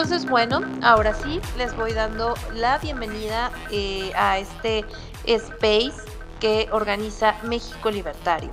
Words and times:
Entonces, 0.00 0.30
bueno, 0.30 0.60
ahora 0.80 1.12
sí, 1.12 1.40
les 1.56 1.74
voy 1.74 1.92
dando 1.92 2.34
la 2.54 2.78
bienvenida 2.78 3.50
eh, 3.72 4.12
a 4.14 4.38
este 4.38 4.84
space 5.26 6.00
que 6.38 6.68
organiza 6.70 7.34
México 7.42 7.90
Libertario. 7.90 8.52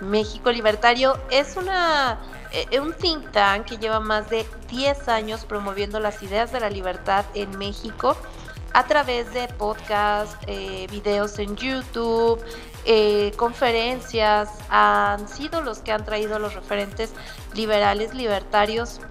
México 0.00 0.50
Libertario 0.50 1.18
es 1.30 1.58
una, 1.58 2.16
eh, 2.52 2.80
un 2.80 2.94
think 2.94 3.30
tank 3.32 3.66
que 3.66 3.76
lleva 3.76 4.00
más 4.00 4.30
de 4.30 4.46
10 4.70 5.08
años 5.08 5.44
promoviendo 5.44 6.00
las 6.00 6.22
ideas 6.22 6.52
de 6.52 6.60
la 6.60 6.70
libertad 6.70 7.26
en 7.34 7.50
México 7.58 8.16
a 8.72 8.84
través 8.84 9.30
de 9.34 9.46
podcasts, 9.46 10.38
eh, 10.46 10.86
videos 10.90 11.38
en 11.38 11.54
YouTube, 11.54 12.42
conferencias, 13.36 14.48
han 14.70 15.28
sido 15.28 15.60
los 15.60 15.80
que 15.80 15.92
han 15.92 16.06
traído 16.06 16.38
los 16.38 16.54
referentes 16.54 17.12
liberales, 17.52 18.14
libertarios 18.14 19.02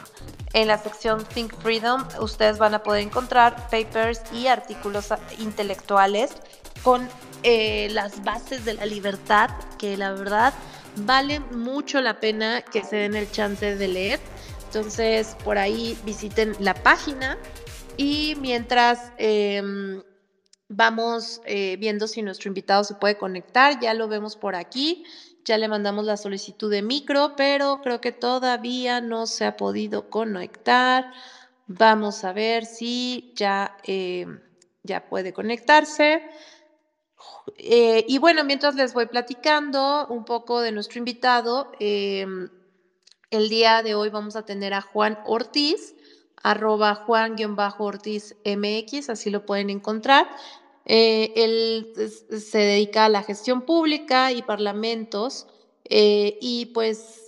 En 0.53 0.69
la 0.69 0.78
sección 0.78 1.25
Think 1.25 1.55
Freedom 1.61 2.06
ustedes 2.19 2.58
van 2.58 2.75
a 2.75 2.83
poder 2.83 3.03
encontrar 3.03 3.69
papers 3.70 4.23
y 4.33 4.47
artículos 4.47 5.12
intelectuales 5.39 6.30
con 6.83 7.08
eh, 7.42 7.89
las 7.91 8.25
bases 8.25 8.64
de 8.64 8.75
la 8.75 8.86
libertad 8.86 9.51
que 9.78 9.97
la 9.97 10.12
verdad 10.12 10.55
vale 10.97 11.41
mucho 11.41 12.00
la 12.00 12.20
pena 12.20 12.62
que 12.62 12.83
se 12.84 12.97
den 12.97 13.14
el 13.14 13.30
chance 13.30 13.77
de 13.77 13.89
leer. 13.89 14.20
Entonces 14.66 15.36
por 15.44 15.58
ahí 15.58 15.97
visiten 16.05 16.55
la 16.58 16.75
página 16.75 17.39
y 17.97 18.36
mientras 18.41 19.12
em, 19.17 20.02
vamos 20.69 21.41
eh, 21.47 21.77
viendo 21.78 22.06
si 22.06 22.22
nuestro 22.22 22.48
invitado 22.48 22.84
se 22.84 22.94
puede 22.94 23.17
conectar, 23.17 23.80
ya 23.80 23.94
lo 23.94 24.08
vemos 24.08 24.36
por 24.36 24.55
aquí. 24.55 25.05
Ya 25.44 25.58
le 25.58 25.69
mandamos 25.69 26.05
la 26.05 26.17
solicitud 26.17 26.70
de 26.70 26.83
micro, 26.83 27.34
pero 27.36 27.80
creo 27.80 28.00
que 28.00 28.11
todavía 28.11 29.00
no 29.00 29.27
se 29.27 29.44
ha 29.44 29.56
podido 29.56 30.11
conectar. 30.11 31.12
Vamos 31.69 32.24
a 32.24 32.33
ver 32.33 32.64
si 32.67 33.33
ya, 33.36 33.77
eh, 33.84 34.27
ya 34.83 35.08
puede 35.08 35.33
conectarse. 35.33 36.20
Eh, 37.59 38.05
y 38.09 38.19
bueno, 38.19 38.45
mientras 38.45 38.75
les 38.75 38.93
voy 38.95 39.07
platicando 39.07 40.07
un 40.09 40.25
poco 40.25 40.61
de 40.61 40.73
nuestro 40.73 40.99
invitado, 40.99 41.73
em, 41.79 42.49
el 43.31 43.49
día 43.49 43.83
de 43.83 43.95
hoy 43.95 44.09
vamos 44.09 44.37
a 44.37 44.45
tener 44.45 44.75
a 44.75 44.81
Juan 44.81 45.19
Ortiz, 45.27 45.95
arroba 46.42 46.95
Juan-Ortiz 46.95 48.36
MX, 48.45 49.11
así 49.11 49.31
lo 49.31 49.45
pueden 49.45 49.70
encontrar. 49.70 50.29
Eh, 50.85 51.33
él 51.35 51.92
se 52.41 52.59
dedica 52.59 53.07
a 53.07 53.09
la 53.09 53.25
gestión 53.25 53.63
pública 53.63 54.31
y 54.31 54.42
parlamentos 54.42 55.48
eh, 55.85 56.39
y 56.41 56.67
pues 56.67 57.26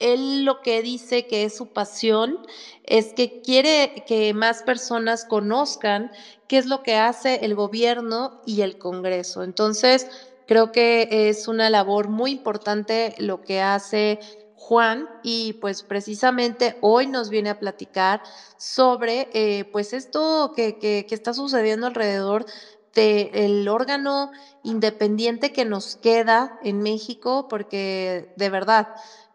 él 0.00 0.44
lo 0.44 0.62
que 0.62 0.82
dice 0.82 1.26
que 1.26 1.44
es 1.44 1.56
su 1.56 1.68
pasión 1.68 2.38
es 2.84 3.12
que 3.12 3.40
quiere 3.42 4.04
que 4.06 4.34
más 4.34 4.62
personas 4.62 5.24
conozcan 5.24 6.10
qué 6.48 6.58
es 6.58 6.66
lo 6.66 6.82
que 6.82 6.96
hace 6.96 7.44
el 7.44 7.54
gobierno 7.54 8.40
y 8.44 8.62
el 8.62 8.78
Congreso. 8.78 9.44
Entonces, 9.44 10.08
creo 10.46 10.72
que 10.72 11.28
es 11.28 11.46
una 11.46 11.70
labor 11.70 12.08
muy 12.08 12.32
importante 12.32 13.14
lo 13.18 13.42
que 13.42 13.60
hace 13.60 14.18
Juan 14.56 15.08
y 15.22 15.54
pues 15.54 15.82
precisamente 15.82 16.76
hoy 16.80 17.06
nos 17.06 17.30
viene 17.30 17.50
a 17.50 17.58
platicar 17.58 18.22
sobre 18.56 19.28
eh, 19.32 19.64
pues 19.72 19.92
esto 19.92 20.52
que, 20.54 20.78
que, 20.78 21.06
está 21.10 21.32
sucediendo 21.34 21.86
alrededor 21.86 22.46
del 22.94 23.68
órgano 23.68 24.32
independiente 24.62 25.52
que 25.52 25.64
nos 25.64 25.96
queda 25.96 26.58
en 26.62 26.82
México, 26.82 27.46
porque 27.48 28.32
de 28.36 28.50
verdad 28.50 28.88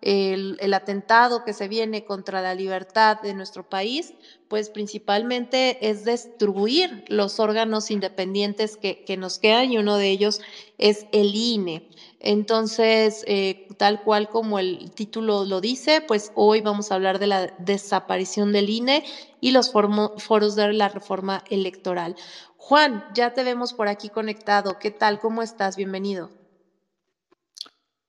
el, 0.06 0.74
atentado 0.74 1.44
que 1.44 1.54
se 1.54 1.68
viene 1.68 2.06
contra 2.06 2.42
la 2.42 2.54
libertad 2.54 3.20
de 3.22 3.34
nuestro 3.34 3.68
país, 3.68 4.14
pues 4.48 4.70
principalmente 4.70 5.90
es 5.90 6.06
destruir 6.06 7.04
los 7.08 7.40
órganos 7.40 7.90
independientes 7.90 8.78
que, 8.78 9.04
que 9.04 9.18
nos 9.18 9.40
quedan 9.40 9.72
y 9.72 9.80
uno 9.80 9.98
de 9.98 10.12
ellos 10.12 10.42
es 10.78 11.08
el 11.12 11.34
INE. 11.34 11.90
Entonces, 12.20 13.24
eh, 13.26 13.68
tal 13.78 14.04
cual 14.04 14.30
como 14.30 14.60
el 14.60 14.92
título 14.92 15.44
lo 15.44 15.60
dice, 15.60 16.02
pues 16.02 16.32
hoy 16.36 16.62
vamos 16.62 16.92
a 16.92 16.96
hablar 16.96 17.18
de 17.18 17.28
la 17.28 17.48
desaparición 17.58 18.52
del 18.52 18.70
INE 18.70 19.04
y 19.42 19.52
los 19.52 19.72
foros 19.72 20.56
de 20.56 20.74
la 20.74 20.90
reforma 20.90 21.44
electoral. 21.50 22.16
Juan, 22.58 23.06
ya 23.16 23.34
te 23.34 23.44
vemos 23.44 23.74
por 23.74 23.88
aquí 23.88 24.10
conectado. 24.10 24.78
¿Qué 24.78 24.92
tal? 24.92 25.20
¿Cómo 25.20 25.42
estás? 25.42 25.76
Bienvenido. 25.76 26.45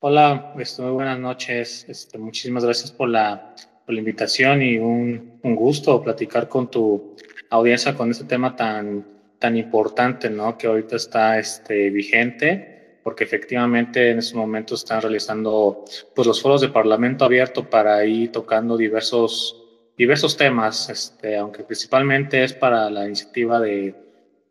Hola, 0.09 0.53
este, 0.57 0.83
muy 0.83 0.93
buenas 0.93 1.19
noches. 1.19 1.85
Este, 1.89 2.17
muchísimas 2.17 2.65
gracias 2.65 2.93
por 2.93 3.09
la, 3.09 3.57
invitación 3.89 4.63
y 4.63 4.79
un, 4.79 5.41
gusto 5.43 6.01
platicar 6.01 6.49
con 6.49 6.71
tu 6.71 7.17
audiencia 7.51 7.97
con 7.97 8.13
este 8.13 8.23
tema 8.23 8.55
tan, 8.55 9.05
tan 9.41 9.57
importante, 9.57 10.31
¿no? 10.31 10.57
Que 10.57 10.69
ahorita 10.69 10.95
está 10.95 11.41
este, 11.41 11.91
vigente 11.91 13.01
porque 13.03 13.25
efectivamente 13.25 14.11
en 14.11 14.21
este 14.21 14.37
momento 14.37 14.77
están 14.77 15.03
realizando 15.03 15.85
pues, 16.15 16.29
los 16.29 16.41
foros 16.41 16.61
de 16.61 16.69
Parlamento 16.69 17.25
abierto 17.25 17.69
para 17.69 18.05
ir 18.05 18.31
tocando 18.31 18.77
diversos, 18.77 19.61
diversos 19.99 20.37
temas, 20.37 20.89
este, 20.89 21.37
aunque 21.37 21.65
principalmente 21.65 22.45
es 22.45 22.53
para 22.53 22.89
la 22.91 23.07
iniciativa 23.07 23.59
de, 23.59 23.93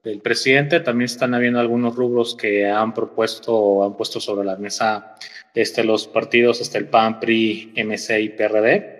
del 0.03 0.19
presidente, 0.19 0.81
también 0.81 1.05
están 1.05 1.33
habiendo 1.33 1.59
algunos 1.59 1.95
rubros 1.95 2.35
que 2.35 2.69
han 2.69 2.93
propuesto, 2.93 3.85
han 3.85 3.95
puesto 3.97 4.19
sobre 4.19 4.45
la 4.45 4.55
mesa 4.55 5.16
este, 5.55 5.83
los 5.83 6.07
partidos, 6.07 6.61
hasta 6.61 6.77
el 6.77 6.88
PAN, 6.88 7.19
PRI, 7.19 7.73
MC 7.75 8.19
y 8.19 8.29
PRD. 8.29 8.95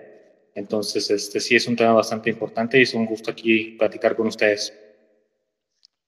Entonces, 0.54 1.10
este 1.10 1.38
sí 1.38 1.54
es 1.54 1.68
un 1.68 1.76
tema 1.76 1.92
bastante 1.92 2.30
importante 2.30 2.78
y 2.78 2.82
es 2.82 2.94
un 2.94 3.04
gusto 3.04 3.30
aquí 3.30 3.76
platicar 3.78 4.16
con 4.16 4.26
ustedes. 4.26 4.72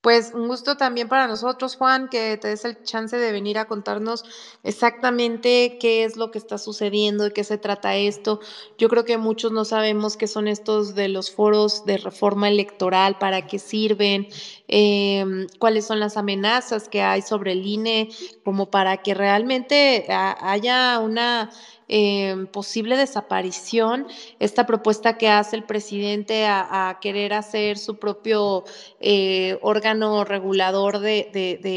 Pues 0.04 0.30
un 0.32 0.46
gusto 0.46 0.76
también 0.76 1.08
para 1.08 1.26
nosotros, 1.26 1.74
Juan, 1.74 2.08
que 2.08 2.36
te 2.36 2.46
des 2.48 2.64
el 2.64 2.80
chance 2.84 3.16
de 3.16 3.32
venir 3.32 3.58
a 3.58 3.64
contarnos 3.64 4.22
exactamente 4.62 5.76
qué 5.80 6.04
es 6.04 6.16
lo 6.16 6.30
que 6.30 6.38
está 6.38 6.56
sucediendo, 6.56 7.24
de 7.24 7.32
qué 7.32 7.42
se 7.42 7.58
trata 7.58 7.96
esto. 7.96 8.38
Yo 8.78 8.88
creo 8.88 9.04
que 9.04 9.18
muchos 9.18 9.50
no 9.50 9.64
sabemos 9.64 10.16
qué 10.16 10.28
son 10.28 10.46
estos 10.46 10.94
de 10.94 11.08
los 11.08 11.32
foros 11.32 11.84
de 11.84 11.96
reforma 11.98 12.48
electoral, 12.48 13.18
para 13.18 13.48
qué 13.48 13.58
sirven, 13.58 14.28
em, 14.68 15.48
cuáles 15.58 15.84
son 15.86 15.98
las 15.98 16.16
amenazas 16.16 16.88
que 16.88 17.02
hay 17.02 17.20
sobre 17.20 17.50
el 17.52 17.66
INE, 17.66 18.08
como 18.44 18.70
para 18.70 18.98
que 18.98 19.14
realmente 19.14 20.06
haya 20.08 21.00
una 21.00 21.50
eh, 21.90 22.46
posible 22.52 22.98
desaparición, 22.98 24.06
esta 24.40 24.66
propuesta 24.66 25.16
que 25.16 25.28
hace 25.28 25.56
el 25.56 25.64
presidente 25.64 26.44
a, 26.46 26.98
querer 27.00 27.32
hacer 27.32 27.78
su 27.78 27.98
propio 27.98 28.64
eh, 29.00 29.58
órgano 29.62 30.24
regulador 30.24 30.98
de, 30.98 31.30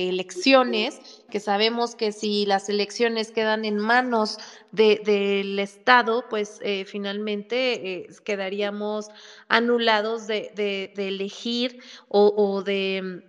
elecciones, 0.09 0.99
que 1.29 1.39
sabemos 1.39 1.95
que 1.95 2.11
si 2.11 2.45
las 2.45 2.67
elecciones 2.67 3.31
quedan 3.31 3.63
en 3.63 3.77
manos 3.77 4.37
del 4.73 5.57
Estado, 5.59 6.25
pues 6.29 6.59
eh, 6.61 6.83
finalmente 6.85 8.09
quedaríamos 8.25 9.07
anulados 9.47 10.27
de, 10.27 10.91
elegir 10.97 11.79
o, 12.09 12.61
de 12.63 13.23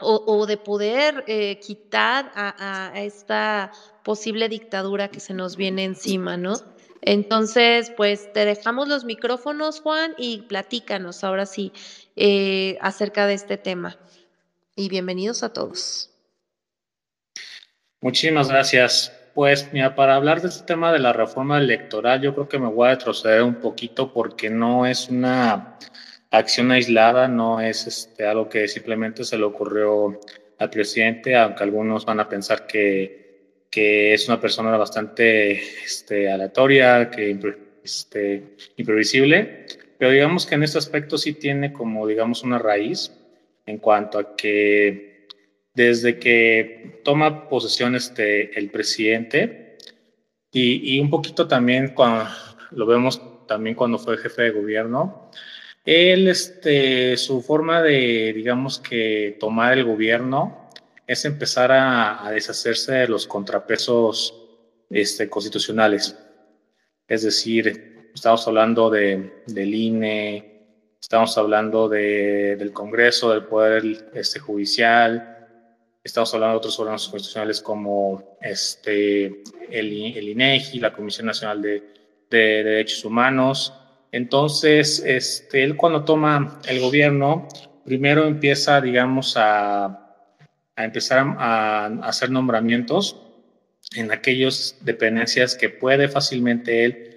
o, 0.00 0.46
de 0.46 0.56
poder 0.56 1.24
quitar 1.60 2.32
a, 2.34 2.92
esta 2.96 3.70
posible 4.08 4.48
dictadura 4.48 5.08
que 5.08 5.20
se 5.20 5.34
nos 5.34 5.58
viene 5.58 5.84
encima, 5.84 6.38
¿no? 6.38 6.54
Entonces, 7.02 7.92
pues 7.94 8.32
te 8.32 8.46
dejamos 8.46 8.88
los 8.88 9.04
micrófonos, 9.04 9.80
Juan, 9.82 10.14
y 10.16 10.46
platícanos 10.48 11.24
ahora 11.24 11.44
sí 11.44 11.74
eh, 12.16 12.78
acerca 12.80 13.26
de 13.26 13.34
este 13.34 13.58
tema. 13.58 13.98
Y 14.74 14.88
bienvenidos 14.88 15.42
a 15.42 15.52
todos. 15.52 16.08
Muchísimas 18.00 18.48
gracias. 18.48 19.12
Pues 19.34 19.70
mira, 19.74 19.94
para 19.94 20.16
hablar 20.16 20.40
de 20.40 20.48
este 20.48 20.64
tema 20.64 20.90
de 20.90 21.00
la 21.00 21.12
reforma 21.12 21.58
electoral, 21.58 22.22
yo 22.22 22.32
creo 22.32 22.48
que 22.48 22.58
me 22.58 22.68
voy 22.68 22.88
a 22.88 22.92
retroceder 22.92 23.42
un 23.42 23.56
poquito 23.56 24.14
porque 24.14 24.48
no 24.48 24.86
es 24.86 25.10
una 25.10 25.76
acción 26.30 26.70
aislada, 26.70 27.28
no 27.28 27.60
es 27.60 27.86
este, 27.86 28.26
algo 28.26 28.48
que 28.48 28.68
simplemente 28.68 29.22
se 29.24 29.36
le 29.36 29.44
ocurrió 29.44 30.18
al 30.58 30.70
presidente, 30.70 31.36
aunque 31.36 31.62
algunos 31.62 32.06
van 32.06 32.20
a 32.20 32.28
pensar 32.30 32.66
que 32.66 33.27
que 33.70 34.14
es 34.14 34.28
una 34.28 34.40
persona 34.40 34.76
bastante 34.76 35.52
este, 35.84 36.30
aleatoria, 36.30 37.10
que 37.10 37.38
este, 37.82 38.56
imprevisible, 38.76 39.66
pero 39.98 40.10
digamos 40.10 40.46
que 40.46 40.54
en 40.54 40.62
este 40.62 40.78
aspecto 40.78 41.18
sí 41.18 41.34
tiene 41.34 41.72
como, 41.72 42.06
digamos, 42.06 42.42
una 42.42 42.58
raíz 42.58 43.12
en 43.66 43.78
cuanto 43.78 44.18
a 44.18 44.36
que 44.36 45.26
desde 45.74 46.18
que 46.18 47.00
toma 47.04 47.48
posesión 47.48 47.94
este, 47.94 48.58
el 48.58 48.70
presidente, 48.70 49.76
Y, 50.50 50.96
y, 50.96 51.00
un 51.00 51.10
poquito 51.10 51.46
también 51.46 51.88
cuando 51.94 52.30
lo 52.70 52.86
vemos 52.86 53.20
también 53.46 53.76
cuando 53.76 53.98
fue 53.98 54.16
jefe 54.18 54.42
de 54.42 54.50
gobierno, 54.50 55.30
él, 55.84 56.28
este, 56.28 57.16
su 57.16 57.42
forma 57.42 57.82
de, 57.82 58.32
digamos 58.34 58.78
que 58.78 59.36
tomar 59.40 59.72
el 59.76 59.84
gobierno 59.84 60.67
es 61.08 61.24
empezar 61.24 61.72
a, 61.72 62.24
a 62.24 62.30
deshacerse 62.30 62.92
de 62.92 63.08
los 63.08 63.26
contrapesos 63.26 64.34
este, 64.90 65.28
constitucionales. 65.30 66.14
Es 67.08 67.22
decir, 67.22 68.10
estamos 68.14 68.46
hablando 68.46 68.90
de, 68.90 69.42
del 69.46 69.74
INE, 69.74 70.66
estamos 71.00 71.38
hablando 71.38 71.88
de, 71.88 72.56
del 72.56 72.74
Congreso, 72.74 73.30
del 73.32 73.44
Poder 73.44 74.10
este, 74.12 74.38
Judicial, 74.38 75.48
estamos 76.04 76.32
hablando 76.34 76.52
de 76.52 76.58
otros 76.58 76.78
órganos 76.78 77.08
constitucionales 77.08 77.62
como 77.62 78.36
este, 78.42 79.24
el, 79.70 80.14
el 80.14 80.28
INEGI, 80.28 80.78
la 80.78 80.92
Comisión 80.92 81.26
Nacional 81.26 81.62
de, 81.62 81.82
de 82.28 82.64
Derechos 82.64 83.02
Humanos. 83.06 83.72
Entonces, 84.12 85.02
este, 85.06 85.64
él 85.64 85.74
cuando 85.74 86.04
toma 86.04 86.60
el 86.68 86.80
gobierno, 86.80 87.48
primero 87.86 88.26
empieza, 88.26 88.78
digamos, 88.82 89.34
a, 89.38 90.07
a 90.78 90.84
empezar 90.84 91.18
a, 91.38 91.86
a 91.86 92.08
hacer 92.08 92.30
nombramientos 92.30 93.16
en 93.96 94.12
aquellas 94.12 94.78
dependencias 94.82 95.54
que 95.54 95.68
puede 95.68 96.08
fácilmente 96.08 96.84
él 96.84 97.08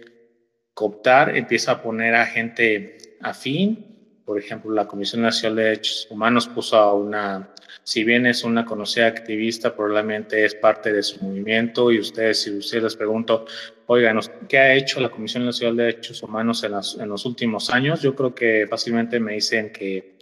cooptar, 0.73 1.35
empieza 1.37 1.73
a 1.73 1.81
poner 1.83 2.15
a 2.15 2.25
gente 2.25 2.97
afín. 3.21 4.21
Por 4.25 4.39
ejemplo, 4.39 4.71
la 4.71 4.87
Comisión 4.87 5.21
Nacional 5.21 5.57
de 5.57 5.63
Derechos 5.63 6.07
Humanos 6.09 6.47
puso 6.47 6.77
a 6.77 6.93
una, 6.93 7.49
si 7.83 8.03
bien 8.03 8.25
es 8.25 8.43
una 8.43 8.65
conocida 8.65 9.07
activista, 9.07 9.75
probablemente 9.75 10.45
es 10.45 10.55
parte 10.55 10.93
de 10.93 11.03
su 11.03 11.23
movimiento 11.23 11.91
y 11.91 11.99
ustedes, 11.99 12.43
si 12.43 12.51
ustedes 12.51 12.83
les 12.83 12.95
pregunto, 12.95 13.45
oigan, 13.87 14.19
¿qué 14.47 14.57
ha 14.57 14.73
hecho 14.73 15.01
la 15.01 15.09
Comisión 15.09 15.45
Nacional 15.45 15.75
de 15.75 15.83
Derechos 15.83 16.23
Humanos 16.23 16.63
en, 16.63 16.73
en 17.01 17.09
los 17.09 17.25
últimos 17.25 17.69
años? 17.69 18.01
Yo 18.01 18.15
creo 18.15 18.33
que 18.33 18.65
fácilmente 18.69 19.19
me 19.19 19.33
dicen 19.33 19.71
que, 19.71 20.17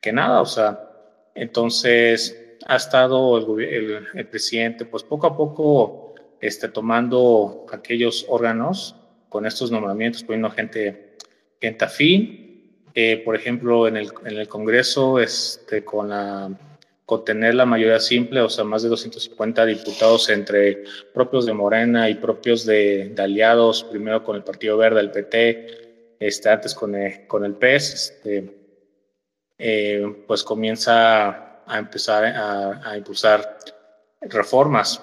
que 0.00 0.12
nada, 0.12 0.40
o 0.40 0.46
sea, 0.46 0.80
entonces 1.34 2.41
ha 2.66 2.76
estado 2.76 3.58
el, 3.58 4.06
el, 4.14 4.26
presidente, 4.26 4.84
pues 4.84 5.02
poco 5.02 5.26
a 5.26 5.36
poco, 5.36 6.14
este, 6.40 6.68
tomando 6.68 7.66
aquellos 7.72 8.26
órganos 8.28 8.96
con 9.28 9.46
estos 9.46 9.70
nombramientos, 9.70 10.22
poniendo 10.22 10.50
gente, 10.50 11.16
gente 11.60 11.84
afín. 11.84 12.42
Eh, 12.94 13.22
por 13.24 13.34
ejemplo, 13.34 13.88
en 13.88 13.96
el, 13.96 14.12
en 14.24 14.36
el 14.36 14.48
Congreso, 14.48 15.18
este, 15.18 15.84
con, 15.84 16.10
la, 16.10 16.50
con 17.06 17.24
tener 17.24 17.54
la 17.54 17.64
mayoría 17.64 17.98
simple, 18.00 18.40
o 18.40 18.50
sea, 18.50 18.64
más 18.64 18.82
de 18.82 18.90
250 18.90 19.64
diputados 19.64 20.28
entre 20.28 20.84
propios 21.14 21.46
de 21.46 21.54
Morena 21.54 22.10
y 22.10 22.16
propios 22.16 22.66
de, 22.66 23.12
de 23.14 23.22
aliados, 23.22 23.84
primero 23.84 24.22
con 24.22 24.36
el 24.36 24.44
Partido 24.44 24.76
Verde, 24.76 25.00
el 25.00 25.10
PT, 25.10 26.16
este, 26.20 26.50
antes 26.50 26.74
con 26.74 26.94
el, 26.94 27.26
con 27.26 27.44
el 27.44 27.54
PES, 27.54 27.94
este, 27.94 28.62
eh, 29.58 30.24
pues 30.26 30.44
comienza 30.44 31.51
a 31.66 31.78
empezar 31.78 32.24
a, 32.24 32.96
impulsar 32.96 33.58
reformas. 34.20 35.02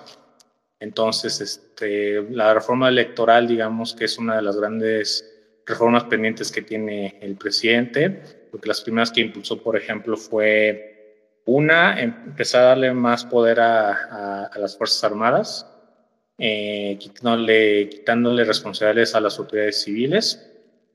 Entonces, 0.79 1.41
este, 1.41 2.21
la 2.31 2.53
reforma 2.53 2.89
electoral, 2.89 3.47
digamos 3.47 3.93
que 3.93 4.05
es 4.05 4.17
una 4.17 4.37
de 4.37 4.41
las 4.41 4.57
grandes 4.57 5.25
reformas 5.65 6.05
pendientes 6.05 6.51
que 6.51 6.61
tiene 6.61 7.19
el 7.21 7.35
presidente, 7.35 8.47
porque 8.51 8.67
las 8.67 8.81
primeras 8.81 9.11
que 9.11 9.21
impulsó, 9.21 9.61
por 9.61 9.77
ejemplo, 9.77 10.17
fue 10.17 11.41
una, 11.45 11.99
empezar 11.99 12.61
a 12.61 12.65
darle 12.67 12.93
más 12.93 13.25
poder 13.25 13.59
a, 13.59 14.49
las 14.55 14.77
Fuerzas 14.77 15.03
Armadas, 15.03 15.65
eh, 16.37 16.97
quitándole, 16.99 17.89
quitándole 17.89 18.43
responsabilidades 18.43 19.15
a 19.15 19.19
las 19.19 19.37
autoridades 19.39 19.83
civiles. 19.83 20.49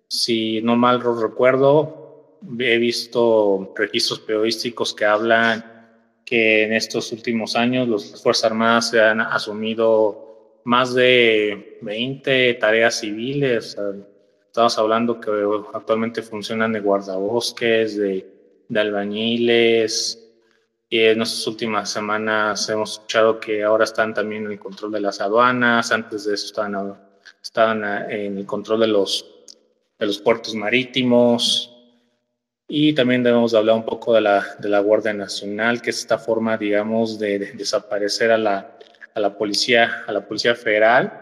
Si 0.09 0.63
no 0.63 0.77
mal 0.77 1.01
recuerdo, 1.01 2.04
he 2.59 2.79
visto 2.79 3.73
registros 3.77 4.21
periodísticos 4.21 4.95
que 4.95 5.05
hablan 5.05 5.73
que 6.25 6.65
en 6.65 6.73
estos 6.73 7.13
últimos 7.13 7.55
años 7.57 7.89
las 7.89 8.23
Fuerzas 8.23 8.51
Armadas 8.51 8.91
se 8.91 9.01
han 9.01 9.21
asumido 9.21 10.61
más 10.65 10.95
de 10.95 11.79
20 11.83 12.55
tareas 12.55 13.01
civiles. 13.01 13.77
Estamos 14.47 14.79
hablando 14.79 15.21
que 15.21 15.31
actualmente 15.75 16.23
funcionan 16.23 16.73
de 16.73 16.81
guardabosques, 16.81 17.97
de, 17.97 18.27
de 18.69 18.81
albañiles, 18.81 20.25
y 20.89 21.01
en 21.01 21.23
estas 21.23 21.45
últimas 21.49 21.91
semanas 21.91 22.69
hemos 22.69 22.93
escuchado 22.93 23.41
que 23.41 23.65
ahora 23.65 23.83
están 23.83 24.15
también 24.15 24.45
en 24.47 24.53
el 24.53 24.61
control 24.61 24.93
de 24.93 25.01
las 25.01 25.21
aduanas, 25.21 25.91
antes 25.91 26.25
de 26.25 26.35
eso 26.35 26.47
estaban, 26.47 26.97
estaban 27.43 27.85
en 28.11 28.39
el 28.39 28.47
control 28.47 28.81
de 28.81 28.87
los, 28.87 29.29
de 29.99 30.07
los 30.07 30.19
puertos 30.21 30.55
marítimos, 30.55 31.74
y 32.67 32.95
también 32.95 33.23
debemos 33.23 33.55
hablar 33.55 33.77
un 33.77 33.85
poco 33.85 34.15
de 34.15 34.23
la, 34.23 34.45
de 34.59 34.69
la 34.69 34.81
Guardia 34.81 35.13
Nacional, 35.13 35.83
que 35.83 35.91
es 35.91 35.99
esta 35.99 36.19
forma, 36.19 36.57
digamos, 36.57 37.19
de, 37.19 37.53
desaparecer 37.55 38.31
a 38.31 38.39
la, 38.39 38.79
a 39.15 39.21
la, 39.21 39.37
policía, 39.37 40.05
a 40.07 40.13
la 40.13 40.27
Policía 40.27 40.55
Federal 40.55 41.21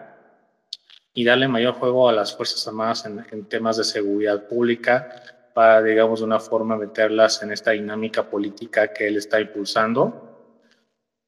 y 1.14 1.24
darle 1.24 1.48
mayor 1.48 1.74
juego 1.74 2.08
a 2.08 2.12
las 2.12 2.34
Fuerzas 2.34 2.66
Armadas 2.68 3.04
en, 3.06 3.24
en 3.32 3.44
temas 3.46 3.76
de 3.76 3.84
seguridad 3.84 4.46
pública 4.46 5.22
para, 5.52 5.82
digamos, 5.82 6.20
de 6.20 6.26
una 6.26 6.40
forma 6.40 6.76
meterlas 6.76 7.42
en 7.42 7.52
esta 7.52 7.72
dinámica 7.72 8.28
política 8.28 8.92
que 8.92 9.08
él 9.08 9.16
está 9.16 9.40
impulsando. 9.40 10.28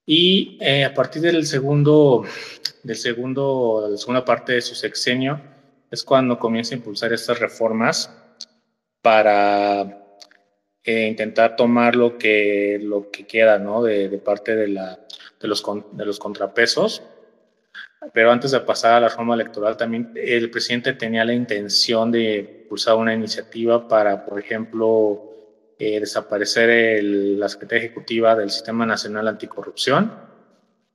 Y 0.06 0.58
eh, 0.60 0.84
a 0.84 0.94
partir 0.94 1.22
del 1.22 1.44
segundo, 1.46 2.24
del 2.82 2.96
segundo, 2.96 3.82
de 3.84 3.91
la 3.93 3.96
segunda 3.96 4.24
parte 4.24 4.53
de 4.53 4.60
su 4.60 4.74
sexenio, 4.74 5.41
es 5.91 6.05
cuando 6.05 6.39
comienza 6.39 6.74
a 6.74 6.79
impulsar 6.79 7.12
estas 7.12 7.41
reformas 7.41 8.10
para 9.03 10.04
intentar 10.84 11.56
tomar 11.56 11.96
lo 11.96 12.19
que, 12.19 12.79
lo 12.82 13.10
que 13.10 13.26
queda 13.26 13.58
¿no? 13.58 13.82
de, 13.82 14.08
de 14.08 14.19
parte 14.19 14.55
de, 14.55 14.69
la, 14.69 14.98
de, 15.41 15.48
los, 15.48 15.64
de 15.93 16.05
los 16.05 16.19
contrapesos. 16.19 17.03
Pero 18.12 18.31
antes 18.31 18.50
de 18.50 18.60
pasar 18.60 18.93
a 18.93 19.00
la 19.00 19.08
reforma 19.08 19.34
electoral, 19.34 19.76
también 19.76 20.12
el 20.14 20.50
presidente 20.50 20.93
tenía 20.93 21.24
la 21.24 21.32
intención 21.32 22.12
de 22.12 22.60
impulsar 22.62 22.96
una 22.96 23.14
iniciativa 23.14 23.88
para, 23.88 24.26
por 24.26 24.38
ejemplo, 24.38 25.22
eh, 25.79 26.00
desaparecer 26.00 26.69
el, 26.69 27.41
la 27.41 27.48
Secretaría 27.48 27.86
Ejecutiva 27.86 28.34
del 28.34 28.50
Sistema 28.50 28.84
Nacional 28.84 29.26
Anticorrupción 29.26 30.12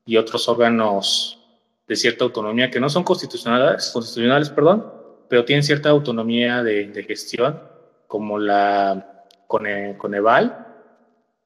y 0.06 0.18
otros 0.18 0.48
órganos 0.48 1.40
de 1.88 1.96
cierta 1.96 2.24
autonomía 2.24 2.70
que 2.70 2.80
no 2.80 2.90
son 2.90 3.04
constitucionales, 3.04 3.90
constitucionales 3.92 4.52
perdón, 4.52 4.94
pero 5.28 5.46
tienen 5.46 5.64
cierta 5.64 5.90
autonomía 5.90 6.62
de, 6.64 6.88
de 6.88 7.04
gestión, 7.04 7.60
como 8.08 8.38
la 8.38 9.19
Coneval, 9.50 10.68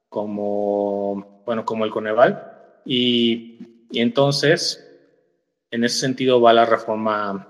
como, 0.09 1.41
bueno, 1.45 1.65
como 1.65 1.85
el 1.85 1.91
Coneval. 1.91 2.51
Y, 2.85 3.85
y, 3.89 4.01
entonces, 4.01 4.85
en 5.71 5.85
ese 5.85 5.99
sentido 5.99 6.41
va 6.41 6.51
la 6.51 6.65
reforma, 6.65 7.47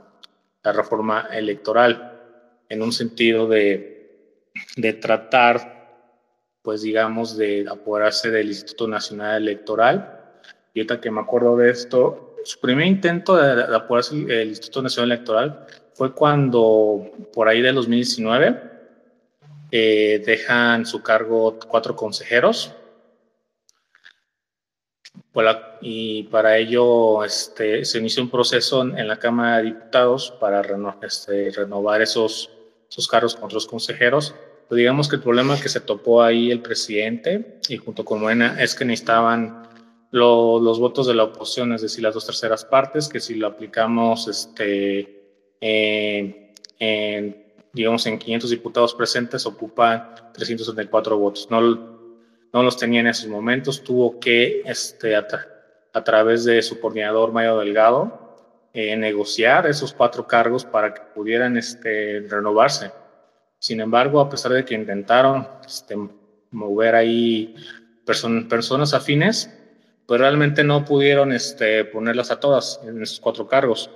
la 0.64 0.72
reforma 0.72 1.28
electoral, 1.32 2.22
en 2.70 2.84
un 2.84 2.94
sentido 2.94 3.48
de, 3.48 4.48
de 4.78 4.94
tratar, 4.94 6.20
pues 6.62 6.84
digamos, 6.84 7.36
de 7.36 7.66
apoderarse 7.68 8.30
del 8.30 8.48
Instituto 8.48 8.88
Nacional 8.88 9.42
Electoral. 9.42 10.20
Y 10.76 10.80
ahorita 10.80 11.02
que 11.02 11.10
me 11.10 11.22
acuerdo 11.22 11.58
de 11.58 11.72
esto, 11.72 12.36
su 12.46 12.60
primer 12.60 12.86
intento 12.86 13.36
de, 13.36 13.56
de 13.56 13.76
apoderarse 13.76 14.22
del 14.24 14.50
Instituto 14.50 14.84
Nacional 14.84 15.14
Electoral 15.14 15.66
fue 15.94 16.14
cuando, 16.14 17.12
por 17.34 17.48
ahí 17.48 17.62
de 17.62 17.72
2019, 17.72 18.73
eh, 19.76 20.22
dejan 20.24 20.86
su 20.86 21.02
cargo 21.02 21.58
cuatro 21.68 21.96
consejeros. 21.96 22.76
Y 25.82 26.24
para 26.26 26.60
ello 26.60 27.24
este, 27.24 27.84
se 27.84 27.98
inició 27.98 28.22
un 28.22 28.30
proceso 28.30 28.84
en 28.84 29.08
la 29.08 29.18
Cámara 29.18 29.58
de 29.58 29.64
Diputados 29.64 30.32
para 30.40 30.62
este, 31.02 31.50
renovar 31.50 32.04
esos, 32.04 32.52
esos 32.88 33.08
cargos 33.08 33.34
con 33.34 33.46
otros 33.46 33.66
consejeros. 33.66 34.36
Pero 34.70 34.78
digamos 34.78 35.10
que 35.10 35.16
el 35.16 35.24
problema 35.24 35.60
que 35.60 35.70
se 35.70 35.80
topó 35.80 36.22
ahí 36.22 36.52
el 36.52 36.62
presidente 36.62 37.60
y 37.68 37.78
junto 37.78 38.06
con 38.06 38.22
Morena 38.22 38.62
es 38.62 38.76
que 38.76 38.86
necesitaban 38.86 39.68
lo, 40.12 40.60
los 40.60 40.80
votos 40.80 41.08
de 41.08 41.16
la 41.16 41.24
oposición, 41.24 41.74
es 41.74 41.82
decir, 41.82 42.04
las 42.04 42.14
dos 42.14 42.28
terceras 42.28 42.64
partes, 42.64 43.10
que 43.10 43.20
si 43.20 43.34
lo 43.34 43.48
aplicamos 43.48 44.28
este, 44.28 45.32
en 45.60 47.43
digamos, 47.74 48.06
en 48.06 48.20
500 48.20 48.50
diputados 48.52 48.94
presentes 48.94 49.46
ocupan 49.46 50.14
364 50.34 51.18
votos. 51.18 51.48
No, 51.50 51.60
no 51.62 52.64
los 52.64 52.78
tenía 52.78 53.02
en 53.02 53.08
esos 53.08 53.28
momentos, 53.28 53.84
tuvo 53.84 54.20
que, 54.20 54.62
este, 54.66 55.16
a, 55.16 55.28
a 55.94 56.04
través 56.04 56.46
de 56.46 56.62
su 56.62 56.80
coordinador 56.80 57.32
Mayo 57.32 57.58
Delgado, 57.58 58.24
eh, 58.74 58.96
negociar 58.96 59.68
esos 59.68 59.94
cuatro 59.94 60.28
cargos 60.28 60.66
para 60.66 60.94
que 60.94 61.02
pudieran 61.14 61.58
este, 61.58 62.26
renovarse. 62.28 62.92
Sin 63.60 63.80
embargo, 63.80 64.20
a 64.20 64.30
pesar 64.30 64.52
de 64.52 64.66
que 64.66 64.74
intentaron 64.74 65.48
este, 65.66 65.96
mover 66.52 66.96
ahí 66.96 67.56
person 68.06 68.48
personas 68.48 68.94
afines, 68.94 69.50
pues 70.08 70.20
realmente 70.20 70.64
no 70.64 70.84
pudieron 70.86 71.32
este, 71.32 71.86
ponerlas 71.86 72.32
a 72.32 72.40
todas 72.40 72.80
en 72.84 73.02
esos 73.02 73.20
cuatro 73.20 73.48
cargos. 73.48 73.90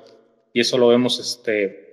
y 0.53 0.61
eso 0.61 0.77
lo 0.77 0.87
vemos 0.87 1.19
este, 1.19 1.86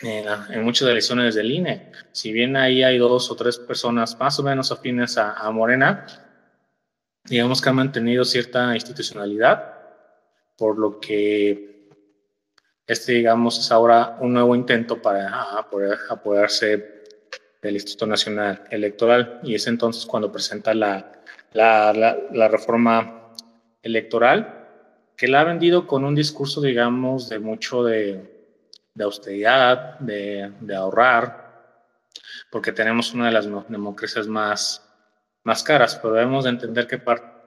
en, 0.00 0.62
muchas 0.62 0.88
elecciones 0.88 1.34
del 1.34 1.50
INE. 1.50 1.92
Si 2.12 2.32
bien 2.32 2.56
ahí 2.56 2.82
hay 2.82 2.98
dos 2.98 3.30
o 3.30 3.36
tres 3.36 3.58
personas 3.58 4.18
más 4.18 4.38
o 4.38 4.42
menos 4.42 4.70
afines 4.70 5.18
a, 5.18 5.50
Morena, 5.50 6.06
digamos 7.24 7.60
que 7.60 7.68
han 7.68 7.76
mantenido 7.76 8.24
cierta 8.24 8.74
institucionalidad, 8.74 9.74
por 10.56 10.78
lo 10.78 11.00
que 11.00 11.88
este, 12.86 13.12
digamos, 13.12 13.58
es 13.58 13.70
ahora 13.70 14.16
un 14.20 14.32
nuevo 14.32 14.54
intento 14.56 15.02
para 15.02 15.66
poder 15.70 15.98
apoderarse 16.08 17.04
del 17.60 17.74
Instituto 17.74 18.06
Nacional 18.06 18.64
Electoral 18.70 19.40
y 19.42 19.54
es 19.54 19.66
entonces 19.66 20.06
cuando 20.06 20.32
presenta 20.32 20.72
la, 20.72 21.12
la, 21.52 21.92
la, 22.32 22.48
reforma 22.48 23.34
electoral 23.82 24.68
que 25.16 25.28
la 25.28 25.40
ha 25.40 25.44
vendido 25.44 25.86
con 25.86 26.04
un 26.04 26.14
discurso, 26.14 26.62
digamos, 26.62 27.28
de 27.28 27.40
mucho 27.40 27.84
de, 27.84 28.37
de 28.98 29.04
austeridad, 29.04 29.98
de, 30.00 30.74
ahorrar, 30.76 31.46
porque 32.50 32.72
tenemos 32.72 33.14
una 33.14 33.26
de 33.26 33.32
las 33.32 33.48
democracias 33.68 34.26
más, 34.26 34.84
más 35.44 35.62
caras, 35.62 35.96
pero 36.02 36.14
debemos 36.14 36.44
de 36.44 36.50
entender 36.50 36.88
que 36.88 37.00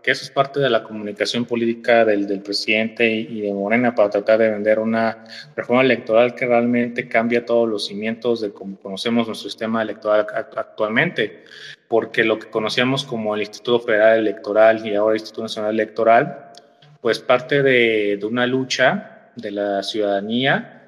eso 0.05 0.24
es 0.24 0.31
parte 0.31 0.62
de 0.62 0.70
la 0.70 0.81
comunicación 0.81 1.43
política 1.43 2.05
del, 2.05 2.25
del 2.25 2.41
presidente 2.41 3.05
y, 3.05 3.41
de 3.41 3.53
Morena 3.53 3.93
para 3.93 4.10
tratar 4.10 4.39
de 4.39 4.50
vender 4.50 4.79
una 4.79 5.25
reforma 5.53 5.81
electoral 5.81 6.34
que 6.36 6.46
realmente 6.46 7.10
cambia 7.10 7.46
todos 7.46 7.67
los 7.67 7.86
cimientos 7.86 8.39
de 8.39 8.53
cómo 8.53 8.79
conocemos 8.79 9.27
nuestro 9.27 9.50
sistema 9.50 9.81
electoral 9.81 10.25
actualmente, 10.55 11.43
porque 11.89 12.24
lo 12.24 12.39
que 12.39 12.50
conocíamos 12.50 13.03
como 13.03 13.36
el 13.36 13.41
Instituto 13.41 13.81
Federal 13.81 14.20
Electoral 14.20 14.88
y 14.88 14.96
ahora 14.96 15.15
el 15.15 15.20
Instituto 15.20 15.41
Nacional 15.41 15.74
Electoral, 15.74 16.53
pues 17.01 17.20
parte 17.20 17.62
de, 17.62 18.15
de 18.17 18.25
una 18.25 18.48
lucha 18.48 19.31
de 19.36 19.51
la 19.51 19.84
ciudadanía, 19.84 20.80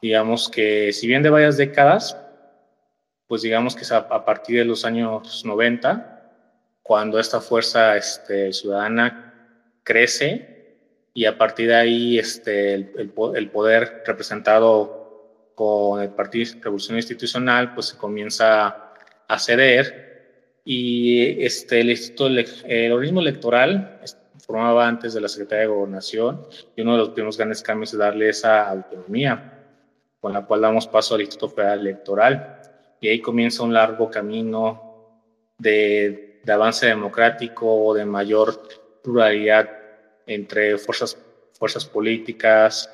digamos 0.00 0.48
que 0.48 0.92
si 0.92 1.06
bien 1.06 1.22
de 1.22 1.30
varias 1.30 1.56
décadas, 1.56 2.16
pues 3.26 3.42
digamos 3.42 3.76
que 3.76 3.84
a, 3.94 3.98
a 3.98 4.24
partir 4.24 4.58
de 4.58 4.64
los 4.64 4.84
años 4.84 5.44
90, 5.44 6.20
cuando 6.82 7.20
esta 7.20 7.40
fuerza 7.40 7.96
este, 7.96 8.52
ciudadana 8.52 9.32
crece 9.84 10.50
y 11.14 11.24
a 11.24 11.38
partir 11.38 11.68
de 11.68 11.74
ahí 11.76 12.18
este, 12.18 12.74
el, 12.74 13.12
el, 13.34 13.50
poder 13.50 14.02
representado 14.06 15.52
con 15.54 16.02
el 16.02 16.10
Partido 16.10 16.52
Revolución 16.60 16.96
Institucional 16.96 17.74
pues 17.74 17.86
se 17.86 17.96
comienza 17.96 18.92
a 19.28 19.38
ceder 19.38 20.56
y 20.64 21.44
este, 21.44 21.80
el, 21.80 21.90
instituto, 21.90 22.26
el 22.66 22.92
organismo 22.92 23.20
electoral 23.20 24.00
formaba 24.44 24.88
antes 24.88 25.14
de 25.14 25.20
la 25.20 25.28
Secretaría 25.28 25.62
de 25.62 25.74
Gobernación 25.74 26.46
y 26.74 26.82
uno 26.82 26.92
de 26.92 26.98
los 26.98 27.10
primeros 27.10 27.36
grandes 27.36 27.62
cambios 27.62 27.92
es 27.92 27.98
darle 27.98 28.28
esa 28.30 28.68
autonomía 28.68 29.59
con 30.20 30.32
la 30.32 30.44
cual 30.44 30.60
damos 30.60 30.86
paso 30.86 31.14
al 31.14 31.22
Instituto 31.22 31.54
Federal 31.54 31.80
Electoral 31.80 32.60
y 33.00 33.08
ahí 33.08 33.20
comienza 33.20 33.62
un 33.62 33.72
largo 33.72 34.10
camino 34.10 35.18
de 35.58 36.30
de 36.42 36.52
avance 36.52 36.86
democrático, 36.86 37.94
de 37.94 38.04
mayor 38.04 38.60
pluralidad 39.02 39.68
entre 40.26 40.78
fuerzas, 40.78 41.16
fuerzas 41.58 41.84
políticas, 41.84 42.90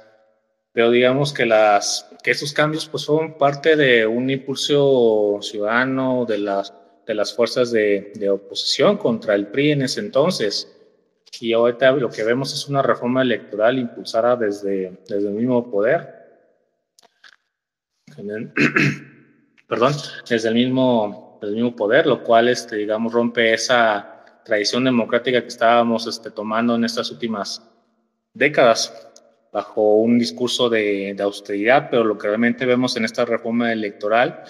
pero 0.72 0.90
digamos 0.90 1.32
que, 1.32 1.46
las, 1.46 2.08
que 2.22 2.32
estos 2.32 2.52
cambios 2.52 2.86
pues, 2.88 3.04
son 3.04 3.38
parte 3.38 3.76
de 3.76 4.06
un 4.06 4.28
impulso 4.28 5.38
ciudadano 5.40 6.24
de 6.26 6.38
las, 6.38 6.72
de 7.06 7.14
las 7.14 7.34
fuerzas 7.34 7.70
de, 7.70 8.12
de 8.14 8.30
oposición 8.30 8.98
contra 8.98 9.34
el 9.34 9.46
PRI 9.48 9.72
en 9.72 9.82
ese 9.82 10.00
entonces. 10.00 10.72
Y 11.40 11.52
ahorita 11.52 11.92
lo 11.92 12.10
que 12.10 12.24
vemos 12.24 12.52
es 12.52 12.68
una 12.68 12.82
reforma 12.82 13.22
electoral 13.22 13.78
impulsada 13.78 14.36
desde, 14.36 14.98
desde 15.06 15.28
el 15.28 15.34
mismo 15.34 15.70
poder. 15.70 16.15
Perdón, 19.68 19.92
desde 20.28 20.48
el 20.48 20.54
mismo 20.54 21.26
del 21.40 21.54
mismo 21.54 21.74
poder, 21.74 22.06
lo 22.06 22.22
cual, 22.22 22.48
este, 22.48 22.76
digamos, 22.76 23.12
rompe 23.12 23.52
esa 23.52 24.24
tradición 24.44 24.84
democrática 24.84 25.42
que 25.42 25.48
estábamos 25.48 26.06
este, 26.06 26.30
tomando 26.30 26.74
en 26.74 26.84
estas 26.84 27.10
últimas 27.10 27.62
décadas 28.32 29.10
bajo 29.52 29.96
un 29.96 30.18
discurso 30.18 30.68
de, 30.68 31.16
austeridad, 31.18 31.88
pero 31.90 32.04
lo 32.04 32.18
que 32.18 32.28
realmente 32.28 32.66
vemos 32.66 32.96
en 32.96 33.04
esta 33.04 33.24
reforma 33.24 33.72
electoral, 33.72 34.42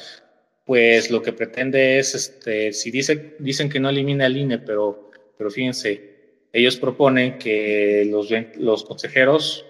pues 0.65 1.11
lo 1.11 1.23
que 1.23 1.33
pretende 1.33 1.99
es, 1.99 2.15
este, 2.15 2.73
si 2.73 2.91
dice, 2.91 3.37
dicen 3.39 3.69
que 3.69 3.79
no 3.79 3.89
elimina 3.89 4.27
el 4.27 4.37
INE, 4.37 4.59
pero, 4.59 5.11
pero 5.39 5.51
fíjense, 5.51 6.41
ellos 6.53 6.77
proponen 6.77 7.39
que 7.39 8.07
los, 8.11 8.29
los 8.57 8.85
consejeros 8.85 9.65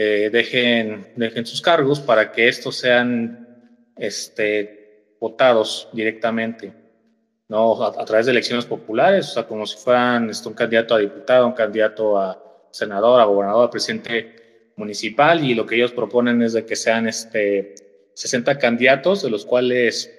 eh, 0.00 0.30
dejen, 0.30 1.08
dejen 1.16 1.44
sus 1.44 1.60
cargos 1.60 1.98
para 1.98 2.30
que 2.30 2.46
estos 2.46 2.76
sean 2.76 3.48
este, 3.96 5.16
votados 5.18 5.88
directamente, 5.92 6.72
¿no? 7.48 7.82
A, 7.82 8.04
través 8.04 8.26
de 8.26 8.30
elecciones 8.30 8.64
populares, 8.64 9.30
o 9.30 9.34
sea, 9.34 9.48
como 9.48 9.66
si 9.66 9.76
fueran 9.76 10.30
este, 10.30 10.48
un 10.48 10.54
candidato 10.54 10.94
a 10.94 10.98
diputado, 10.98 11.48
un 11.48 11.52
candidato 11.52 12.16
a 12.16 12.40
senador, 12.70 13.20
a 13.20 13.24
gobernador, 13.24 13.66
a 13.66 13.70
presidente 13.72 14.70
municipal, 14.76 15.42
y 15.42 15.56
lo 15.56 15.66
que 15.66 15.74
ellos 15.74 15.90
proponen 15.90 16.42
es 16.42 16.52
de 16.52 16.64
que 16.64 16.76
sean 16.76 17.08
este, 17.08 17.74
60 18.14 18.56
candidatos, 18.56 19.22
de 19.24 19.30
los 19.30 19.44
cuales 19.44 20.14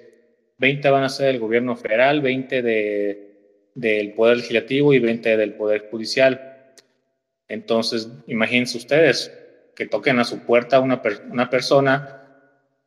20 0.58 0.90
van 0.90 1.04
a 1.04 1.08
ser 1.08 1.28
del 1.28 1.38
gobierno 1.38 1.74
federal, 1.74 2.20
20 2.20 2.60
de, 2.60 3.70
del 3.74 4.12
Poder 4.12 4.36
Legislativo 4.36 4.92
y 4.92 4.98
20 4.98 5.38
del 5.38 5.54
Poder 5.54 5.88
Judicial. 5.90 6.74
Entonces, 7.48 8.10
imagínense 8.26 8.76
ustedes 8.76 9.39
que 9.80 9.86
toquen 9.86 10.18
a 10.18 10.24
su 10.24 10.40
puerta 10.40 10.78
una, 10.78 11.00
una 11.30 11.48
persona 11.48 12.20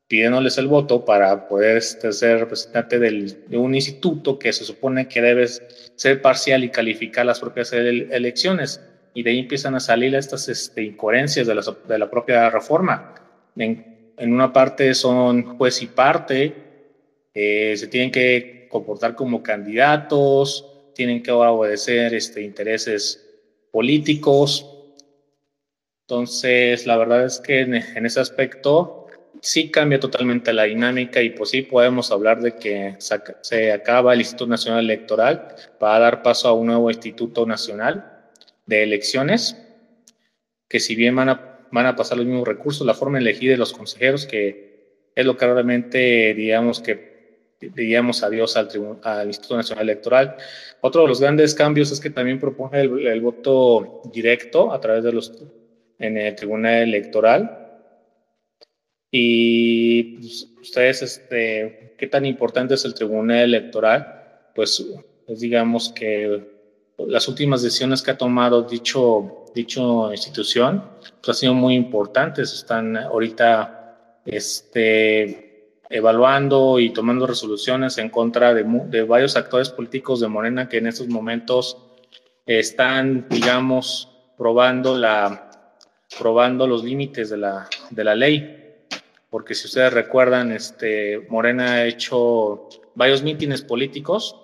pidiéndoles 0.07 0.59
el 0.59 0.67
voto 0.67 1.03
para 1.03 1.47
poder 1.47 1.77
este, 1.77 2.13
ser 2.13 2.41
representante 2.41 2.99
de 2.99 3.57
un 3.57 3.73
instituto 3.73 4.37
que 4.37 4.53
se 4.53 4.63
supone 4.63 5.07
que 5.07 5.19
debe 5.19 5.47
ser 5.47 6.21
parcial 6.21 6.63
y 6.63 6.69
calificar 6.69 7.25
las 7.25 7.39
propias 7.39 7.73
elecciones. 7.73 8.79
Y 9.15 9.23
de 9.23 9.31
ahí 9.31 9.39
empiezan 9.39 9.73
a 9.73 9.79
salir 9.79 10.13
estas 10.13 10.47
este, 10.49 10.83
incoherencias 10.83 11.47
de 11.47 11.97
la, 11.97 12.11
propia 12.11 12.51
reforma. 12.51 13.15
En, 13.55 14.13
en, 14.15 14.31
una 14.31 14.53
parte 14.53 14.93
son 14.93 15.57
juez 15.57 15.81
y 15.81 15.87
parte, 15.87 16.53
eh, 17.33 17.73
se 17.75 17.87
tienen 17.87 18.11
que 18.11 18.67
comportar 18.69 19.15
como 19.15 19.41
candidatos, 19.41 20.91
tienen 20.93 21.23
que 21.23 21.31
obedecer 21.31 22.13
este, 22.13 22.43
intereses 22.43 23.31
políticos. 23.71 24.72
Entonces, 26.07 26.85
la 26.85 26.97
verdad 26.97 27.25
es 27.25 27.39
que 27.39 27.61
en, 27.61 27.75
en 27.75 28.05
ese 28.05 28.19
aspecto 28.19 29.03
sí 29.43 29.69
cambia 29.69 29.99
totalmente 29.99 30.53
la 30.53 30.63
dinámica 30.63 31.21
y 31.21 31.31
pues 31.31 31.49
sí 31.49 31.63
podemos 31.63 32.11
hablar 32.11 32.39
de 32.41 32.55
que 32.55 32.95
se 32.99 33.71
acaba 33.73 34.13
el 34.13 34.21
Instituto 34.21 34.49
Nacional 34.49 34.85
Electoral 34.85 35.55
para 35.79 35.99
dar 35.99 36.23
paso 36.23 36.47
a 36.47 36.53
un 36.53 36.67
nuevo 36.67 36.89
Instituto 36.89 37.45
Nacional 37.45 38.29
de 38.65 38.83
Elecciones, 38.83 39.57
que 40.69 40.79
si 40.79 40.95
bien 40.95 41.15
van 41.17 41.27
a, 41.27 41.67
van 41.71 41.85
a 41.87 41.95
pasar 41.95 42.17
los 42.17 42.25
mismos 42.25 42.47
recursos, 42.47 42.87
la 42.87 42.93
forma 42.93 43.17
elegida 43.17 43.51
de 43.51 43.57
los 43.57 43.73
consejeros, 43.73 44.25
que 44.25 45.09
es 45.13 45.25
lo 45.25 45.35
que 45.35 45.45
realmente 45.45 46.33
digamos 46.33 46.79
que 46.79 47.11
diríamos 47.59 48.23
adiós 48.23 48.55
al, 48.55 48.69
al 49.03 49.27
Instituto 49.27 49.57
Nacional 49.57 49.89
Electoral. 49.89 50.37
Otro 50.79 51.01
de 51.01 51.07
los 51.09 51.19
grandes 51.19 51.53
cambios 51.53 51.91
es 51.91 51.99
que 51.99 52.09
también 52.09 52.39
propone 52.39 52.79
el, 52.79 53.07
el 53.07 53.21
voto 53.21 54.01
directo 54.13 54.71
a 54.71 54.79
través 54.79 55.03
de 55.03 55.11
los 55.11 55.33
en 56.03 56.17
el 56.17 56.35
Tribunal 56.35 56.83
Electoral, 56.83 57.63
y 59.15 60.03
pues, 60.17 60.49
ustedes, 60.59 61.03
este, 61.03 61.93
¿qué 61.99 62.07
tan 62.07 62.25
importante 62.25 62.73
es 62.73 62.83
el 62.83 62.95
Tribunal 62.95 63.41
Electoral? 63.41 64.49
Pues, 64.55 64.83
digamos 65.27 65.89
que 65.89 66.51
las 66.97 67.27
últimas 67.27 67.61
decisiones 67.61 68.01
que 68.01 68.09
ha 68.09 68.17
tomado 68.17 68.63
dicho, 68.63 69.45
dicho 69.53 70.11
institución 70.11 70.83
pues, 71.21 71.29
han 71.29 71.35
sido 71.35 71.53
muy 71.53 71.75
importantes. 71.75 72.53
Están 72.53 72.97
ahorita 72.97 74.17
este, 74.25 75.77
evaluando 75.91 76.79
y 76.79 76.89
tomando 76.89 77.27
resoluciones 77.27 77.99
en 77.99 78.09
contra 78.09 78.51
de, 78.55 78.65
de 78.87 79.03
varios 79.03 79.35
actores 79.35 79.69
políticos 79.69 80.21
de 80.21 80.27
Morena 80.27 80.67
que 80.67 80.79
en 80.79 80.87
estos 80.87 81.07
momentos 81.07 81.77
están, 82.47 83.27
digamos, 83.29 84.09
probando, 84.39 84.97
la, 84.97 85.51
probando 86.17 86.67
los 86.67 86.83
límites 86.83 87.29
de 87.29 87.37
la, 87.37 87.69
de 87.89 88.03
la 88.03 88.15
ley. 88.15 88.59
Porque 89.29 89.55
si 89.55 89.67
ustedes 89.67 89.93
recuerdan, 89.93 90.51
este, 90.51 91.25
Morena 91.29 91.73
ha 91.73 91.85
hecho 91.85 92.69
varios 92.95 93.23
mítines 93.23 93.61
políticos 93.61 94.39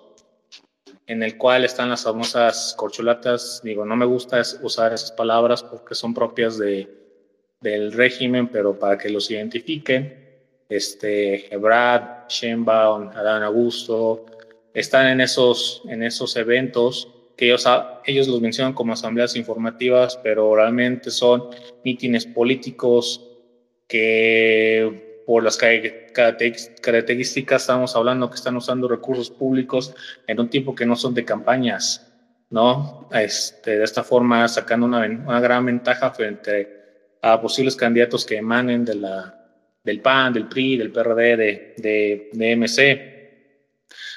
en 1.06 1.22
el 1.22 1.36
cual 1.36 1.64
están 1.64 1.90
las 1.90 2.04
famosas 2.04 2.74
corcholatas, 2.76 3.60
digo, 3.64 3.84
no 3.84 3.96
me 3.96 4.06
gusta 4.06 4.42
usar 4.62 4.92
esas 4.92 5.10
palabras 5.10 5.62
porque 5.62 5.96
son 5.96 6.14
propias 6.14 6.56
de, 6.56 6.88
del 7.60 7.92
régimen, 7.92 8.48
pero 8.48 8.78
para 8.78 8.96
que 8.96 9.10
los 9.10 9.30
identifiquen, 9.30 10.28
este, 10.68 11.52
Ebrard, 11.52 12.28
Sheinbaum, 12.28 13.08
Adán 13.08 13.42
Augusto, 13.42 14.24
están 14.72 15.08
en 15.08 15.20
esos, 15.20 15.82
en 15.88 16.04
esos 16.04 16.36
eventos 16.36 17.08
que 17.40 17.46
ellos, 17.46 17.64
ellos 18.04 18.28
los 18.28 18.42
mencionan 18.42 18.74
como 18.74 18.92
asambleas 18.92 19.34
informativas, 19.34 20.20
pero 20.22 20.54
realmente 20.54 21.10
son 21.10 21.44
mítines 21.82 22.26
políticos 22.26 23.26
que 23.88 25.22
por 25.24 25.42
las 25.42 25.56
características 25.56 27.62
estamos 27.62 27.96
hablando 27.96 28.28
que 28.28 28.36
están 28.36 28.56
usando 28.56 28.88
recursos 28.88 29.30
públicos 29.30 29.94
en 30.26 30.38
un 30.38 30.50
tiempo 30.50 30.74
que 30.74 30.84
no 30.84 30.96
son 30.96 31.14
de 31.14 31.24
campañas, 31.24 32.12
¿no? 32.50 33.08
Este, 33.10 33.78
de 33.78 33.84
esta 33.84 34.04
forma 34.04 34.46
sacando 34.46 34.84
una, 34.84 35.06
una 35.06 35.40
gran 35.40 35.64
ventaja 35.64 36.10
frente 36.10 36.68
a 37.22 37.40
posibles 37.40 37.74
candidatos 37.74 38.26
que 38.26 38.36
emanen 38.36 38.84
de 38.84 38.96
la, 38.96 39.34
del 39.82 40.02
PAN, 40.02 40.34
del 40.34 40.46
PRI, 40.46 40.76
del 40.76 40.92
PRD, 40.92 41.36
de, 41.38 41.74
de, 41.78 42.28
de 42.34 42.56
MC. 42.56 43.10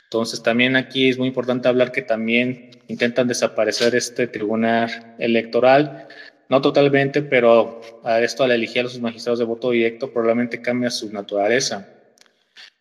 Entonces 0.03 0.43
también 0.43 0.75
aquí 0.75 1.07
es 1.07 1.17
muy 1.17 1.29
importante 1.29 1.69
hablar 1.69 1.93
que 1.93 2.01
también 2.01 2.72
intentan 2.87 3.27
desaparecer 3.27 3.95
este 3.95 4.27
tribunal 4.27 5.15
electoral, 5.19 6.07
no 6.49 6.61
totalmente, 6.61 7.21
pero 7.21 7.81
a 8.03 8.21
esto 8.21 8.43
al 8.43 8.51
elegir 8.51 8.81
a 8.81 8.83
los 8.83 8.99
magistrados 8.99 9.39
de 9.39 9.45
voto 9.45 9.71
directo 9.71 10.11
probablemente 10.11 10.61
cambia 10.61 10.89
su 10.89 11.11
naturaleza. 11.11 11.89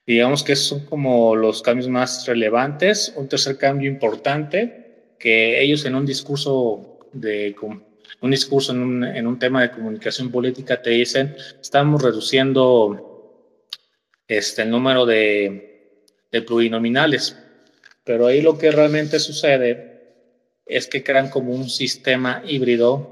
Digamos 0.06 0.42
que 0.42 0.56
son 0.56 0.84
como 0.86 1.36
los 1.36 1.62
cambios 1.62 1.88
más 1.88 2.26
relevantes. 2.26 3.14
Un 3.16 3.28
tercer 3.28 3.56
cambio 3.56 3.88
importante, 3.88 5.14
que 5.18 5.62
ellos 5.62 5.84
en 5.84 5.94
un 5.94 6.04
discurso 6.04 6.98
de 7.12 7.54
un 8.20 8.30
discurso 8.30 8.72
en 8.72 8.82
un, 8.82 9.04
en 9.04 9.26
un 9.26 9.38
tema 9.38 9.62
de 9.62 9.70
comunicación 9.70 10.30
política 10.30 10.82
te 10.82 10.90
dicen, 10.90 11.34
estamos 11.60 12.02
reduciendo 12.02 13.48
este, 14.28 14.62
el 14.62 14.70
número 14.70 15.06
de 15.06 15.72
de 16.32 16.42
plurinominales. 16.42 17.36
Pero 18.04 18.26
ahí 18.26 18.40
lo 18.40 18.58
que 18.58 18.72
realmente 18.72 19.20
sucede 19.20 19.91
es 20.76 20.86
que 20.86 21.02
crean 21.02 21.30
como 21.30 21.52
un 21.52 21.68
sistema 21.68 22.42
híbrido 22.46 23.08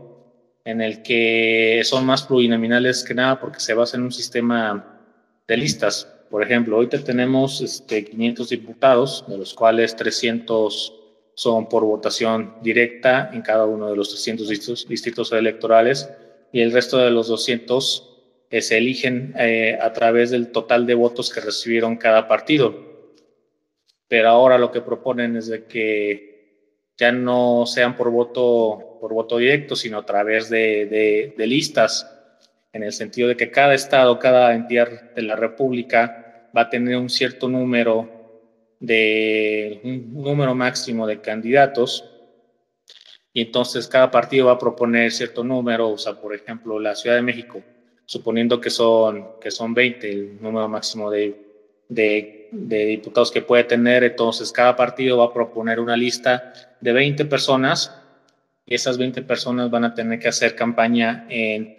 en 0.64 0.81
el 0.81 1.02
que 1.02 1.81
son 1.85 2.05
más 2.07 2.23
plurinominales 2.23 3.05
que 3.05 3.14
nada 3.14 3.40
porque 3.40 3.61
se 3.61 3.75
basa 3.75 3.97
en 3.97 4.05
un 4.05 4.12
sistema 4.12 5.00
de 5.47 5.57
listas. 5.57 6.09
Por 6.31 6.43
ejemplo, 6.43 6.76
ahorita 6.76 7.02
tenemos 7.02 7.61
este, 7.61 8.05
500 8.05 8.49
diputados, 8.49 9.25
de 9.26 9.38
los 9.38 9.55
cuales 9.55 9.97
300 9.97 10.95
son 11.35 11.69
por 11.69 11.85
votación 11.85 12.55
directa 12.62 13.31
en 13.33 13.43
cada 13.43 13.64
uno 13.64 13.88
de 13.88 13.97
los 13.97 14.11
300 14.11 14.49
distritos, 14.49 14.88
distritos 14.88 15.33
electorales 15.33 16.09
y 16.52 16.61
el 16.61 16.73
resto 16.73 16.99
de 16.99 17.11
los 17.11 17.29
200 17.29 18.07
eh, 18.50 18.62
se 18.62 18.79
eligen 18.79 19.35
eh, 19.38 19.79
a 19.81 19.93
través 19.93 20.31
del 20.31 20.49
total 20.49 20.87
de 20.87 20.95
votos 20.95 21.31
que 21.33 21.40
recibieron 21.40 21.97
cada 21.97 22.29
partido 22.29 22.90
pero 24.11 24.29
ahora 24.29 24.59
lo 24.59 24.73
que 24.73 24.81
proponen 24.81 25.37
es 25.37 25.47
de 25.47 25.67
que 25.67 26.30
ya 27.00 27.11
no 27.12 27.64
sean 27.64 27.97
por 27.97 28.11
voto, 28.11 28.99
por 29.00 29.14
voto 29.14 29.38
directo, 29.38 29.75
sino 29.75 29.97
a 29.97 30.04
través 30.04 30.50
de, 30.50 31.33
de, 31.35 31.47
listas, 31.47 32.06
en 32.75 32.82
el 32.82 32.93
sentido 32.93 33.26
de 33.26 33.39
que 33.39 33.50
cada 33.50 33.73
estado, 33.73 34.19
cada 34.19 34.54
entidad 34.54 35.13
de 35.13 35.23
la 35.23 35.34
República 35.34 36.50
va 36.54 36.63
a 36.63 36.69
tener 36.69 36.99
un 36.99 37.08
cierto 37.08 37.49
número 37.49 38.06
de 38.80 39.80
un 39.82 40.23
número 40.23 40.54
máximo 40.54 41.06
de 41.06 41.23
candidatos. 41.23 42.04
Y 43.32 43.41
entonces 43.43 43.89
cada 43.89 44.10
partido 44.10 44.47
va 44.47 44.52
a 44.52 44.58
proponer 44.58 45.10
cierto 45.10 45.43
número, 45.43 45.89
o 45.89 45.99
sea, 45.99 46.21
por 46.21 46.34
ejemplo, 46.34 46.78
la 46.78 46.95
Ciudad 46.95 47.17
de 47.17 47.23
México, 47.23 47.63
suponiendo 48.04 48.60
que 48.60 48.69
son, 48.69 49.41
que 49.41 49.50
son 49.50 49.73
20 49.73 50.10
el 50.10 50.43
número 50.43 50.69
máximo 50.69 51.10
de, 51.10 51.34
de 51.89 52.40
de 52.52 52.86
diputados 52.86 53.30
que 53.30 53.43
puede 53.43 53.65
tener, 53.65 54.04
entonces 54.04 54.52
cada 54.52 54.76
partido 54.76 55.19
va 55.19 55.26
a 55.26 55.32
proponer 55.32 55.80
una 55.80 55.97
lista 55.97 56.52
de 56.80 56.93
20 56.93 57.25
personas. 57.26 57.97
Y 58.67 58.75
esas 58.75 58.99
20 58.99 59.23
personas 59.23 59.71
van 59.71 59.84
a 59.84 59.95
tener 59.95 60.19
que 60.19 60.28
hacer 60.28 60.54
campaña 60.54 61.26
en, 61.28 61.76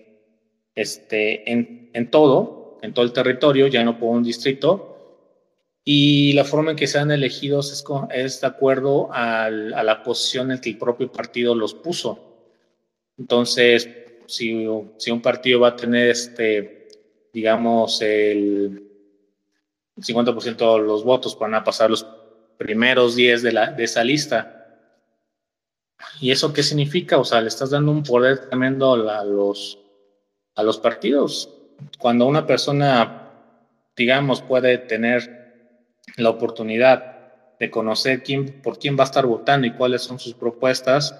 este, 0.75 1.49
en, 1.49 1.89
en 1.93 2.11
todo, 2.11 2.77
en 2.81 2.93
todo 2.93 3.05
el 3.05 3.13
territorio, 3.13 3.67
ya 3.67 3.83
no 3.83 3.97
por 3.97 4.09
un 4.09 4.23
distrito, 4.23 4.91
y 5.83 6.33
la 6.33 6.43
forma 6.43 6.71
en 6.71 6.77
que 6.77 6.87
sean 6.87 7.11
elegidos 7.11 7.71
es, 7.71 7.83
es 8.13 8.41
de 8.41 8.47
acuerdo 8.47 9.11
al, 9.11 9.73
a 9.73 9.83
la 9.83 10.03
posición 10.03 10.51
en 10.51 10.59
que 10.59 10.69
el 10.69 10.77
propio 10.77 11.11
partido 11.11 11.55
los 11.55 11.73
puso. 11.73 12.47
Entonces, 13.17 13.89
si, 14.27 14.65
si 14.97 15.11
un 15.11 15.21
partido 15.21 15.61
va 15.61 15.69
a 15.69 15.75
tener, 15.75 16.09
este, 16.09 16.87
digamos, 17.33 18.01
el 18.01 18.90
50% 19.97 20.77
de 20.77 20.87
los 20.87 21.03
votos 21.03 21.37
van 21.37 21.55
a 21.55 21.63
pasar 21.63 21.89
los 21.89 22.05
primeros 22.57 23.15
10 23.15 23.43
de, 23.43 23.51
la, 23.51 23.71
de 23.71 23.83
esa 23.83 24.03
lista. 24.03 24.57
¿Y 26.19 26.31
eso 26.31 26.53
qué 26.53 26.63
significa? 26.63 27.17
O 27.17 27.25
sea, 27.25 27.41
le 27.41 27.47
estás 27.47 27.71
dando 27.71 27.91
un 27.91 28.03
poder 28.03 28.49
tremendo 28.49 28.93
a 28.93 29.23
los, 29.23 29.79
a 30.55 30.63
los 30.63 30.77
partidos. 30.77 31.49
Cuando 31.97 32.25
una 32.25 32.45
persona, 32.45 33.31
digamos, 33.95 34.41
puede 34.41 34.77
tener 34.77 35.41
la 36.17 36.29
oportunidad 36.29 37.57
de 37.59 37.69
conocer 37.69 38.23
quién, 38.23 38.61
por 38.61 38.79
quién 38.79 38.97
va 38.97 39.03
a 39.03 39.05
estar 39.05 39.25
votando 39.25 39.67
y 39.67 39.73
cuáles 39.73 40.01
son 40.01 40.19
sus 40.19 40.33
propuestas, 40.33 41.15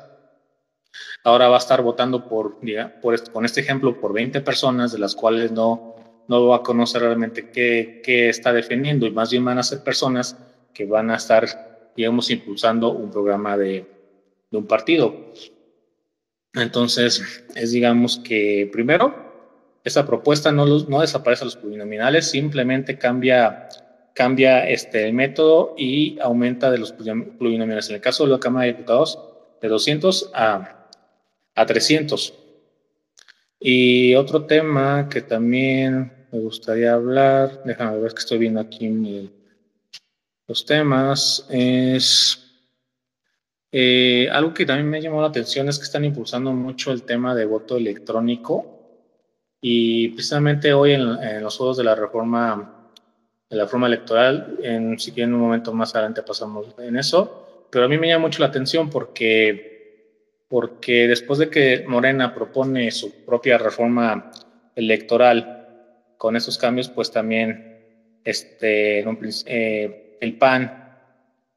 ahora 1.23 1.47
va 1.49 1.55
a 1.55 1.59
estar 1.59 1.81
votando 1.81 2.27
por, 2.27 2.59
por 3.01 3.31
con 3.31 3.45
este 3.45 3.61
ejemplo, 3.61 3.99
por 3.99 4.13
20 4.13 4.41
personas, 4.41 4.91
de 4.91 4.99
las 4.99 5.15
cuales 5.15 5.51
no 5.51 5.90
no 6.27 6.47
va 6.47 6.57
a 6.57 6.63
conocer 6.63 7.01
realmente 7.01 7.49
qué, 7.49 8.01
qué 8.03 8.29
está 8.29 8.53
defendiendo 8.53 9.05
y 9.05 9.11
más 9.11 9.31
bien 9.31 9.43
van 9.45 9.57
a 9.57 9.63
ser 9.63 9.83
personas 9.83 10.37
que 10.73 10.85
van 10.85 11.11
a 11.11 11.15
estar, 11.15 11.91
digamos, 11.95 12.29
impulsando 12.29 12.91
un 12.91 13.11
programa 13.11 13.57
de, 13.57 13.85
un 14.51 14.65
partido. 14.67 15.33
Entonces, 16.53 17.43
es 17.55 17.71
digamos 17.71 18.19
que 18.19 18.69
primero, 18.71 19.13
esa 19.83 20.05
propuesta 20.05 20.51
no, 20.51 20.65
los, 20.65 20.89
no 20.89 21.01
desaparece 21.01 21.45
los 21.45 21.55
plurinominales, 21.55 22.29
simplemente 22.29 22.97
cambia, 22.97 23.69
cambia 24.13 24.67
este, 24.67 25.07
el 25.07 25.13
método 25.13 25.73
y 25.77 26.19
aumenta 26.19 26.69
de 26.69 26.77
los 26.77 26.91
plurinominales. 26.93 27.89
En 27.89 27.95
el 27.95 28.01
caso 28.01 28.25
de 28.25 28.31
la 28.31 28.39
Cámara 28.39 28.65
de 28.65 28.73
Diputados, 28.73 29.19
de 29.61 29.67
200 29.67 30.31
a, 30.33 30.87
a 31.55 31.65
300. 31.65 32.33
Y 33.63 34.15
otro 34.15 34.45
tema 34.45 35.07
que 35.07 35.21
también 35.21 36.11
me 36.31 36.39
gustaría 36.39 36.93
hablar, 36.93 37.61
déjame 37.63 37.99
ver 37.99 38.11
que 38.11 38.19
estoy 38.19 38.39
viendo 38.39 38.59
aquí 38.59 39.29
los 40.47 40.65
temas, 40.65 41.45
es 41.47 42.43
eh, 43.71 44.27
algo 44.31 44.51
que 44.51 44.65
también 44.65 44.89
me 44.89 44.99
llamó 44.99 45.21
la 45.21 45.27
atención 45.27 45.69
es 45.69 45.77
que 45.77 45.85
están 45.85 46.03
impulsando 46.03 46.51
mucho 46.53 46.91
el 46.91 47.03
tema 47.03 47.35
de 47.35 47.45
voto 47.45 47.77
electrónico. 47.77 48.79
Y 49.61 50.09
precisamente 50.09 50.73
hoy 50.73 50.93
en, 50.93 51.43
los 51.43 51.55
juegos 51.55 51.77
de 51.77 51.83
la 51.83 51.93
reforma 51.93 52.89
de 53.47 53.57
la 53.57 53.65
reforma 53.65 53.85
electoral, 53.85 54.57
en, 54.63 54.97
si 54.97 55.11
quieren 55.11 55.35
un 55.35 55.41
momento 55.41 55.71
más 55.71 55.93
adelante 55.93 56.23
pasamos 56.23 56.67
en 56.79 56.97
eso, 56.97 57.67
pero 57.69 57.85
a 57.85 57.87
mí 57.87 57.99
me 57.99 58.07
llama 58.07 58.25
mucho 58.25 58.39
la 58.41 58.47
atención 58.47 58.89
porque 58.89 59.70
porque 60.51 61.07
después 61.07 61.39
de 61.39 61.49
que 61.49 61.85
Morena 61.87 62.35
propone 62.35 62.91
su 62.91 63.23
propia 63.23 63.57
reforma 63.57 64.29
electoral 64.75 65.65
con 66.17 66.35
esos 66.35 66.57
cambios, 66.57 66.89
pues 66.89 67.09
también 67.09 67.85
este, 68.25 68.99
eh, 69.45 70.17
el 70.19 70.37
PAN 70.37 70.97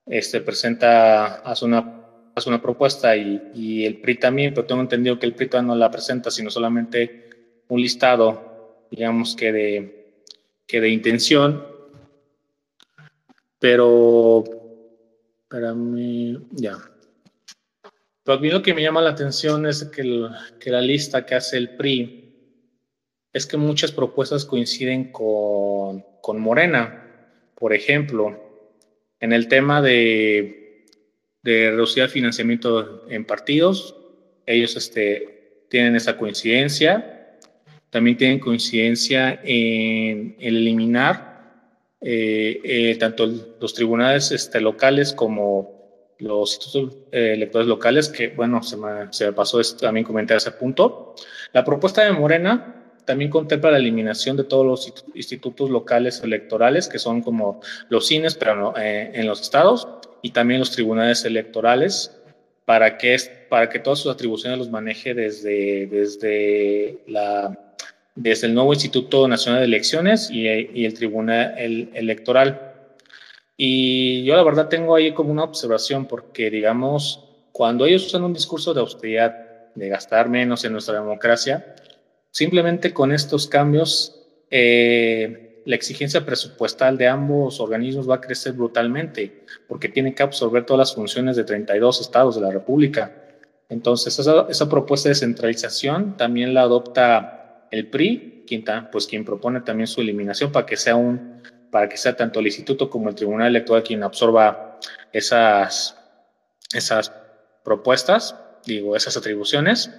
este, 0.07 0.41
presenta, 0.43 1.41
hace 1.41 1.65
una, 1.65 2.05
hace 2.37 2.49
una 2.49 2.63
propuesta 2.63 3.17
y, 3.17 3.51
y, 3.53 3.85
el 3.85 3.97
PRI 3.97 4.15
también, 4.15 4.55
pero 4.55 4.69
tengo 4.69 4.83
entendido 4.83 5.19
que 5.19 5.27
el 5.27 5.35
PRI 5.35 5.51
no 5.65 5.75
la 5.75 5.91
presenta, 5.91 6.31
sino 6.31 6.49
solamente 6.49 7.31
un 7.67 7.81
listado, 7.81 8.87
digamos 8.93 9.35
que 9.35 9.53
de, 9.53 10.23
que 10.69 10.81
de 10.81 10.89
intención, 10.89 11.67
pero 13.59 14.45
para 15.49 15.75
mí, 15.75 16.39
ya. 16.53 16.94
Pero 18.25 18.39
a 18.39 18.41
mí 18.41 18.49
lo 18.49 18.63
que 18.63 18.73
me 18.73 18.83
llama 18.83 19.03
la 19.03 19.11
atención 19.11 19.67
es 19.67 19.85
que, 19.85 20.03
la 20.03 20.81
lista 20.81 21.27
que 21.27 21.35
hace 21.35 21.59
el 21.59 21.77
PRI 21.77 22.23
es 23.33 23.47
que 23.47 23.59
muchas 23.59 23.93
propuestas 23.93 24.47
coinciden 24.47 25.13
con, 25.13 26.03
Morena. 26.39 27.03
Por 27.55 27.75
ejemplo, 27.75 28.41
en 29.21 29.33
el 29.35 29.47
tema 29.49 29.83
de, 29.83 30.87
de 31.43 31.71
reducir 31.71 32.05
el 32.05 32.09
financiamiento 32.09 33.07
en 33.11 33.27
partidos, 33.27 33.95
ellos 34.47 34.75
este, 34.77 35.67
tienen 35.69 35.95
esa 35.95 36.17
coincidencia. 36.17 37.39
También 37.91 38.17
tienen 38.17 38.39
coincidencia 38.39 39.39
en, 39.45 40.35
eliminar 40.41 41.35
eh, 42.01 42.61
eh, 42.65 42.97
tanto 42.99 43.27
los 43.61 43.75
tribunales 43.75 44.33
este, 44.33 44.63
locales 44.63 45.13
como 45.13 45.74
los 46.25 46.55
institutos 46.55 46.97
eh, 47.13 47.35
electorales 47.35 47.69
locales, 47.69 48.09
que 48.09 48.29
bueno, 48.29 48.63
se 48.63 48.77
me, 48.77 49.13
se 49.13 49.27
me 49.27 49.33
pasó 49.33 49.61
también 49.81 50.05
comentar 50.05 50.37
ese 50.37 50.51
punto. 50.53 51.15
La 51.53 51.63
propuesta 51.65 52.03
de 52.05 52.13
Morena 52.13 52.83
también 53.05 53.31
contempla 53.31 53.71
la 53.71 53.79
eliminación 53.79 54.37
de 54.37 54.45
todos 54.45 54.65
los 54.67 54.93
institutos 55.15 55.71
locales 55.71 56.23
electorales, 56.23 56.89
que 56.89 56.99
son 56.99 57.23
como 57.23 57.61
los 57.91 58.07
cines, 58.07 58.35
pero 58.35 58.57
no, 58.57 58.75
eh, 58.77 59.11
en 59.15 59.27
los 59.27 59.41
estados, 59.41 59.87
y 60.23 60.31
también 60.31 60.61
los 60.61 60.71
tribunales 60.71 61.25
electorales. 61.25 62.11
para 62.65 62.97
que, 62.97 63.17
para 63.51 63.69
que 63.69 63.79
todas 63.79 63.99
sus 63.99 64.11
atribuciones 64.11 64.59
los 64.59 64.71
maneje 64.71 65.13
desde, 65.13 65.87
desde, 65.87 66.99
la, 67.07 67.77
desde 68.15 68.47
el 68.47 68.55
nuevo 68.55 68.73
Instituto 68.73 69.29
Nacional 69.29 69.61
de 69.61 69.67
Elecciones 69.67 70.31
y 70.31 70.47
el 70.87 70.95
Tribunal 70.95 71.55
Electoral. 71.59 72.64
Y 73.57 74.25
yo 74.25 74.37
la 74.37 74.43
verdad 74.43 74.69
tengo 74.69 74.95
ahí 74.95 75.13
como 75.13 75.31
una 75.31 75.45
observación 75.45 76.07
porque, 76.07 76.51
digamos, 76.51 77.25
cuando 77.53 77.87
ellos 77.87 78.07
usan 78.07 78.25
un 78.25 78.33
discurso 78.33 78.75
de 78.75 78.81
austeridad, 78.81 79.33
de 79.75 79.89
gastar 79.89 80.29
menos 80.29 80.65
en 80.65 80.73
nuestra 80.73 80.95
democracia, 80.95 81.77
simplemente 82.31 82.93
con 82.93 83.13
estos 83.13 83.47
cambios, 83.47 84.21
eh, 84.51 85.63
la 85.67 85.77
exigencia 85.77 86.27
presupuestal 86.27 86.99
de 86.99 87.09
ambos 87.09 87.61
organismos 87.61 88.09
va 88.09 88.17
a 88.17 88.21
crecer 88.21 88.53
brutalmente 88.53 89.45
porque 89.69 89.89
tienen 89.89 90.15
que 90.15 90.23
absorber 90.23 90.67
todas 90.67 90.79
las 90.79 90.95
funciones 90.95 91.37
de 91.37 91.45
32 91.45 92.01
estados 92.01 92.35
de 92.35 92.43
la 92.43 92.51
República. 92.51 93.15
Entonces, 93.69 94.19
esa, 94.19 94.47
esa 94.49 94.69
propuesta 94.69 95.09
de 95.09 95.15
centralización 95.15 96.17
también 96.17 96.55
la 96.55 96.63
adopta 96.63 97.67
el 97.71 97.89
PRI, 97.89 98.45
quien, 98.47 98.65
pues, 98.93 99.07
quien 99.07 99.25
propone 99.25 99.61
también 99.61 99.87
su 99.87 100.01
eliminación 100.01 100.53
para 100.53 100.67
que 100.67 100.77
sea 100.77 100.97
un 100.97 101.43
para 101.75 101.89
que 101.89 101.97
sea 101.97 102.15
tanto 102.15 102.39
el 102.39 102.47
instituto 102.47 102.89
como 102.89 103.09
el 103.09 103.17
tribunal 103.17 103.49
electoral 103.49 103.83
quien 103.83 104.05
absorba 104.05 104.79
esas, 105.13 105.99
esas 106.73 107.13
propuestas, 107.65 108.37
digo, 108.65 108.95
esas 108.95 109.17
atribuciones. 109.17 109.91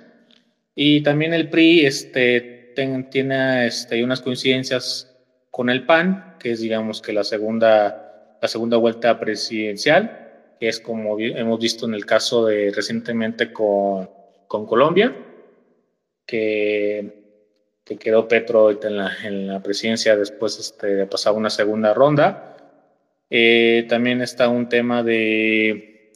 Y 0.74 1.04
también 1.04 1.34
el 1.34 1.50
PRI 1.50 1.86
este, 1.86 2.72
tiene 3.12 3.68
este, 3.68 4.02
unas 4.06 4.22
coincidencias 4.22 5.14
con 5.52 5.70
el 5.70 5.86
PAN, 5.86 6.38
que 6.40 6.52
es 6.52 6.62
digamos 6.62 7.02
que 7.02 7.12
la 7.12 7.26
segunda, 7.26 8.38
la 8.42 8.48
segunda 8.48 8.78
vuelta 8.78 9.20
presidencial, 9.20 10.54
que 10.62 10.70
es 10.70 10.80
como 10.80 11.20
hemos 11.20 11.60
visto 11.60 11.86
en 11.86 11.94
el 11.94 12.06
caso 12.06 12.46
de 12.46 12.72
recientemente 12.74 13.52
con, 13.52 14.10
con 14.48 14.66
Colombia, 14.66 15.14
que 16.26 17.25
que 17.86 17.98
quedó 17.98 18.28
Petro 18.28 18.72
en 18.72 18.98
la, 18.98 19.16
en 19.24 19.48
la 19.48 19.62
presidencia 19.62 20.18
después 20.18 20.60
este, 20.60 20.88
de 20.88 21.06
pasar 21.06 21.34
una 21.34 21.52
segunda 21.52 21.94
ronda. 21.94 22.58
Eh, 23.30 23.86
también 23.88 24.22
está 24.22 24.50
un 24.50 24.68
tema 24.68 25.04
de, 25.04 26.12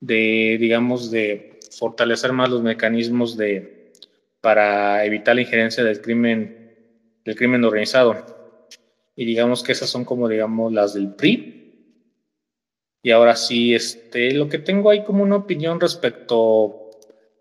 de, 0.00 0.58
digamos, 0.60 1.10
de 1.10 1.60
fortalecer 1.76 2.32
más 2.32 2.50
los 2.50 2.62
mecanismos 2.62 3.38
de, 3.38 3.92
para 4.42 5.02
evitar 5.06 5.34
la 5.34 5.42
injerencia 5.42 5.82
del 5.82 6.02
crimen, 6.02 6.76
del 7.24 7.36
crimen 7.36 7.64
organizado. 7.64 8.68
Y 9.16 9.24
digamos 9.24 9.62
que 9.62 9.72
esas 9.72 9.88
son 9.88 10.04
como, 10.04 10.28
digamos, 10.28 10.72
las 10.74 10.92
del 10.92 11.14
PRI. 11.14 11.54
Y 13.02 13.10
ahora 13.12 13.34
sí, 13.34 13.74
este, 13.74 14.32
lo 14.32 14.48
que 14.50 14.58
tengo 14.58 14.90
ahí 14.90 15.04
como 15.04 15.22
una 15.22 15.36
opinión 15.36 15.80
respecto 15.80 16.77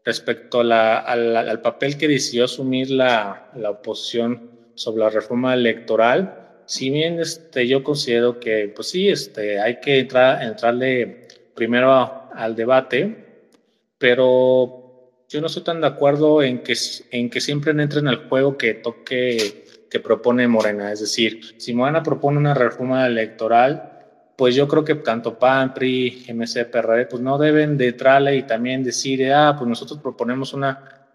respecto 0.07 0.61
al, 0.61 1.59
papel 1.61 1.97
que 1.97 2.07
decidió 2.07 2.45
asumir 2.45 2.91
la, 2.91 3.51
oposición 3.69 4.51
sobre 4.73 5.03
la 5.03 5.09
reforma 5.09 5.53
electoral, 5.53 6.61
si 6.65 6.89
bien 6.89 7.19
este, 7.19 7.67
yo 7.67 7.83
considero 7.83 8.39
que, 8.39 8.71
pues 8.73 8.89
sí, 8.89 9.09
este, 9.09 9.59
hay 9.59 9.81
que 9.81 9.99
entrar, 9.99 10.41
entrarle 10.43 11.27
primero 11.53 11.91
al 12.33 12.55
debate, 12.55 13.49
pero 13.97 15.23
yo 15.27 15.41
no 15.41 15.47
estoy 15.47 15.63
tan 15.63 15.81
de 15.81 15.87
acuerdo 15.87 16.41
en 16.41 16.59
que, 16.59 16.75
en 17.11 17.29
que 17.29 17.41
siempre 17.41 17.73
entren 17.73 18.07
al 18.07 18.29
juego 18.29 18.57
que 18.57 18.75
toque, 18.75 19.65
que 19.89 19.99
propone 19.99 20.47
Morena. 20.47 20.89
Es 20.89 21.01
decir, 21.01 21.55
si 21.57 21.73
Morena 21.73 22.01
propone 22.01 22.37
una 22.37 22.53
reforma 22.53 23.05
electoral, 23.05 23.96
pues 24.37 24.53
yo 24.53 24.67
creo 24.67 24.85
que 24.85 24.93
tanto 24.95 25.39
PAN, 25.39 25.73
PRI, 25.73 26.27
MC, 26.29 26.65
PRD, 26.65 27.07
pues 27.07 27.21
no 27.23 27.39
deben 27.39 27.75
de 27.75 27.87
entrarle 27.87 28.35
y 28.35 28.43
también 28.43 28.83
decir, 28.83 29.33
ah, 29.33 29.55
pues 29.57 29.67
nosotros 29.67 29.99
proponemos 29.99 30.53
una, 30.53 31.07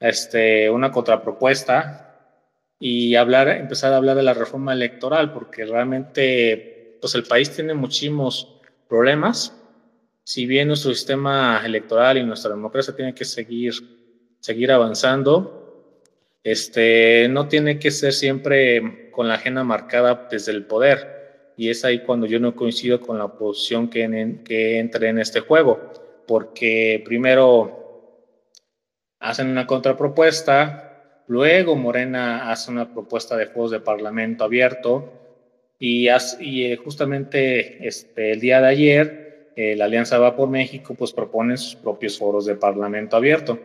este, 0.00 0.70
una 0.70 0.90
contrapropuesta 0.90 2.16
y 2.78 3.16
hablar, 3.16 3.48
empezar 3.48 3.92
a 3.92 3.98
hablar 3.98 4.16
de 4.16 4.22
la 4.22 4.32
reforma 4.32 4.72
electoral, 4.72 5.30
porque 5.30 5.66
realmente, 5.66 6.96
pues 7.02 7.14
el 7.14 7.24
país 7.24 7.50
tiene 7.50 7.74
muchísimos 7.74 8.60
problemas. 8.88 9.54
Si 10.24 10.46
bien 10.46 10.68
nuestro 10.68 10.94
sistema 10.94 11.60
electoral 11.62 12.16
y 12.16 12.24
nuestra 12.24 12.50
democracia 12.50 12.96
tiene 12.96 13.14
que 13.14 13.26
seguir, 13.26 13.74
seguir 14.40 14.72
avanzando, 14.72 16.00
este, 16.42 17.28
no 17.28 17.46
tiene 17.46 17.78
que 17.78 17.90
ser 17.90 18.14
siempre 18.14 19.10
con 19.10 19.28
la 19.28 19.34
agenda 19.34 19.64
marcada 19.64 20.28
desde 20.30 20.52
el 20.52 20.64
poder 20.64 21.19
y 21.56 21.70
es 21.70 21.84
ahí 21.84 22.00
cuando 22.00 22.26
yo 22.26 22.40
no 22.40 22.54
coincido 22.54 23.00
con 23.00 23.18
la 23.18 23.26
oposición 23.26 23.88
que, 23.88 24.38
que 24.44 24.78
entre 24.78 25.08
en 25.08 25.18
este 25.18 25.40
juego, 25.40 25.92
porque 26.26 27.02
primero 27.04 27.80
hacen 29.18 29.48
una 29.48 29.66
contrapropuesta, 29.66 31.24
luego 31.26 31.76
Morena 31.76 32.50
hace 32.50 32.70
una 32.70 32.92
propuesta 32.92 33.36
de 33.36 33.46
juegos 33.46 33.70
de 33.72 33.80
parlamento 33.80 34.44
abierto 34.44 35.12
y, 35.78 36.08
y 36.40 36.64
eh, 36.64 36.76
justamente 36.76 37.86
este, 37.86 38.32
el 38.32 38.40
día 38.40 38.60
de 38.60 38.68
ayer 38.68 39.52
eh, 39.56 39.76
la 39.76 39.86
Alianza 39.86 40.18
Va 40.18 40.36
por 40.36 40.48
México 40.48 40.94
pues 40.94 41.12
propone 41.12 41.56
sus 41.56 41.74
propios 41.74 42.18
foros 42.18 42.46
de 42.46 42.54
parlamento 42.54 43.16
abierto. 43.16 43.58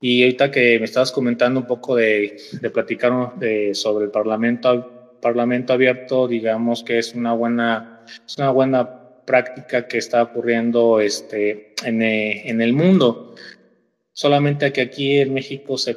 Y 0.00 0.22
ahorita 0.22 0.50
que 0.50 0.78
me 0.78 0.84
estabas 0.84 1.12
comentando 1.12 1.60
un 1.60 1.66
poco 1.66 1.96
de, 1.96 2.40
de 2.60 2.70
platicar 2.70 3.34
de, 3.36 3.74
sobre 3.74 4.06
el 4.06 4.10
parlamento 4.10 4.99
Parlamento 5.20 5.72
abierto, 5.72 6.26
digamos 6.26 6.82
que 6.82 6.98
es 6.98 7.14
una 7.14 7.32
buena, 7.32 8.04
es 8.26 8.36
una 8.38 8.50
buena 8.50 9.24
práctica 9.24 9.86
que 9.86 9.98
está 9.98 10.22
ocurriendo 10.22 11.00
este, 11.00 11.74
en, 11.84 12.02
eh, 12.02 12.48
en 12.48 12.60
el 12.60 12.72
mundo. 12.72 13.34
Solamente 14.12 14.72
que 14.72 14.80
aquí 14.82 15.18
en 15.18 15.32
México 15.32 15.78
se, 15.78 15.96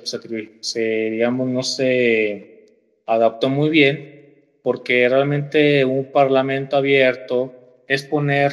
se, 0.61 0.79
digamos, 1.09 1.49
no 1.49 1.63
se 1.63 2.67
adaptó 3.05 3.49
muy 3.49 3.69
bien, 3.69 4.59
porque 4.61 5.09
realmente 5.09 5.83
un 5.83 6.11
parlamento 6.11 6.77
abierto 6.77 7.53
es 7.87 8.03
poner 8.03 8.51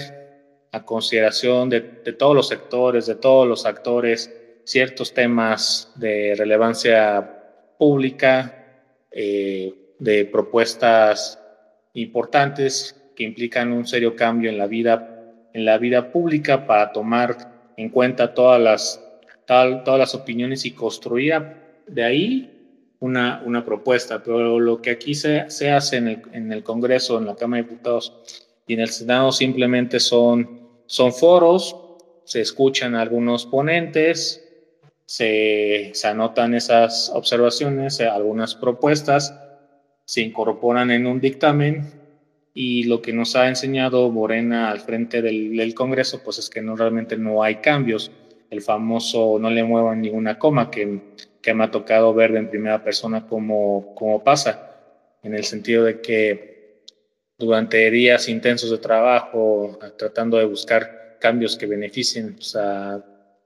a 0.72 0.84
consideración 0.84 1.68
de, 1.68 1.80
de, 2.04 2.12
todos 2.12 2.34
los 2.34 2.48
sectores, 2.48 3.06
de 3.06 3.16
todos 3.16 3.46
los 3.46 3.66
actores, 3.66 4.32
ciertos 4.64 5.12
temas 5.14 5.92
de 5.96 6.34
relevancia 6.36 7.40
pública, 7.78 8.60
eh, 9.10 9.74
de 10.00 10.24
propuestas 10.24 11.38
importantes 11.92 12.96
que 13.14 13.22
implican 13.22 13.72
un 13.72 13.86
serio 13.86 14.16
cambio 14.16 14.50
en 14.50 14.58
la 14.58 14.66
vida, 14.66 15.32
en 15.52 15.64
la 15.64 15.78
vida 15.78 16.10
pública 16.10 16.66
para 16.66 16.90
tomar 16.90 17.36
en 17.76 17.90
cuenta 17.90 18.34
todas 18.34 18.60
las, 18.60 19.04
todas 19.46 19.98
las 19.98 20.14
opiniones 20.14 20.64
y 20.64 20.72
construir 20.72 21.34
de 21.86 22.02
ahí 22.02 22.50
una, 23.00 23.42
una 23.44 23.64
propuesta. 23.64 24.22
Pero 24.22 24.58
lo 24.58 24.80
que 24.80 24.90
aquí 24.90 25.14
se, 25.14 25.50
se 25.50 25.70
hace 25.70 25.98
en 25.98 26.08
el, 26.08 26.22
en 26.32 26.52
el, 26.52 26.62
Congreso, 26.62 27.18
en 27.18 27.26
la 27.26 27.36
Cámara 27.36 27.62
de 27.62 27.68
Diputados 27.68 28.14
y 28.66 28.74
en 28.74 28.80
el 28.80 28.88
Senado 28.88 29.32
simplemente 29.32 30.00
son, 30.00 30.60
son 30.86 31.12
foros, 31.12 31.76
se 32.24 32.40
escuchan 32.40 32.94
algunos 32.94 33.44
ponentes, 33.44 34.46
se, 35.04 35.90
se 35.92 36.06
anotan 36.06 36.54
esas 36.54 37.10
observaciones, 37.12 38.00
algunas 38.00 38.54
propuestas 38.54 39.34
se 40.10 40.22
incorporan 40.22 40.90
en 40.90 41.06
un 41.06 41.20
dictamen 41.20 41.84
y 42.52 42.82
lo 42.82 43.00
que 43.00 43.12
nos 43.12 43.36
ha 43.36 43.46
enseñado 43.46 44.10
Morena 44.10 44.68
al 44.68 44.80
frente 44.80 45.22
del, 45.22 45.72
Congreso, 45.72 46.20
pues 46.24 46.38
es 46.38 46.50
que 46.50 46.60
no 46.60 46.74
realmente 46.74 47.16
no 47.16 47.44
hay 47.44 47.60
cambios. 47.60 48.10
El 48.50 48.60
famoso 48.60 49.38
no 49.38 49.50
le 49.50 49.62
muevan 49.62 50.00
ninguna 50.00 50.36
coma 50.36 50.68
que, 50.68 50.98
que 51.40 51.54
me 51.54 51.62
ha 51.62 51.70
tocado 51.70 52.12
ver 52.12 52.34
en 52.34 52.50
primera 52.50 52.82
persona 52.82 53.24
cómo, 53.28 53.94
cómo 53.94 54.24
pasa, 54.24 54.80
en 55.22 55.32
el 55.32 55.44
sentido 55.44 55.84
de 55.84 56.00
que 56.00 56.82
durante 57.38 57.88
días 57.92 58.28
intensos 58.28 58.72
de 58.72 58.78
trabajo, 58.78 59.78
tratando 59.96 60.38
de 60.38 60.44
buscar 60.46 61.18
cambios 61.20 61.56
que 61.56 61.66
beneficien, 61.66 62.34
o 62.36 62.42
sea, 62.42 63.00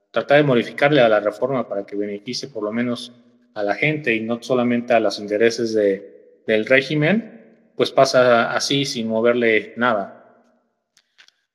tratar 0.09 0.37
de 0.37 0.43
modificarle 0.43 1.01
a 1.01 1.09
la 1.09 1.19
reforma 1.19 1.69
para 1.69 1.85
que 1.85 1.95
beneficie 1.95 2.49
por 2.49 2.63
lo 2.63 2.71
menos 2.71 3.13
a 3.53 3.61
la 3.61 3.75
gente 3.75 4.15
y 4.15 4.21
no 4.21 4.41
solamente 4.41 4.95
a 4.95 4.99
los 4.99 5.19
intereses 5.19 5.75
de, 5.75 6.14
del 6.47 6.65
régimen, 6.65 7.71
pues 7.75 7.91
pasa 7.91 8.51
así 8.51 8.85
sin 8.85 9.07
moverle 9.07 9.73
nada. 9.77 10.21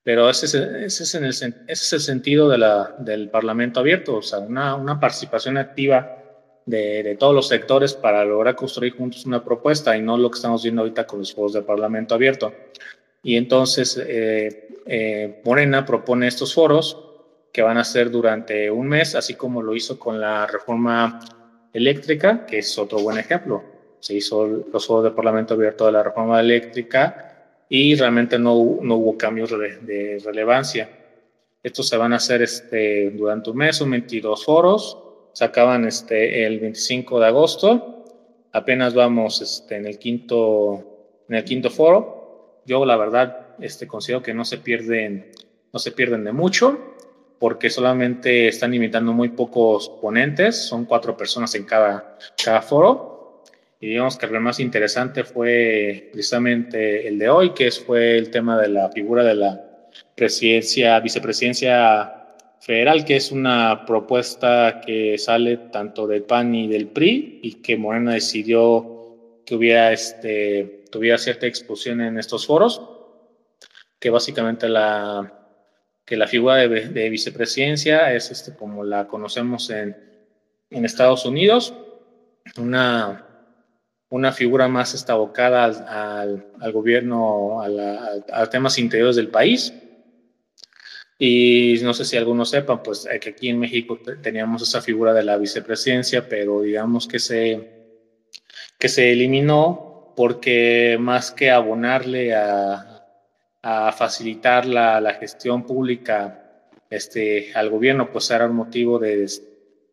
Pero 0.02 0.30
ese 0.30 0.46
es, 0.46 0.54
ese 0.54 1.02
es, 1.02 1.14
en 1.14 1.24
el, 1.24 1.30
ese 1.30 1.54
es 1.68 1.92
el 1.92 2.00
sentido 2.00 2.48
de 2.48 2.58
la, 2.58 2.94
del 2.98 3.28
Parlamento 3.28 3.80
abierto, 3.80 4.16
o 4.16 4.22
sea, 4.22 4.38
una, 4.38 4.74
una 4.74 4.98
participación 4.98 5.58
activa 5.58 6.16
de, 6.64 7.02
de, 7.02 7.16
todos 7.16 7.34
los 7.34 7.48
sectores 7.48 7.94
para 7.94 8.24
lograr 8.24 8.56
construir 8.56 8.96
juntos 8.96 9.26
una 9.26 9.44
propuesta 9.44 9.96
y 9.96 10.02
no 10.02 10.16
lo 10.16 10.30
que 10.30 10.36
estamos 10.36 10.62
viendo 10.62 10.82
ahorita 10.82 11.06
con 11.06 11.18
los 11.20 11.34
foros 11.34 11.52
del 11.52 11.64
Parlamento 11.64 12.14
abierto. 12.14 12.52
Y 13.22 13.36
entonces 13.36 14.02
eh, 14.02 14.68
eh, 14.86 15.42
Morena 15.44 15.84
propone 15.84 16.26
estos 16.26 16.54
foros 16.54 16.96
que 17.52 17.62
van 17.62 17.76
a 17.76 17.84
ser 17.84 18.10
durante 18.10 18.70
un 18.70 18.88
mes, 18.88 19.14
así 19.14 19.34
como 19.34 19.62
lo 19.62 19.74
hizo 19.74 19.98
con 19.98 20.20
la 20.20 20.46
reforma 20.46 21.20
eléctrica, 21.72 22.46
que 22.46 22.58
es 22.58 22.78
otro 22.78 23.00
buen 23.00 23.18
ejemplo 23.18 23.69
se 24.00 24.14
hizo 24.14 24.64
los 24.72 24.86
juegos 24.86 25.04
de 25.04 25.10
Parlamento 25.10 25.54
abierto 25.54 25.86
de 25.86 25.92
la 25.92 26.02
reforma 26.02 26.40
eléctrica 26.40 27.30
y 27.68 27.94
realmente 27.94 28.38
no, 28.38 28.78
no 28.82 28.96
hubo 28.96 29.16
cambios 29.16 29.50
de, 29.50 30.20
relevancia. 30.24 30.90
Estos 31.62 31.88
se 31.88 31.96
van 31.96 32.12
a 32.12 32.16
hacer 32.16 32.42
este, 32.42 33.10
durante 33.10 33.50
un 33.50 33.58
mes, 33.58 33.76
son 33.76 33.90
22 33.90 34.44
foros, 34.44 34.98
se 35.32 35.44
acaban 35.44 35.84
este, 35.84 36.44
el 36.46 36.58
25 36.58 37.20
de 37.20 37.26
agosto, 37.26 38.04
apenas 38.52 38.94
vamos 38.94 39.40
este, 39.40 39.76
en, 39.76 39.86
el 39.86 39.98
quinto, 39.98 41.22
en 41.28 41.36
el 41.36 41.44
quinto 41.44 41.70
foro. 41.70 42.62
Yo 42.66 42.84
la 42.84 42.96
verdad 42.96 43.54
este, 43.60 43.86
considero 43.86 44.22
que 44.22 44.34
no 44.34 44.44
se 44.44 44.58
pierden, 44.58 45.30
no 45.72 45.78
se 45.78 45.92
pierden 45.92 46.24
de 46.24 46.32
mucho 46.32 46.90
porque 47.40 47.70
solamente 47.70 48.48
están 48.48 48.74
invitando 48.74 49.14
muy 49.14 49.30
pocos 49.30 49.88
ponentes, 49.88 50.68
son 50.68 50.84
cuatro 50.84 51.16
personas 51.16 51.54
en 51.54 51.64
cada, 51.64 52.18
cada 52.44 52.60
foro. 52.60 53.09
Y 53.80 53.88
digamos 53.88 54.18
que 54.18 54.26
lo 54.26 54.40
más 54.42 54.60
interesante 54.60 55.24
fue 55.24 56.10
precisamente 56.12 57.08
el 57.08 57.18
de 57.18 57.30
hoy, 57.30 57.54
que 57.54 57.70
fue 57.70 58.18
el 58.18 58.30
tema 58.30 58.60
de 58.60 58.68
la 58.68 58.90
figura 58.90 59.24
de 59.24 59.34
la 59.34 59.58
presidencia, 60.14 61.00
vicepresidencia 61.00 62.20
federal, 62.60 63.06
que 63.06 63.16
es 63.16 63.32
una 63.32 63.86
propuesta 63.86 64.82
que 64.84 65.16
sale 65.16 65.56
tanto 65.72 66.06
del 66.06 66.24
PAN 66.24 66.54
y 66.54 66.68
del 66.68 66.88
PRI 66.88 67.40
y 67.42 67.54
que 67.54 67.78
Morena 67.78 68.12
decidió 68.12 69.42
que 69.46 69.54
hubiera 69.54 69.92
este, 69.92 70.84
tuviera 70.90 71.16
cierta 71.16 71.46
exposición 71.46 72.02
en 72.02 72.18
estos 72.18 72.46
foros, 72.46 72.82
que 73.98 74.10
básicamente 74.10 74.68
la, 74.68 75.32
que 76.04 76.18
la 76.18 76.26
figura 76.26 76.56
de, 76.56 77.08
vicepresidencia 77.08 78.12
es 78.12 78.30
este, 78.30 78.54
como 78.54 78.84
la 78.84 79.08
conocemos 79.08 79.70
en, 79.70 79.96
en 80.68 80.84
Estados 80.84 81.24
Unidos, 81.24 81.74
una, 82.58 83.29
una 84.10 84.32
figura 84.32 84.68
más 84.68 84.94
estabocada 84.94 85.64
al, 85.64 86.44
al, 86.60 86.72
gobierno, 86.72 87.62
a, 87.62 87.68
a 88.32 88.50
temas 88.50 88.78
interiores 88.78 89.16
del 89.16 89.28
país, 89.28 89.72
y 91.22 91.78
no 91.82 91.92
sé 91.92 92.06
si 92.06 92.16
algunos 92.16 92.48
sepan, 92.48 92.82
pues 92.82 93.06
que 93.20 93.28
aquí 93.28 93.50
en 93.50 93.58
México 93.58 93.98
teníamos 94.22 94.62
esa 94.62 94.80
figura 94.80 95.12
de 95.12 95.22
la 95.22 95.36
vicepresidencia, 95.36 96.26
pero 96.26 96.62
digamos 96.62 97.06
que 97.06 97.18
se, 97.18 97.90
que 98.78 98.88
se 98.88 99.12
eliminó 99.12 100.14
porque 100.16 100.96
más 100.98 101.30
que 101.30 101.50
abonarle 101.50 102.34
a, 102.34 103.06
a 103.60 103.92
facilitar 103.92 104.64
la, 104.64 104.98
la, 105.02 105.12
gestión 105.12 105.66
pública 105.66 106.62
este, 106.88 107.52
al 107.54 107.68
gobierno, 107.68 108.10
pues 108.10 108.30
era 108.30 108.46
un 108.46 108.56
motivo 108.56 108.98
de, 108.98 109.28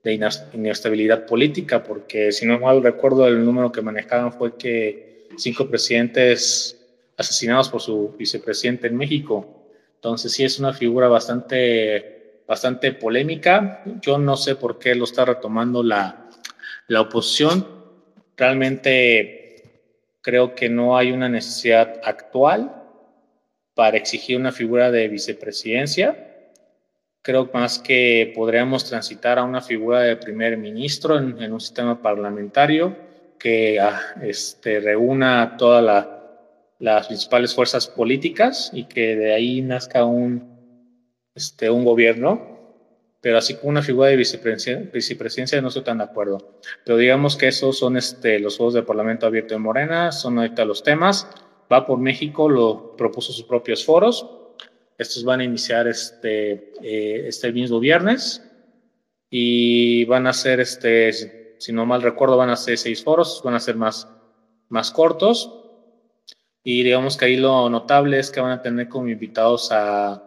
de 0.07 0.13
inestabilidad 0.53 1.25
política, 1.25 1.83
porque 1.83 2.31
si 2.31 2.45
no 2.45 2.59
mal 2.59 2.81
recuerdo 2.81 3.27
el 3.27 3.43
número 3.43 3.71
que 3.71 3.81
manejaban 3.81 4.31
fue 4.31 4.55
que 4.57 5.27
cinco 5.37 5.67
presidentes 5.67 6.85
asesinados 7.17 7.67
por 7.69 7.81
su 7.81 8.15
vicepresidente 8.17 8.87
en 8.87 8.95
México. 8.95 9.65
Entonces 9.95 10.31
sí 10.31 10.45
es 10.45 10.59
una 10.59 10.73
figura 10.73 11.09
bastante, 11.09 12.41
bastante 12.47 12.93
polémica. 12.93 13.83
Yo 14.01 14.17
no 14.17 14.37
sé 14.37 14.55
por 14.55 14.79
qué 14.79 14.95
lo 14.95 15.03
está 15.03 15.25
retomando 15.25 15.83
la, 15.83 16.29
la 16.87 17.01
oposición. 17.01 17.67
Realmente 18.37 19.63
creo 20.21 20.55
que 20.55 20.69
no 20.69 20.97
hay 20.97 21.11
una 21.11 21.27
necesidad 21.27 21.99
actual 22.03 22.83
para 23.73 23.97
exigir 23.97 24.37
una 24.37 24.51
figura 24.51 24.89
de 24.91 25.07
vicepresidencia. 25.07 26.26
Creo 27.27 27.49
más 27.53 27.77
que 27.79 28.31
podríamos 28.33 28.85
transitar 28.85 29.37
a 29.37 29.43
una 29.43 29.59
figura 29.59 29.99
de 29.99 30.15
primer 30.15 30.55
ministro 30.55 31.17
en, 31.17 31.37
en 31.43 31.51
un 31.51 31.59
sistema 31.59 32.01
parlamentario 32.01 32.95
que 33.37 33.81
ah, 33.81 33.99
este, 34.21 34.79
reúna 34.79 35.57
toda 35.57 35.81
la, 35.81 36.23
las 36.79 37.07
principales 37.07 37.53
fuerzas 37.53 37.89
políticas 37.89 38.71
y 38.71 38.85
que 38.85 39.17
de 39.17 39.33
ahí 39.33 39.61
nazca 39.61 40.05
un, 40.05 40.57
este, 41.35 41.69
un 41.69 41.83
gobierno, 41.83 42.61
pero 43.19 43.39
así 43.39 43.55
como 43.55 43.71
una 43.71 43.81
figura 43.81 44.07
de 44.07 44.15
vicepresidencia, 44.15 44.89
vicepresidencia 44.93 45.61
no 45.61 45.67
estoy 45.67 45.83
tan 45.83 45.97
de 45.97 46.05
acuerdo. 46.05 46.61
Pero 46.85 46.97
digamos 46.97 47.35
que 47.35 47.49
esos 47.49 47.77
son 47.77 47.97
este, 47.97 48.39
los 48.39 48.55
juegos 48.55 48.73
de 48.73 48.83
Parlamento 48.83 49.25
Abierto 49.25 49.53
de 49.53 49.59
Morena, 49.59 50.13
son 50.13 50.37
ahorita 50.37 50.63
los 50.63 50.81
temas. 50.81 51.27
Va 51.69 51.85
por 51.85 51.99
México, 51.99 52.47
lo 52.47 52.95
propuso 52.95 53.33
sus 53.33 53.43
propios 53.43 53.83
foros. 53.83 54.46
Estos 54.97 55.23
van 55.23 55.41
a 55.41 55.43
iniciar 55.43 55.87
este, 55.87 56.73
eh, 56.81 57.27
este 57.27 57.51
mismo 57.51 57.79
viernes 57.79 58.43
y 59.29 60.05
van 60.05 60.25
a 60.27 60.33
ser, 60.33 60.59
este, 60.59 61.55
si 61.59 61.71
no 61.71 61.85
mal 61.85 62.01
recuerdo, 62.01 62.37
van 62.37 62.49
a 62.49 62.55
ser 62.55 62.77
seis 62.77 63.03
foros, 63.03 63.41
van 63.43 63.53
a 63.53 63.59
ser 63.59 63.75
más, 63.75 64.07
más 64.69 64.91
cortos 64.91 65.53
y 66.63 66.83
digamos 66.83 67.15
que 67.15 67.25
ahí 67.25 67.37
lo 67.37 67.69
notable 67.69 68.19
es 68.19 68.31
que 68.31 68.41
van 68.41 68.51
a 68.51 68.61
tener 68.61 68.89
como 68.89 69.07
invitados 69.07 69.71
a, 69.71 70.21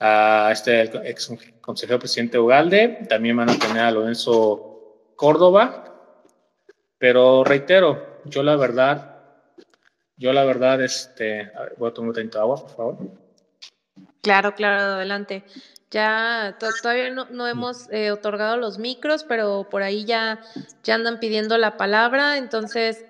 a 0.00 0.50
este 0.50 0.82
ex 1.08 1.32
consejero 1.60 1.98
presidente 1.98 2.38
Ugalde, 2.38 3.06
también 3.08 3.36
van 3.36 3.50
a 3.50 3.58
tener 3.58 3.82
a 3.82 3.90
Lorenzo 3.90 5.12
Córdoba, 5.14 5.94
pero 6.98 7.44
reitero, 7.44 8.20
yo 8.24 8.42
la 8.42 8.56
verdad, 8.56 9.18
yo 10.16 10.32
la 10.32 10.44
verdad, 10.44 10.82
este, 10.82 11.52
voy 11.78 11.90
a 11.90 11.94
tomar 11.94 12.08
un 12.08 12.14
30 12.14 12.40
agua, 12.40 12.56
por 12.56 12.70
favor. 12.70 12.98
Claro, 14.22 14.52
claro, 14.54 14.80
adelante. 14.96 15.44
Ya 15.90 16.54
todavía 16.58 17.10
no, 17.10 17.26
no 17.30 17.46
hemos 17.48 17.88
eh, 17.90 18.10
otorgado 18.12 18.56
los 18.56 18.78
micros, 18.78 19.24
pero 19.24 19.64
por 19.68 19.82
ahí 19.82 20.04
ya, 20.04 20.38
ya 20.84 20.94
andan 20.94 21.18
pidiendo 21.18 21.56
la 21.58 21.76
palabra, 21.76 22.36
entonces 22.36 23.04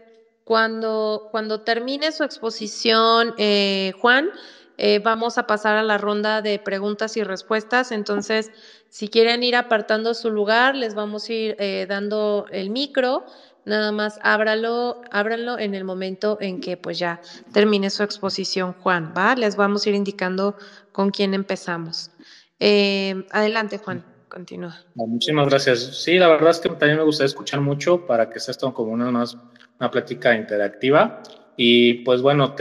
cuando, 0.44 1.26
cuando 1.30 1.60
termine 1.60 2.12
su 2.12 2.24
exposición, 2.24 3.34
eh, 3.36 3.92
Juan, 3.96 4.30
eh, 4.78 4.98
vamos 5.00 5.36
a 5.36 5.42
pasar 5.44 5.76
a 5.76 5.82
la 5.82 5.98
ronda 5.98 6.40
de 6.42 6.58
preguntas 6.58 7.16
y 7.16 7.22
respuestas. 7.22 7.90
Entonces, 7.92 8.50
si 8.88 9.08
quieren 9.08 9.42
ir 9.42 9.56
apartando 9.56 10.14
su 10.14 10.30
lugar, 10.30 10.74
les 10.74 10.94
vamos 10.94 11.28
a 11.28 11.32
ir 11.32 11.54
eh, 11.58 11.84
dando 11.88 12.46
el 12.50 12.70
micro. 12.70 13.24
Nada 13.64 13.92
más 13.92 14.18
ábralo, 14.22 15.02
ábranlo 15.10 15.58
en 15.58 15.74
el 15.74 15.84
momento 15.84 16.38
en 16.40 16.60
que 16.60 16.76
pues 16.76 16.98
ya 16.98 17.20
termine 17.52 17.90
su 17.90 18.02
exposición, 18.02 18.74
Juan, 18.80 19.12
¿va? 19.16 19.34
Les 19.34 19.56
vamos 19.56 19.84
a 19.84 19.90
ir 19.90 19.94
indicando 19.94 20.56
con 20.92 21.10
quién 21.10 21.34
empezamos. 21.34 22.10
adelante, 22.58 23.78
Juan, 23.78 24.04
continúa. 24.28 24.78
Muchísimas 24.94 25.48
gracias. 25.48 26.02
Sí, 26.02 26.18
la 26.18 26.28
verdad 26.28 26.50
es 26.50 26.60
que 26.60 26.68
también 26.70 26.96
me 26.96 27.04
gustaría 27.04 27.26
escuchar 27.26 27.60
mucho 27.60 28.06
para 28.06 28.30
que 28.30 28.40
sea 28.40 28.52
esto 28.52 28.72
como 28.72 28.92
una 28.92 29.10
más 29.10 29.36
una 29.78 29.90
plática 29.90 30.34
interactiva. 30.34 31.22
Y 31.56 32.04
pues 32.04 32.22
bueno, 32.22 32.54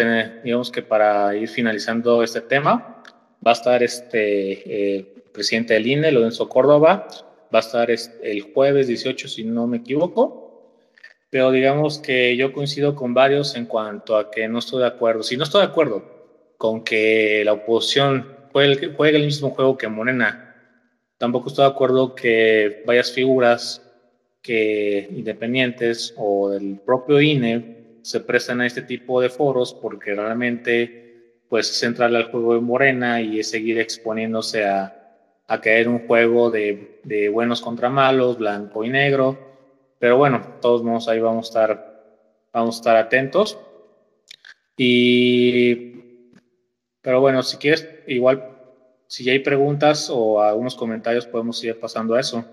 digamos 0.44 0.72
que 0.72 0.82
para 0.82 1.36
ir 1.36 1.48
finalizando 1.48 2.24
este 2.24 2.42
tema, 2.42 3.02
va 3.46 3.52
a 3.52 3.54
estar 3.54 3.84
este 3.84 4.98
el 4.98 5.06
presidente 5.32 5.74
del 5.76 5.88
INE, 5.88 6.12
Lorenzo 6.12 6.50
Córdoba, 6.50 7.08
va 7.54 7.60
a 7.60 7.62
estar 7.62 7.90
el 7.90 8.42
jueves 8.54 8.88
18, 8.88 9.28
si 9.28 9.44
no 9.46 9.68
me 9.68 9.78
equivoco. 9.78 10.39
Pero 11.30 11.52
digamos 11.52 12.00
que 12.00 12.36
yo 12.36 12.54
coincido 12.54 12.96
con 12.96 13.14
varios 13.14 13.56
en 13.56 13.66
cuanto 13.66 14.18
a 14.18 14.32
que 14.32 14.48
no 14.48 14.60
estoy 14.60 14.82
de 14.82 14.88
acuerdo. 14.88 15.24
Si 15.24 15.38
no 15.38 15.44
estoy 15.44 15.62
de 15.62 15.68
acuerdo 15.68 16.04
con 16.58 16.84
que 16.84 17.44
la 17.46 17.54
oposición 17.54 18.36
juegue, 18.52 19.18
el 19.18 19.26
mismo 19.26 19.52
juego 19.52 19.78
que 19.78 19.88
Morena, 19.88 20.56
tampoco 21.18 21.50
estoy 21.50 21.66
de 21.66 21.72
acuerdo 21.72 22.16
que 22.16 22.84
varias 22.86 23.12
figuras 23.12 23.82
que 24.42 25.08
independientes 25.12 26.14
o 26.18 26.50
del 26.50 26.80
propio 26.86 27.22
INE 27.22 28.00
se 28.02 28.22
prestan 28.22 28.62
a 28.62 28.68
este 28.68 28.82
tipo 28.82 29.22
de 29.22 29.30
foros 29.30 29.74
porque 29.74 30.16
realmente 30.16 31.44
pues 31.50 31.70
es 31.70 31.84
entrar 31.84 32.16
al 32.16 32.32
juego 32.32 32.54
de 32.54 32.62
Morena 32.62 33.22
y 33.22 33.40
es 33.40 33.50
seguir 33.50 33.80
exponiéndose 33.80 34.66
a, 34.66 35.00
a 35.48 35.62
caer 35.62 35.90
un 35.90 36.08
juego 36.08 36.52
de, 36.52 37.00
de, 37.04 37.28
buenos 37.30 37.60
contra 37.60 37.90
malos, 37.90 38.38
blanco 38.38 38.84
y 38.84 38.90
negro. 38.90 39.49
Pero 40.00 40.18
bueno, 40.18 40.42
todos 40.62 40.82
modos 40.82 41.08
ahí 41.10 41.20
vamos 41.20 41.48
a 41.48 41.50
estar, 41.50 42.04
vamos 42.54 42.76
a 42.76 42.80
estar 42.80 42.96
atentos. 42.96 43.58
Y, 44.78 45.94
pero 47.02 47.20
bueno, 47.20 47.44
si 47.44 47.58
quieres, 47.58 47.86
igual, 48.08 48.58
si 49.08 49.30
hay 49.30 49.40
preguntas 49.40 50.10
o 50.10 50.42
algunos 50.42 50.76
comentarios, 50.76 51.28
podemos 51.28 51.62
ir 51.66 51.78
pasando 51.78 52.16
a 52.16 52.22
eso. 52.22 52.46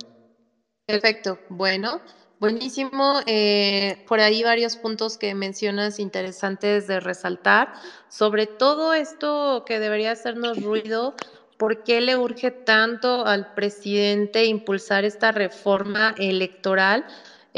Perfecto, 0.87 1.39
bueno, 1.49 2.01
buenísimo. 2.41 3.21
Eh, 3.27 4.05
por 4.09 4.19
ahí 4.19 4.43
varios 4.43 4.77
puntos 4.77 5.17
que 5.17 5.35
mencionas 5.37 6.01
interesantes 6.01 6.89
de 6.89 6.99
resaltar. 6.99 7.73
Sobre 8.09 8.47
todo 8.47 8.93
esto 8.93 9.65
que 9.65 9.79
debería 9.79 10.11
hacernos 10.11 10.61
ruido, 10.61 11.15
¿por 11.59 11.85
qué 11.85 12.01
le 12.01 12.17
urge 12.17 12.51
tanto 12.51 13.25
al 13.25 13.55
presidente 13.55 14.47
impulsar 14.47 15.05
esta 15.05 15.31
reforma 15.31 16.15
electoral? 16.19 17.05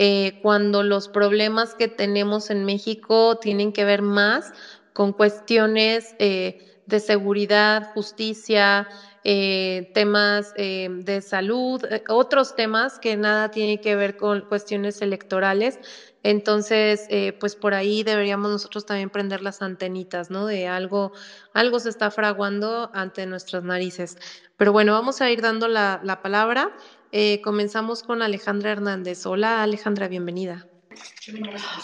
Eh, 0.00 0.34
cuando 0.40 0.82
los 0.84 1.08
problemas 1.08 1.74
que 1.74 1.88
tenemos 1.88 2.50
en 2.50 2.64
México 2.64 3.34
tienen 3.36 3.72
que 3.72 3.84
ver 3.84 4.00
más 4.02 4.52
con 4.92 5.12
cuestiones 5.12 6.14
eh, 6.18 6.54
de 6.86 7.00
seguridad, 7.00 7.82
justicia, 7.92 8.86
eh, 9.24 9.88
temas 9.92 10.52
eh, 10.54 10.88
de 10.90 11.20
salud, 11.20 11.82
eh, 11.90 12.00
otros 12.08 12.54
temas 12.54 12.98
que 13.00 13.16
nada 13.16 13.48
tienen 13.50 13.78
que 13.78 13.96
ver 13.96 14.14
con 14.16 14.42
cuestiones 14.42 15.02
electorales. 15.02 15.78
Entonces, 16.22 17.06
pues 17.38 17.54
por 17.56 17.74
ahí 17.74 18.02
deberíamos 18.02 18.50
nosotros 18.50 18.84
también 18.84 19.08
prender 19.10 19.40
las 19.40 19.62
antenitas, 19.62 20.30
¿no? 20.30 20.46
De 20.46 20.66
algo, 20.66 21.12
algo 21.52 21.78
se 21.80 21.90
está 21.90 22.10
fraguando 22.10 22.90
ante 22.92 23.24
nuestras 23.26 23.62
narices. 23.62 24.16
Pero 24.56 24.72
bueno, 24.72 24.92
vamos 24.92 25.20
a 25.20 25.30
ir 25.30 25.40
dando 25.42 25.68
la 25.68 26.00
palabra. 26.22 26.72
Eh, 27.12 27.40
comenzamos 27.42 28.02
con 28.02 28.22
Alejandra 28.22 28.72
Hernández. 28.72 29.24
Hola 29.26 29.62
Alejandra, 29.62 30.08
bienvenida. 30.08 30.66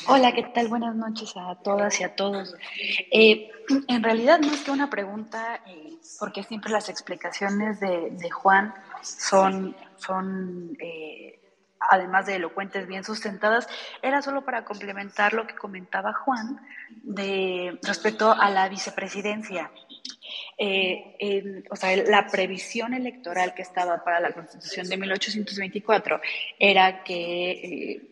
Hola, 0.09 0.33
¿qué 0.33 0.43
tal? 0.43 0.69
Buenas 0.69 0.95
noches 0.95 1.35
a 1.37 1.55
todas 1.57 2.01
y 2.01 2.05
a 2.05 2.15
todos. 2.15 2.55
Eh, 3.11 3.51
en 3.89 4.03
realidad 4.03 4.41
no 4.41 4.53
es 4.53 4.63
que 4.63 4.71
una 4.71 4.91
pregunta, 4.91 5.61
eh, 5.67 5.99
porque 6.19 6.43
siempre 6.43 6.71
las 6.71 6.89
explicaciones 6.89 7.81
de, 7.81 8.31
Juan 8.31 8.75
son, 9.03 9.77
son 9.97 10.77
eh, 10.81 11.39
además 11.79 12.27
de 12.27 12.37
elocuentes, 12.37 12.87
bien 12.87 13.05
sustentadas, 13.05 13.67
era 14.03 14.23
solo 14.23 14.45
para 14.45 14.65
complementar 14.65 15.33
lo 15.33 15.47
que 15.47 15.55
comentaba 15.55 16.13
Juan 16.13 16.61
de 17.03 17.79
respecto 17.83 18.33
a 18.33 18.51
la 18.51 18.69
vicepresidencia. 18.69 19.71
Eh, 20.59 21.62
o 21.70 21.77
sea, 21.77 21.97
la 21.97 22.27
previsión 22.27 22.94
electoral 22.94 23.55
que 23.55 23.62
estaba 23.62 24.03
para 24.05 24.20
la 24.20 24.33
Constitución 24.33 24.88
de 24.88 24.97
1824 24.97 26.20
era 26.59 27.03
que 27.03 27.51
eh, 27.51 28.03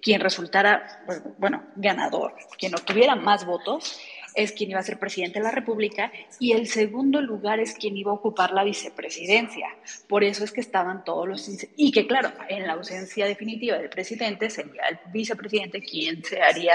quien 0.00 0.20
resultara, 0.20 1.02
pues, 1.06 1.22
bueno, 1.38 1.64
ganador, 1.76 2.34
quien 2.58 2.74
obtuviera 2.74 3.16
más 3.16 3.44
votos, 3.44 4.00
es 4.34 4.52
quien 4.52 4.70
iba 4.70 4.80
a 4.80 4.82
ser 4.82 4.98
presidente 4.98 5.38
de 5.38 5.44
la 5.44 5.50
República 5.50 6.12
y 6.38 6.52
el 6.52 6.66
segundo 6.66 7.20
lugar 7.20 7.60
es 7.60 7.74
quien 7.74 7.96
iba 7.96 8.10
a 8.10 8.14
ocupar 8.14 8.52
la 8.52 8.64
vicepresidencia. 8.64 9.66
Por 10.08 10.24
eso 10.24 10.44
es 10.44 10.52
que 10.52 10.60
estaban 10.60 11.04
todos 11.04 11.28
los... 11.28 11.50
Y 11.76 11.90
que 11.92 12.06
claro, 12.06 12.30
en 12.48 12.66
la 12.66 12.74
ausencia 12.74 13.26
definitiva 13.26 13.76
del 13.78 13.88
presidente 13.88 14.50
sería 14.50 14.82
el 14.88 14.98
vicepresidente 15.12 15.82
quien 15.82 16.24
se 16.24 16.40
haría 16.40 16.74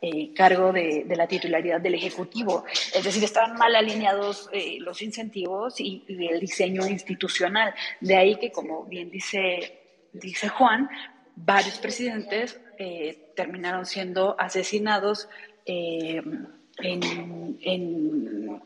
eh, 0.00 0.32
cargo 0.34 0.72
de, 0.72 1.04
la 1.16 1.26
titularidad 1.26 1.80
del 1.80 1.94
Ejecutivo. 1.94 2.64
Es 2.94 3.02
decir, 3.02 3.24
estaban 3.24 3.56
mal 3.56 3.74
alineados 3.74 4.48
eh, 4.52 4.78
los 4.80 5.02
incentivos 5.02 5.80
y, 5.80 6.04
el 6.08 6.38
diseño 6.38 6.86
institucional. 6.86 7.74
De 8.00 8.16
ahí 8.16 8.36
que, 8.36 8.52
como 8.52 8.84
bien 8.84 9.10
dice, 9.10 9.80
dice 10.12 10.48
Juan, 10.48 10.88
varios 11.34 11.78
presidentes 11.78 12.60
eh, 12.78 13.32
terminaron 13.34 13.86
siendo 13.86 14.36
asesinados 14.38 15.28
en, 15.66 16.48
en 16.80 18.62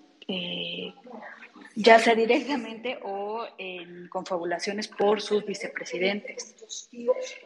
ya 1.74 1.98
sea 1.98 2.14
directamente 2.14 2.98
o 3.02 3.46
en 3.58 4.08
confabulaciones 4.08 4.88
por 4.88 5.20
sus 5.20 5.44
vicepresidentes. 5.44 6.54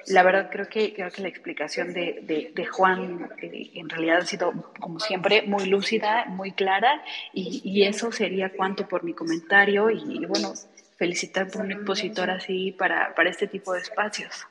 La 0.06 0.22
verdad 0.22 0.50
creo 0.50 0.68
que, 0.68 0.92
creo 0.94 1.10
que 1.10 1.22
la 1.22 1.28
explicación 1.28 1.92
de, 1.92 2.52
de, 2.54 2.66
Juan 2.66 3.30
eh, 3.40 3.70
en 3.74 3.88
realidad 3.88 4.18
ha 4.18 4.26
sido, 4.26 4.72
como 4.80 5.00
siempre, 5.00 5.42
muy 5.42 5.66
lúcida, 5.66 6.26
muy 6.26 6.52
clara 6.52 7.04
y, 7.32 7.62
y 7.64 7.84
eso 7.84 8.12
sería 8.12 8.52
cuanto 8.52 8.88
por 8.88 9.04
mi 9.04 9.14
comentario 9.14 9.90
y, 9.90 10.24
bueno, 10.26 10.52
felicitar 10.96 11.50
por 11.50 11.62
un 11.62 11.72
expositor 11.72 12.30
así 12.30 12.72
para, 12.72 13.14
para 13.14 13.30
este 13.30 13.46
tipo 13.46 13.72
de 13.72 13.80
espacios. 13.80 14.46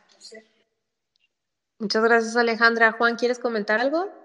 Muchas 1.80 2.04
gracias 2.04 2.36
Alejandra. 2.38 2.94
Juan, 2.94 3.16
¿quieres 3.18 3.40
comentar 3.40 3.82
algo? 3.82 4.25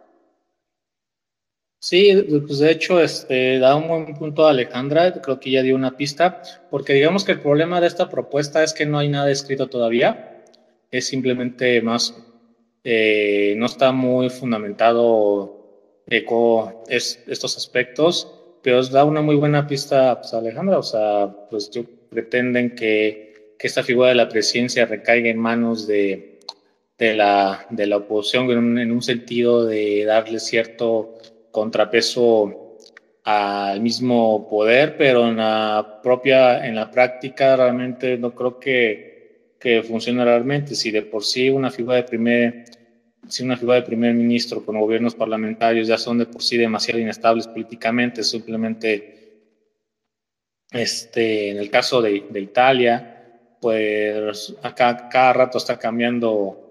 Sí, 1.82 2.12
pues 2.46 2.58
de 2.58 2.70
hecho, 2.70 3.00
este, 3.00 3.58
da 3.58 3.74
un 3.74 3.88
buen 3.88 4.14
punto 4.14 4.46
a 4.46 4.50
Alejandra, 4.50 5.14
creo 5.22 5.40
que 5.40 5.50
ya 5.50 5.62
dio 5.62 5.74
una 5.74 5.96
pista, 5.96 6.42
porque 6.70 6.92
digamos 6.92 7.24
que 7.24 7.32
el 7.32 7.40
problema 7.40 7.80
de 7.80 7.86
esta 7.86 8.10
propuesta 8.10 8.62
es 8.62 8.74
que 8.74 8.84
no 8.84 8.98
hay 8.98 9.08
nada 9.08 9.30
escrito 9.30 9.66
todavía, 9.68 10.44
es 10.90 11.06
simplemente 11.06 11.80
más, 11.80 12.14
eh, 12.84 13.54
no 13.56 13.64
está 13.64 13.92
muy 13.92 14.28
fundamentado 14.28 16.04
es, 16.06 17.24
estos 17.26 17.56
aspectos, 17.56 18.30
pero 18.62 18.78
os 18.80 18.90
da 18.90 19.04
una 19.04 19.22
muy 19.22 19.36
buena 19.36 19.66
pista 19.66 20.20
pues, 20.20 20.34
a 20.34 20.38
Alejandra, 20.38 20.78
o 20.78 20.82
sea, 20.82 21.34
pues 21.48 21.70
pretenden 22.10 22.74
que, 22.74 23.54
que 23.58 23.66
esta 23.66 23.82
figura 23.82 24.10
de 24.10 24.16
la 24.16 24.28
presidencia 24.28 24.84
recaiga 24.84 25.30
en 25.30 25.38
manos 25.38 25.86
de, 25.86 26.40
de, 26.98 27.14
la, 27.14 27.66
de 27.70 27.86
la 27.86 27.96
oposición 27.98 28.50
en 28.50 28.58
un, 28.58 28.78
en 28.78 28.92
un 28.92 29.02
sentido 29.02 29.64
de 29.64 30.04
darle 30.04 30.40
cierto 30.40 31.16
contrapeso 31.50 32.78
al 33.24 33.80
mismo 33.80 34.48
poder, 34.48 34.96
pero 34.96 35.28
en 35.28 35.36
la 35.36 36.00
propia, 36.02 36.66
en 36.66 36.74
la 36.74 36.90
práctica 36.90 37.56
realmente 37.56 38.16
no 38.16 38.34
creo 38.34 38.58
que, 38.58 39.56
que 39.58 39.82
funcione 39.82 40.24
realmente. 40.24 40.74
Si 40.74 40.90
de 40.90 41.02
por 41.02 41.24
sí 41.24 41.50
una 41.50 41.70
figura 41.70 41.96
de 41.96 42.04
primer, 42.04 42.64
si 43.28 43.42
una 43.44 43.56
figura 43.56 43.76
de 43.76 43.82
primer 43.82 44.14
ministro 44.14 44.64
con 44.64 44.80
gobiernos 44.80 45.14
parlamentarios 45.14 45.88
ya 45.88 45.98
son 45.98 46.18
de 46.18 46.26
por 46.26 46.42
sí 46.42 46.56
demasiado 46.56 46.98
inestables 46.98 47.46
políticamente, 47.46 48.22
simplemente 48.24 49.20
este, 50.70 51.50
en 51.50 51.58
el 51.58 51.70
caso 51.70 52.00
de, 52.00 52.26
de 52.30 52.40
Italia, 52.40 53.16
pues 53.60 54.54
acá 54.62 55.08
cada 55.10 55.32
rato 55.32 55.58
está 55.58 55.78
cambiando 55.78 56.69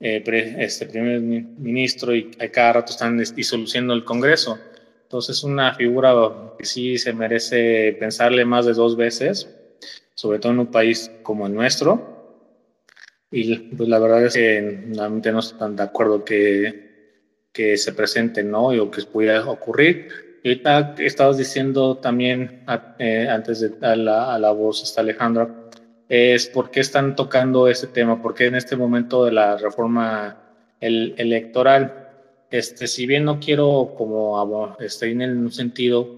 eh, 0.00 0.22
este 0.58 0.86
primer 0.86 1.20
ministro 1.20 2.14
y 2.14 2.30
cada 2.30 2.74
rato 2.74 2.92
están 2.92 3.18
disoluciendo 3.18 3.94
el 3.94 4.04
Congreso. 4.04 4.58
Entonces, 5.02 5.42
una 5.42 5.74
figura 5.74 6.14
que 6.58 6.64
sí 6.64 6.98
se 6.98 7.12
merece 7.12 7.96
pensarle 7.98 8.44
más 8.44 8.66
de 8.66 8.74
dos 8.74 8.96
veces, 8.96 9.48
sobre 10.14 10.38
todo 10.38 10.52
en 10.52 10.60
un 10.60 10.66
país 10.66 11.10
como 11.22 11.46
el 11.46 11.54
nuestro. 11.54 12.16
Y 13.30 13.56
pues 13.56 13.88
la 13.88 13.98
verdad 13.98 14.26
es 14.26 14.34
que 14.34 14.84
realmente 14.94 15.32
no 15.32 15.40
están 15.40 15.76
de 15.76 15.82
acuerdo 15.82 16.24
que, 16.24 17.48
que 17.52 17.76
se 17.76 17.92
presente, 17.92 18.42
¿no? 18.42 18.68
o 18.68 18.90
que 18.90 19.02
pudiera 19.02 19.48
ocurrir. 19.48 20.40
Y 20.42 20.48
ahorita 20.50 20.94
estabas 20.98 21.38
diciendo 21.38 21.96
también, 21.98 22.64
eh, 22.98 23.26
antes 23.28 23.60
de 23.60 23.86
a 23.86 23.96
la, 23.96 24.34
a 24.34 24.38
la 24.38 24.52
voz, 24.52 24.82
está 24.82 25.00
Alejandra, 25.00 25.57
es 26.08 26.46
por 26.46 26.70
qué 26.70 26.80
están 26.80 27.14
tocando 27.14 27.68
este 27.68 27.86
tema, 27.86 28.22
porque 28.22 28.46
en 28.46 28.54
este 28.54 28.76
momento 28.76 29.24
de 29.24 29.32
la 29.32 29.56
reforma 29.56 30.36
electoral, 30.80 32.08
este, 32.50 32.86
si 32.86 33.06
bien 33.06 33.24
no 33.24 33.38
quiero 33.40 33.94
como 33.96 34.76
este, 34.80 35.10
en 35.10 35.22
un 35.22 35.52
sentido, 35.52 36.08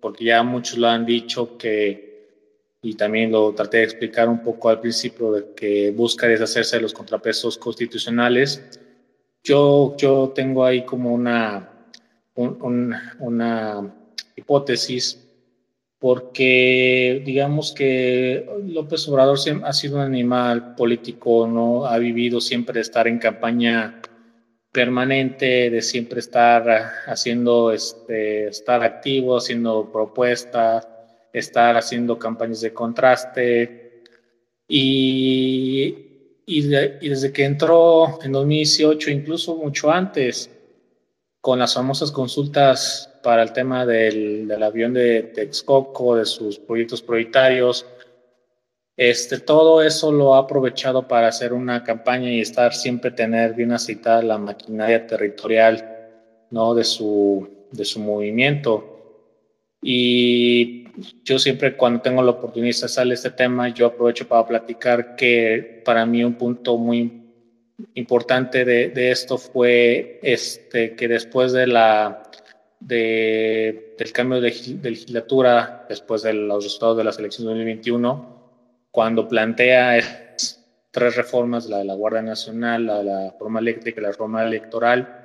porque 0.00 0.24
ya 0.24 0.42
muchos 0.42 0.78
lo 0.78 0.88
han 0.88 1.06
dicho 1.06 1.56
que, 1.56 2.76
y 2.82 2.94
también 2.94 3.32
lo 3.32 3.54
traté 3.54 3.78
de 3.78 3.84
explicar 3.84 4.28
un 4.28 4.42
poco 4.42 4.68
al 4.68 4.80
principio, 4.80 5.32
de 5.32 5.54
que 5.54 5.90
busca 5.92 6.26
deshacerse 6.26 6.76
de 6.76 6.82
los 6.82 6.92
contrapesos 6.92 7.56
constitucionales, 7.56 8.80
yo, 9.42 9.96
yo 9.96 10.32
tengo 10.34 10.64
ahí 10.64 10.84
como 10.84 11.14
una, 11.14 11.70
una 12.34 13.94
hipótesis 14.36 15.27
porque 15.98 17.22
digamos 17.24 17.72
que 17.72 18.46
López 18.66 19.08
Obrador 19.08 19.38
ha 19.64 19.72
sido 19.72 19.96
un 19.96 20.02
animal 20.02 20.74
político, 20.76 21.48
¿no? 21.48 21.86
Ha 21.86 21.98
vivido 21.98 22.40
siempre 22.40 22.80
estar 22.80 23.08
en 23.08 23.18
campaña 23.18 24.00
permanente, 24.70 25.70
de 25.70 25.82
siempre 25.82 26.20
estar 26.20 26.68
haciendo, 27.06 27.72
este, 27.72 28.46
estar 28.48 28.84
activo, 28.84 29.36
haciendo 29.36 29.90
propuestas, 29.90 30.86
estar 31.32 31.76
haciendo 31.76 32.18
campañas 32.18 32.60
de 32.60 32.72
contraste. 32.72 34.04
Y, 34.68 35.96
y 36.46 37.08
desde 37.08 37.32
que 37.32 37.44
entró 37.44 38.22
en 38.22 38.32
2018, 38.32 39.10
incluso 39.10 39.56
mucho 39.56 39.90
antes, 39.90 40.48
con 41.40 41.58
las 41.58 41.74
famosas 41.74 42.12
consultas 42.12 43.07
para 43.22 43.42
el 43.42 43.52
tema 43.52 43.84
del, 43.84 44.46
del 44.48 44.62
avión 44.62 44.94
de 44.94 45.22
Texcoco, 45.34 46.16
de 46.16 46.24
sus 46.24 46.58
proyectos 46.58 47.02
prioritarios. 47.02 47.86
Este, 48.96 49.38
todo 49.38 49.80
eso 49.80 50.10
lo 50.10 50.34
ha 50.34 50.38
aprovechado 50.38 51.06
para 51.06 51.28
hacer 51.28 51.52
una 51.52 51.84
campaña 51.84 52.30
y 52.30 52.40
estar 52.40 52.74
siempre 52.74 53.12
tener 53.12 53.54
bien 53.54 53.70
aceitada 53.70 54.22
la 54.22 54.38
maquinaria 54.38 55.06
territorial 55.06 55.98
¿no? 56.50 56.74
de, 56.74 56.82
su, 56.82 57.48
de 57.70 57.84
su 57.84 58.00
movimiento. 58.00 59.24
Y 59.80 60.88
yo 61.22 61.38
siempre 61.38 61.76
cuando 61.76 62.00
tengo 62.00 62.22
la 62.22 62.32
oportunidad 62.32 62.74
de 62.82 62.88
salir 62.88 63.12
este 63.12 63.30
tema, 63.30 63.68
yo 63.68 63.86
aprovecho 63.86 64.26
para 64.26 64.44
platicar 64.46 65.14
que 65.14 65.80
para 65.84 66.04
mí 66.04 66.24
un 66.24 66.34
punto 66.34 66.76
muy 66.76 67.22
importante 67.94 68.64
de, 68.64 68.88
de 68.88 69.10
esto 69.12 69.38
fue 69.38 70.18
este, 70.22 70.96
que 70.96 71.06
después 71.06 71.52
de 71.52 71.68
la 71.68 72.27
de, 72.80 73.94
del 73.98 74.12
cambio 74.12 74.40
de, 74.40 74.50
legislatura 74.82 75.86
después 75.88 76.22
de 76.22 76.34
los 76.34 76.64
resultados 76.64 76.96
de 76.96 77.04
las 77.04 77.18
elecciones 77.18 77.54
de 77.54 77.60
2021, 77.60 78.38
cuando 78.90 79.28
plantea 79.28 79.98
tres 80.90 81.16
reformas, 81.16 81.68
la 81.68 81.78
de 81.78 81.84
la 81.84 81.94
Guardia 81.94 82.22
Nacional, 82.22 82.86
la 82.86 82.98
de 82.98 83.04
la 83.04 83.30
reforma 83.30 83.60
eléctrica 83.60 84.00
y 84.00 84.02
la 84.02 84.10
reforma 84.10 84.44
electoral, 84.44 85.24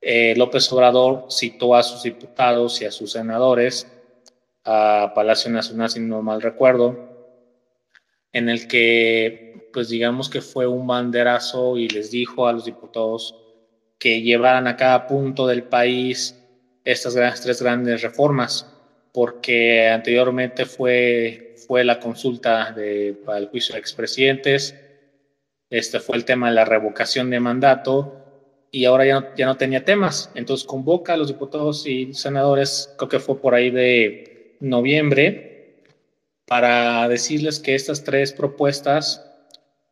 eh, 0.00 0.34
López 0.36 0.72
Obrador 0.72 1.26
citó 1.30 1.74
a 1.74 1.82
sus 1.82 2.04
diputados 2.04 2.80
y 2.80 2.84
a 2.84 2.92
sus 2.92 3.12
senadores 3.12 3.86
a 4.64 5.12
Palacio 5.14 5.50
Nacional, 5.50 5.90
si 5.90 6.00
no 6.00 6.22
mal 6.22 6.42
recuerdo, 6.42 7.08
en 8.32 8.48
el 8.48 8.68
que, 8.68 9.70
pues 9.72 9.88
digamos 9.88 10.28
que 10.28 10.40
fue 10.40 10.66
un 10.66 10.86
banderazo 10.86 11.76
y 11.78 11.88
les 11.88 12.10
dijo 12.10 12.46
a 12.46 12.52
los 12.52 12.64
diputados 12.64 13.34
que 13.98 14.22
llevaran 14.22 14.66
a 14.66 14.76
cada 14.76 15.06
punto 15.06 15.46
del 15.46 15.64
país 15.64 16.37
estas 16.92 17.42
tres 17.42 17.62
grandes 17.62 18.02
reformas, 18.02 18.66
porque 19.12 19.88
anteriormente 19.88 20.64
fue, 20.64 21.54
fue 21.66 21.84
la 21.84 22.00
consulta 22.00 22.72
de, 22.72 23.14
para 23.24 23.38
el 23.38 23.48
juicio 23.48 23.74
de 23.74 23.80
expresidentes, 23.80 24.74
este 25.70 26.00
fue 26.00 26.16
el 26.16 26.24
tema 26.24 26.48
de 26.48 26.54
la 26.54 26.64
revocación 26.64 27.28
de 27.28 27.40
mandato 27.40 28.14
y 28.70 28.86
ahora 28.86 29.04
ya 29.04 29.20
no, 29.20 29.26
ya 29.36 29.44
no 29.44 29.56
tenía 29.58 29.84
temas. 29.84 30.30
Entonces 30.34 30.66
convoca 30.66 31.12
a 31.12 31.16
los 31.18 31.28
diputados 31.28 31.86
y 31.86 32.14
senadores, 32.14 32.94
creo 32.96 33.08
que 33.10 33.18
fue 33.18 33.38
por 33.38 33.54
ahí 33.54 33.70
de 33.70 34.56
noviembre, 34.60 35.84
para 36.46 37.06
decirles 37.08 37.60
que 37.60 37.74
estas 37.74 38.02
tres 38.02 38.32
propuestas 38.32 39.28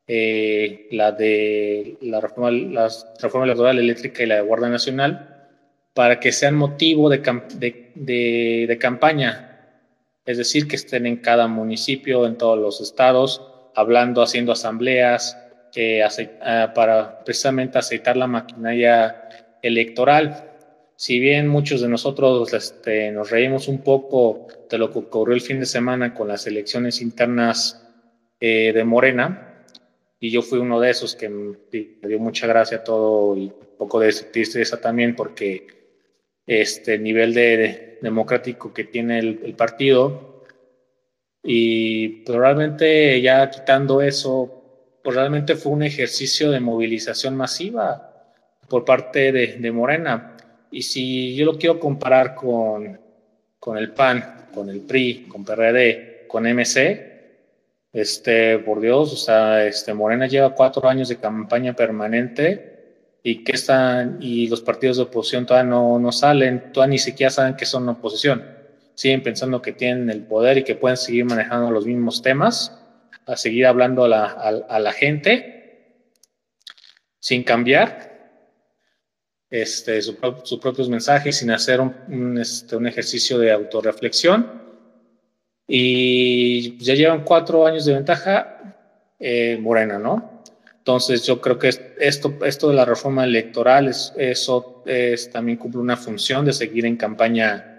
eh, 0.08 0.88
la 0.92 1.12
de 1.12 1.98
la 2.00 2.20
reforma, 2.20 2.50
la 2.50 2.88
reforma 3.20 3.44
electoral 3.44 3.78
eléctrica 3.78 4.22
y 4.22 4.26
la 4.26 4.36
de 4.36 4.42
Guardia 4.42 4.70
Nacional, 4.70 5.35
para 5.96 6.20
que 6.20 6.30
sean 6.30 6.54
motivo 6.54 7.08
de, 7.08 7.22
de, 7.94 8.66
de, 8.68 8.78
campaña, 8.78 9.80
es 10.26 10.36
decir, 10.36 10.68
que 10.68 10.76
estén 10.76 11.06
en 11.06 11.16
cada 11.16 11.48
municipio, 11.48 12.26
en 12.26 12.36
todos 12.36 12.58
los 12.58 12.82
estados, 12.82 13.42
hablando, 13.74 14.20
haciendo 14.20 14.52
asambleas, 14.52 15.38
eh, 15.74 16.06
para 16.74 17.24
precisamente 17.24 17.78
aceitar 17.78 18.18
la 18.18 18.26
maquinaria 18.26 19.22
electoral. 19.62 20.52
Si 20.96 21.18
bien 21.18 21.48
muchos 21.48 21.80
de 21.80 21.88
nosotros 21.88 22.52
este, 22.52 23.10
nos 23.10 23.30
reímos 23.30 23.66
un 23.66 23.78
poco 23.78 24.48
de 24.68 24.76
lo 24.76 24.92
que 24.92 24.98
ocurrió 24.98 25.34
el 25.34 25.40
fin 25.40 25.60
de 25.60 25.66
semana 25.66 26.12
con 26.12 26.28
las 26.28 26.46
elecciones 26.46 27.00
internas 27.00 27.88
eh, 28.38 28.70
de 28.74 28.84
Morena, 28.84 29.64
y 30.20 30.30
yo 30.30 30.42
fui 30.42 30.58
uno 30.58 30.78
de 30.78 30.90
esos 30.90 31.16
que 31.16 31.30
me 31.30 31.56
dio 32.06 32.18
mucha 32.18 32.46
gracia 32.46 32.84
todo 32.84 33.34
y 33.34 33.44
un 33.46 33.78
poco 33.78 33.98
de 34.00 34.12
tristeza 34.12 34.78
también 34.78 35.16
porque 35.16 35.75
este 36.46 36.98
nivel 36.98 37.34
de, 37.34 37.98
democrático 38.00 38.72
que 38.72 38.84
tiene 38.84 39.18
el, 39.18 39.54
partido 39.54 40.44
y 41.42 42.24
probablemente 42.24 43.20
ya 43.20 43.50
quitando 43.50 44.00
eso, 44.00 44.98
pues 45.02 45.16
realmente 45.16 45.56
fue 45.56 45.72
un 45.72 45.82
ejercicio 45.82 46.50
de 46.50 46.60
movilización 46.60 47.36
masiva 47.36 48.34
por 48.68 48.84
parte 48.84 49.32
de, 49.32 49.56
de 49.58 49.72
Morena. 49.72 50.36
Y 50.70 50.82
si 50.82 51.34
yo 51.34 51.46
lo 51.46 51.58
quiero 51.58 51.78
comparar 51.78 52.34
con, 52.34 53.00
con 53.58 53.78
el 53.78 53.92
PAN, 53.92 54.48
con 54.52 54.68
el 54.68 54.80
PRI, 54.80 55.26
con 55.28 55.44
PRD, 55.44 56.26
con 56.26 56.44
MC, 56.44 57.16
este, 57.92 58.58
por 58.58 58.80
Dios, 58.80 59.12
o 59.12 59.16
sea, 59.16 59.64
este, 59.64 59.94
Morena 59.94 60.26
lleva 60.26 60.54
cuatro 60.54 60.88
años 60.88 61.08
de 61.08 61.16
campaña 61.16 61.74
permanente 61.74 62.75
y 63.28 63.42
que 63.42 63.56
están, 63.56 64.18
y 64.20 64.46
los 64.46 64.60
partidos 64.60 64.98
de 64.98 65.02
oposición 65.02 65.46
todavía 65.46 65.68
no, 65.68 65.98
no 65.98 66.12
salen, 66.12 66.72
todavía 66.72 66.92
ni 66.92 66.98
siquiera 66.98 67.28
saben 67.28 67.56
que 67.56 67.66
son 67.66 67.88
oposición. 67.88 68.46
Siguen 68.94 69.24
pensando 69.24 69.60
que 69.60 69.72
tienen 69.72 70.10
el 70.10 70.22
poder 70.22 70.58
y 70.58 70.62
que 70.62 70.76
pueden 70.76 70.96
seguir 70.96 71.24
manejando 71.24 71.72
los 71.72 71.86
mismos 71.86 72.22
temas, 72.22 72.80
a 73.26 73.36
seguir 73.36 73.66
hablando 73.66 74.04
a 74.04 74.08
la, 74.08 74.26
a, 74.26 74.78
la 74.78 74.92
gente 74.92 76.04
sin 77.18 77.42
cambiar 77.42 78.46
este, 79.50 80.00
sus 80.02 80.60
propios 80.60 80.88
mensajes, 80.88 81.38
sin 81.38 81.50
hacer 81.50 81.80
un, 81.80 82.38
este, 82.38 82.76
un 82.76 82.86
ejercicio 82.86 83.40
de 83.40 83.50
autorreflexión 83.50 84.62
y 85.66 86.78
ya 86.78 86.94
llevan 86.94 87.24
cuatro 87.24 87.66
años 87.66 87.86
de 87.86 87.94
ventaja 87.94 88.76
eh, 89.18 89.58
Morena, 89.60 89.98
¿no? 89.98 90.35
Entonces 90.86 91.24
yo 91.24 91.40
creo 91.40 91.58
que 91.58 91.70
esto, 91.98 92.38
esto 92.44 92.68
de 92.68 92.76
la 92.76 92.84
reforma 92.84 93.24
electoral, 93.24 93.88
es, 93.88 94.12
eso 94.16 94.84
es, 94.86 95.28
también 95.32 95.58
cumple 95.58 95.80
una 95.80 95.96
función 95.96 96.44
de 96.44 96.52
seguir 96.52 96.86
en 96.86 96.96
campaña 96.96 97.72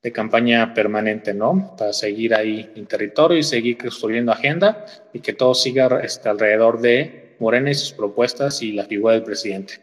de 0.00 0.12
campaña 0.12 0.72
permanente, 0.72 1.34
¿no? 1.34 1.74
Para 1.76 1.92
seguir 1.92 2.32
ahí 2.32 2.70
en 2.76 2.86
territorio 2.86 3.38
y 3.38 3.42
seguir 3.42 3.76
construyendo 3.76 4.30
agenda 4.30 4.86
y 5.12 5.18
que 5.18 5.32
todo 5.32 5.52
siga 5.52 6.00
este, 6.00 6.28
alrededor 6.28 6.80
de 6.80 7.34
Morena 7.40 7.72
y 7.72 7.74
sus 7.74 7.90
propuestas 7.90 8.62
y 8.62 8.70
la 8.70 8.84
figura 8.84 9.14
del 9.14 9.24
presidente. 9.24 9.80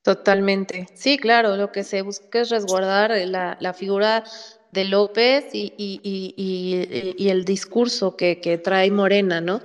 Totalmente. 0.00 0.86
Sí, 0.94 1.18
claro, 1.18 1.56
lo 1.56 1.72
que 1.72 1.84
se 1.84 2.00
busca 2.00 2.40
es 2.40 2.48
resguardar 2.48 3.10
la, 3.26 3.58
la 3.60 3.74
figura 3.74 4.24
de 4.72 4.86
López 4.86 5.50
y, 5.52 5.74
y, 5.76 7.28
el 7.28 7.44
discurso 7.44 8.16
que, 8.16 8.60
trae 8.64 8.90
Morena, 8.90 9.40
¿no? 9.40 9.60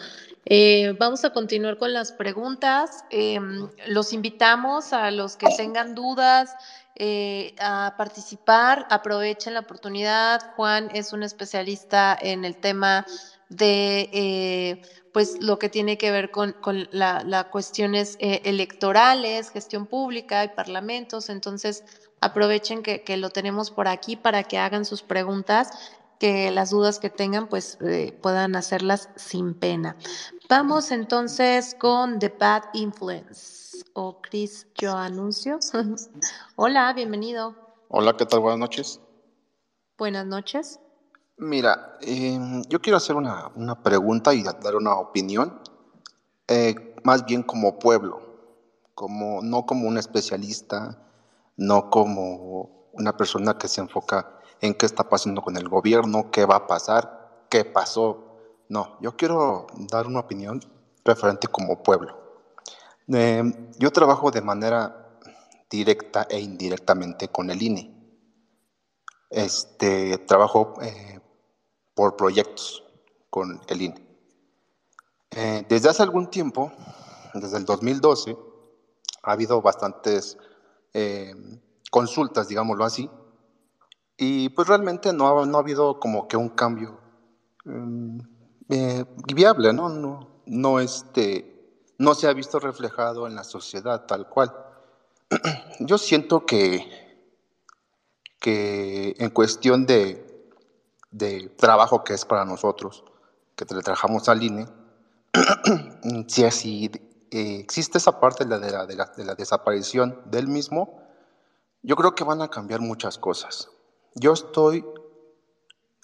Eh, 0.49 0.95
vamos 0.97 1.25
a 1.25 1.31
continuar 1.31 1.77
con 1.77 1.91
las 1.91 2.13
preguntas. 2.13 3.03
Em, 3.09 3.67
los 3.87 4.13
invitamos 4.13 4.93
a 4.93 5.11
los 5.11 5.35
que 5.35 5.47
tengan 5.57 5.93
dudas 5.93 6.55
eh, 6.95 7.53
a 7.59 7.95
participar. 7.97 8.87
Aprovechen 8.89 9.55
la 9.55 9.59
oportunidad. 9.59 10.53
Juan 10.55 10.89
es 10.93 11.11
un 11.11 11.23
especialista 11.23 12.17
en 12.19 12.45
el 12.45 12.55
tema 12.55 13.05
de 13.49 14.09
eh, 14.13 14.81
pues 15.11 15.37
lo 15.41 15.59
que 15.59 15.67
tiene 15.67 15.97
que 15.97 16.11
ver 16.11 16.31
con, 16.31 16.55
las 16.91 17.45
cuestiones 17.45 18.15
electorales, 18.19 19.49
gestión 19.49 19.85
pública 19.85 20.45
y 20.45 20.49
parlamentos. 20.49 21.27
Entonces, 21.29 21.83
aprovechen 22.21 22.83
que, 22.83 23.17
lo 23.17 23.31
tenemos 23.31 23.69
por 23.69 23.89
aquí 23.89 24.15
para 24.15 24.43
que 24.43 24.57
hagan 24.59 24.85
sus 24.85 25.01
preguntas, 25.01 25.71
que 26.19 26.51
las 26.51 26.69
dudas 26.69 26.99
que 26.99 27.09
tengan 27.09 27.47
pues 27.47 27.79
puedan 28.21 28.55
hacerlas 28.55 29.09
sin 29.15 29.53
pena. 29.53 29.97
Vamos 30.49 30.91
entonces 30.91 31.75
con 31.77 32.19
The 32.19 32.29
Bad 32.29 32.63
Influence. 32.71 33.83
O 33.93 34.21
Chris, 34.21 34.65
yo 34.75 34.95
anuncio. 34.95 35.59
Hola, 36.55 36.93
bienvenido. 36.93 37.53
Hola, 37.89 38.15
¿qué 38.15 38.25
tal? 38.25 38.39
Buenas 38.39 38.59
noches. 38.59 39.01
Buenas 39.97 40.25
noches. 40.25 40.79
Mira, 41.35 41.97
em, 41.99 42.63
yo 42.69 42.79
quiero 42.79 42.95
hacer 42.95 43.17
una, 43.17 43.51
pregunta 43.83 44.33
y 44.33 44.43
dar 44.43 44.77
una 44.77 44.95
opinión, 44.95 45.59
eh, 46.47 46.95
más 47.03 47.25
bien 47.25 47.43
como 47.43 47.77
pueblo, 47.77 48.21
como, 48.95 49.41
no 49.41 49.65
como 49.65 49.89
un 49.89 49.97
especialista, 49.97 50.97
no 51.57 51.89
como 51.89 52.87
una 52.93 53.17
persona 53.17 53.57
que 53.57 53.67
se 53.67 53.81
enfoca 53.81 54.39
en 54.61 54.73
qué 54.75 54.85
está 54.85 55.09
pasando 55.09 55.41
con 55.41 55.57
el 55.57 55.67
gobierno, 55.67 56.31
qué 56.31 56.45
va 56.45 56.55
a 56.55 56.67
pasar, 56.67 57.45
qué 57.49 57.65
pasó. 57.65 58.26
No, 58.69 58.97
yo 59.01 59.15
quiero 59.15 59.67
dar 59.89 60.07
una 60.07 60.19
opinión 60.19 60.61
referente 61.03 61.47
como 61.47 61.81
pueblo. 61.81 62.17
Eh, 63.07 63.43
yo 63.79 63.91
trabajo 63.91 64.31
de 64.31 64.41
manera 64.41 65.19
directa 65.69 66.27
e 66.29 66.39
indirectamente 66.39 67.29
con 67.29 67.49
el 67.49 67.61
INE. 67.61 67.93
Este, 69.29 70.17
trabajo 70.19 70.75
eh, 70.81 71.19
por 71.93 72.15
proyectos 72.15 72.83
con 73.29 73.61
el 73.67 73.81
INE. 73.81 74.07
Eh, 75.31 75.65
desde 75.67 75.89
hace 75.89 76.03
algún 76.03 76.29
tiempo, 76.29 76.71
desde 77.33 77.57
el 77.57 77.65
2012, 77.65 78.37
ha 79.23 79.31
habido 79.31 79.61
bastantes 79.61 80.37
eh, 80.93 81.33
consultas, 81.91 82.47
digámoslo 82.47 82.85
así, 82.85 83.09
y 84.17 84.49
pues 84.49 84.67
realmente 84.67 85.13
no 85.13 85.27
ha, 85.27 85.45
no 85.45 85.57
ha 85.57 85.61
habido 85.61 85.99
como 85.99 86.27
que 86.27 86.37
un 86.37 86.49
cambio 86.49 86.99
mm, 87.65 88.19
eh, 88.69 89.05
viable, 89.33 89.73
¿no? 89.73 89.89
No, 89.89 90.27
no, 90.45 90.79
este, 90.79 91.57
no 91.97 92.15
se 92.15 92.27
ha 92.27 92.33
visto 92.33 92.59
reflejado 92.59 93.27
en 93.27 93.35
la 93.35 93.43
sociedad 93.43 94.05
tal 94.05 94.27
cual. 94.27 94.53
Yo 95.79 95.97
siento 95.97 96.45
que, 96.45 97.25
que 98.39 99.15
en 99.19 99.29
cuestión 99.29 99.85
de, 99.85 100.51
de 101.11 101.49
trabajo 101.57 102.03
que 102.03 102.13
es 102.13 102.25
para 102.25 102.45
nosotros, 102.45 103.03
que 103.55 103.65
le 103.73 103.81
trabajamos 103.81 104.29
al 104.29 104.43
INE, 104.43 104.67
si 106.27 106.43
así 106.43 106.91
eh, 107.31 107.59
existe 107.59 107.97
esa 107.97 108.19
parte 108.19 108.45
de 108.45 108.59
la, 108.59 108.85
de, 108.85 108.95
la, 108.95 109.35
desaparición 109.35 110.21
del 110.25 110.47
mismo, 110.47 111.01
yo 111.83 111.95
creo 111.95 112.15
que 112.15 112.23
van 112.23 112.41
a 112.41 112.49
cambiar 112.49 112.81
muchas 112.81 113.17
cosas. 113.17 113.69
Yo 114.15 114.33
estoy, 114.33 114.85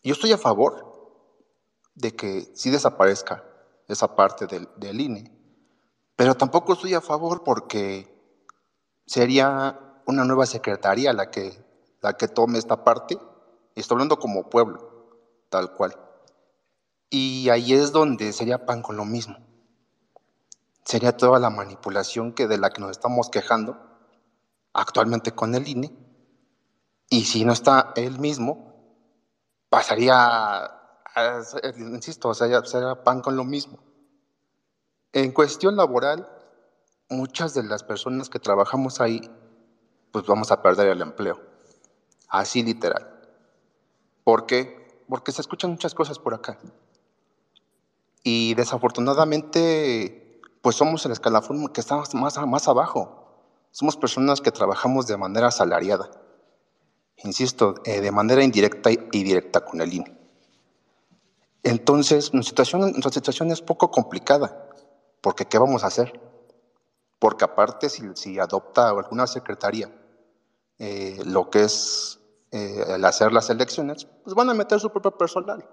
yo 0.04 0.14
estoy 0.14 0.32
a 0.34 0.38
favor 0.38 0.93
de 1.96 2.16
que 2.16 2.42
sí 2.56 2.70
desaparezca 2.70 3.44
esa 3.88 4.16
parte 4.16 4.48
del, 4.48 4.70
del 4.78 5.02
INE, 5.02 5.32
pero 6.16 6.36
tampoco 6.36 6.74
estoy 6.74 6.94
a 6.94 7.02
favor 7.02 7.44
porque 7.44 8.10
sería 9.06 9.80
una 10.06 10.26
nueva 10.26 10.46
secretaría 10.46 11.14
la 11.14 11.30
que, 11.30 11.64
la 12.02 12.14
que 12.14 12.28
tome 12.28 12.58
esta 12.58 12.84
parte, 12.84 13.18
y 13.76 13.80
estoy 13.80 13.96
hablando 13.96 14.20
como 14.20 14.50
pueblo, 14.50 15.10
tal 15.50 15.74
cual. 15.74 15.98
Y 17.10 17.50
ahí 17.50 17.74
es 17.74 17.92
donde 17.92 18.34
sería 18.34 18.66
pan 18.66 18.82
con 18.82 18.98
lo 18.98 19.06
mismo 19.06 19.38
sería 20.84 21.16
toda 21.16 21.40
la 21.40 21.50
manipulación 21.50 22.34
que 22.34 22.48
de 22.48 22.58
la 22.58 22.70
que 22.70 22.82
nos 22.82 22.92
estamos 22.92 23.30
quejando 23.30 23.78
actualmente 24.74 25.32
con 25.32 25.56
el 25.56 25.68
INE. 25.68 25.92
Y 27.10 27.26
si 27.26 27.46
no 27.46 27.54
está 27.54 27.94
él 27.96 28.20
mismo, 28.20 28.74
pasaría, 29.70 30.83
insisto, 31.78 32.30
o 32.30 32.34
sea, 32.34 32.64
sería 32.66 33.04
pan 33.04 33.22
con 33.22 33.36
lo 33.36 33.44
mismo. 33.44 33.80
En 35.12 35.32
cuestión 35.32 35.76
laboral, 35.76 36.28
muchas 37.10 37.54
de 37.54 37.64
las 37.64 37.84
personas 37.84 38.30
que 38.30 38.40
trabajamos 38.40 39.00
ahí, 39.00 39.22
pues 40.12 40.26
vamos 40.26 40.52
a 40.52 40.62
perder 40.62 40.88
el 40.88 41.02
empleo. 41.02 41.40
Así 42.30 42.64
literal. 42.64 43.22
¿Por 44.24 44.46
qué? 44.46 45.04
Porque 45.08 45.32
se 45.32 45.42
escuchan 45.42 45.72
muchas 45.72 45.94
cosas 45.94 46.18
por 46.18 46.34
acá. 46.34 46.58
Y 48.24 48.56
desafortunadamente, 48.56 50.42
pues 50.62 50.78
somos 50.78 51.06
el 51.06 51.12
escalafón 51.12 51.68
que 51.68 51.82
está 51.82 52.02
más, 52.14 52.38
más 52.48 52.68
abajo. 52.68 53.24
Somos 53.72 53.98
personas 53.98 54.42
que 54.42 54.52
trabajamos 54.52 55.08
de 55.08 55.18
manera 55.18 55.48
asalariada. 55.48 56.10
Insisto, 57.18 57.76
eh, 57.86 58.02
de 58.02 58.12
manera 58.12 58.44
indirecta 58.44 58.90
y 58.92 59.24
directa 59.24 59.64
con 59.64 59.82
el 59.82 59.94
INE. 59.94 60.23
Entonces, 61.64 62.34
nuestra 62.34 62.66
situación, 62.66 63.52
es 63.52 63.62
poco 63.62 63.90
complicada, 63.90 64.70
porque 65.22 65.46
¿qué 65.46 65.58
vamos 65.58 65.84
a 65.84 65.88
hacer? 65.88 66.20
Porque 67.20 67.46
aparte, 67.46 67.90
si, 67.90 68.04
si 68.16 68.38
adopta 68.38 68.90
alguna 68.90 69.28
secretaría 69.28 69.90
eh, 70.78 71.22
lo 71.26 71.50
que 71.50 71.64
es 71.64 72.20
eh, 72.52 72.84
el 72.90 73.06
hacer 73.06 73.32
las 73.32 73.50
elecciones, 73.50 74.06
pues 74.24 74.36
van 74.36 74.50
a 74.50 74.54
meter 74.54 74.80
su 74.80 74.90
propio 74.90 75.18
personal. 75.18 75.66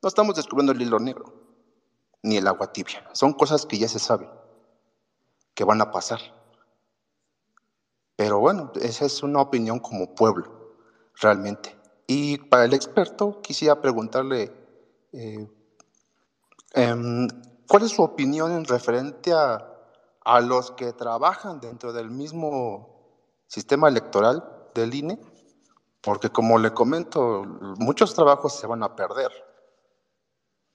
No 0.00 0.08
estamos 0.08 0.36
descubriendo 0.36 0.72
el 0.72 0.80
hilo 0.80 1.00
negro, 1.00 1.32
ni 2.22 2.36
el 2.36 2.46
agua 2.46 2.72
tibia. 2.72 3.08
Son 3.12 3.32
cosas 3.32 3.66
que 3.66 3.78
ya 3.78 3.88
se 3.88 3.98
saben, 3.98 4.30
que 5.54 5.64
van 5.64 5.80
a 5.80 5.90
pasar. 5.90 6.20
Pero 8.14 8.38
bueno, 8.38 8.70
esa 8.80 9.04
es 9.04 9.22
una 9.24 9.40
opinión 9.40 9.80
como 9.80 10.14
pueblo, 10.14 10.76
realmente. 11.20 11.76
Y 12.06 12.38
para 12.38 12.64
el 12.64 12.74
experto, 12.74 13.42
quisiera 13.42 13.80
preguntarle, 13.80 14.65
eh, 15.16 15.48
em, 16.74 17.28
¿cuál 17.66 17.82
es 17.82 17.90
su 17.90 18.02
opinión 18.02 18.52
en 18.52 18.64
referente 18.64 19.32
a, 19.32 19.76
a 20.26 20.40
los 20.40 20.72
que 20.72 20.92
trabajan 20.92 21.60
dentro 21.60 21.92
del 21.92 22.10
mismo 22.10 22.96
sistema 23.46 23.88
electoral 23.88 24.44
del 24.74 24.92
INE, 24.92 25.20
porque 26.00 26.30
como 26.30 26.58
le 26.58 26.72
comento, 26.72 27.44
muchos 27.78 28.12
trabajos 28.12 28.54
se 28.54 28.66
van 28.66 28.82
a 28.82 28.96
perder. 28.96 29.30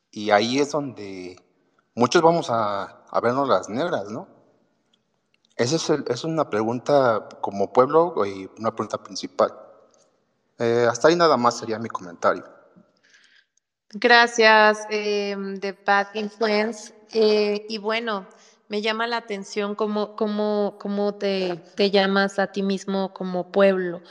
Y 0.09 0.31
ahí 0.31 0.59
es 0.59 0.71
donde 0.71 1.37
muchos 1.95 2.21
vamos 2.21 2.47
a, 2.49 3.03
vernos 3.21 3.47
las 3.47 3.67
negras, 3.67 4.09
¿no? 4.09 4.27
Esa 5.57 5.75
es, 5.75 5.89
es, 5.89 6.23
una 6.23 6.49
pregunta 6.49 7.27
como 7.41 7.73
pueblo 7.73 8.25
y 8.25 8.49
una 8.57 8.71
pregunta 8.71 9.03
principal. 9.03 9.53
Eh, 10.59 10.87
hasta 10.89 11.09
ahí 11.09 11.17
nada 11.17 11.35
más 11.35 11.57
sería 11.57 11.77
mi 11.77 11.89
comentario. 11.89 12.45
Gracias, 13.93 14.85
eh, 14.87 15.35
The 15.59 15.75
Bad 15.85 16.07
Influence. 16.13 16.93
Eh, 17.11 17.61
y 17.67 17.77
bueno, 17.77 18.27
me 18.69 18.81
llama 18.81 19.05
la 19.07 19.17
atención 19.17 19.75
cómo, 19.75 20.11
cómo, 20.15 20.75
cómo 20.77 21.11
te, 21.13 21.61
te 21.75 21.91
llamas 21.91 22.39
a 22.39 22.47
ti 22.47 22.63
mismo 22.63 23.09
como 23.11 23.43
pueblo, 23.43 24.01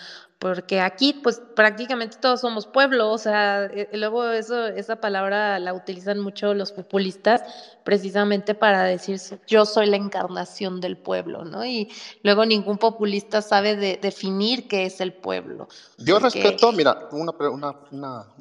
porque 0.41 0.81
aquí 0.81 1.13
pues 1.13 1.43
prácticamente 1.55 2.17
todos 2.17 2.41
somos 2.41 2.67
pueblo, 2.67 3.11
o 3.11 3.19
sea, 3.19 3.65
eh, 3.67 3.91
luego 3.93 4.27
eso, 4.31 4.69
esa 4.69 4.97
palabra 4.97 5.59
la 5.59 5.75
utilizan 5.75 6.19
mucho 6.19 6.55
los 6.55 6.73
populistas 6.73 7.43
precisamente 7.85 8.55
para 8.55 8.85
decir 8.85 9.21
yo 9.47 9.67
soy 9.67 9.87
la 9.87 9.97
encarnación 9.97 10.81
del 10.81 10.97
pueblo, 10.97 11.45
¿no? 11.45 11.67
Y 11.67 11.93
luego 12.23 12.47
ningún 12.47 12.79
populista 12.79 13.43
sabe 13.43 13.77
de, 13.77 13.99
definir 14.01 14.67
qué 14.67 14.87
es 14.87 15.03
el 15.03 15.13
pueblo. 15.13 15.69
Yo 15.99 16.19
respeto, 16.19 16.73
mira, 16.73 17.11
una, 17.13 17.33
una, 17.51 17.77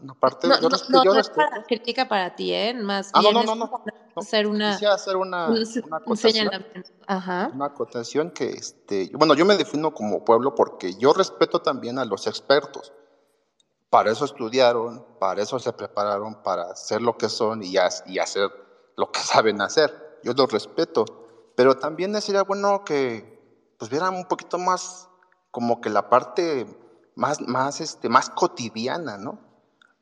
una, 0.01 0.13
parte... 0.17 0.47
No, 0.47 0.61
yo 0.61 0.69
respeto, 0.69 1.03
no, 1.03 1.19
es 1.19 1.29
para, 1.29 1.63
crítica 1.63 2.07
para 2.07 2.33
ti, 2.33 2.53
¿eh? 2.53 2.73
Más 2.75 3.09
ah, 3.11 3.19
bien 3.19 3.33
no, 3.33 3.43
no, 3.43 3.55
no, 3.55 3.65
no 3.85 3.88
hacer 4.15 4.47
una, 4.47 4.71
quisiera 4.71 4.93
hacer 4.93 5.15
una, 5.15 5.47
una, 5.47 5.97
acotación, 5.97 6.49
Ajá. 7.07 7.51
una 7.53 7.65
acotación 7.65 8.31
que, 8.31 8.49
este, 8.49 9.09
bueno, 9.13 9.33
yo 9.33 9.45
me 9.45 9.57
defino 9.57 9.93
como 9.93 10.25
pueblo 10.25 10.55
porque 10.55 10.93
yo 10.95 11.13
respeto 11.13 11.61
también 11.61 11.99
a 11.99 12.05
los 12.05 12.27
expertos. 12.27 12.93
Para 13.89 14.11
eso 14.11 14.25
estudiaron, 14.25 15.05
para 15.19 15.41
eso 15.41 15.57
se 15.57 15.73
prepararon, 15.73 16.43
para 16.43 16.75
ser 16.75 17.01
lo 17.01 17.17
que 17.17 17.27
son 17.27 17.63
y, 17.63 17.73
y 18.05 18.19
hacer 18.19 18.51
lo 18.95 19.11
que 19.11 19.19
saben 19.21 19.61
hacer. 19.61 20.19
Yo 20.23 20.33
los 20.33 20.51
respeto, 20.51 21.05
pero 21.55 21.77
también 21.77 22.19
sería 22.21 22.43
bueno 22.43 22.83
que 22.83 23.39
pues 23.77 23.89
vieran 23.89 24.15
un 24.15 24.25
poquito 24.25 24.57
más 24.57 25.07
como 25.51 25.81
que 25.81 25.89
la 25.89 26.09
parte 26.09 26.67
más, 27.15 27.41
más, 27.41 27.81
este, 27.81 28.09
más 28.09 28.29
cotidiana, 28.29 29.17
¿no? 29.17 29.39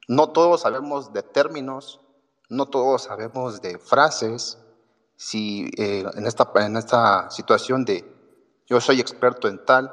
No 0.07 0.29
todos 0.29 0.61
sabemos 0.61 1.13
de 1.13 1.23
términos, 1.23 1.99
no 2.49 2.67
todos 2.67 3.03
sabemos 3.03 3.61
de 3.61 3.77
frases. 3.77 4.57
Si 5.15 5.69
eh, 5.77 6.05
en, 6.15 6.27
esta, 6.27 6.51
en 6.55 6.77
esta 6.77 7.29
situación 7.31 7.85
de 7.85 8.05
yo 8.67 8.79
soy 8.81 8.99
experto 8.99 9.47
en 9.47 9.63
tal, 9.65 9.87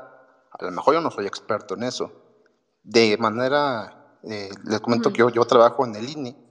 a 0.50 0.64
lo 0.64 0.70
mejor 0.70 0.94
yo 0.94 1.00
no 1.00 1.10
soy 1.10 1.26
experto 1.26 1.74
en 1.74 1.84
eso. 1.84 2.12
De 2.82 3.16
manera, 3.18 4.18
eh, 4.24 4.50
les 4.64 4.80
comento 4.80 5.12
que 5.12 5.18
yo, 5.18 5.30
yo 5.30 5.44
trabajo 5.44 5.86
en 5.86 5.96
el 5.96 6.08
INE 6.08 6.43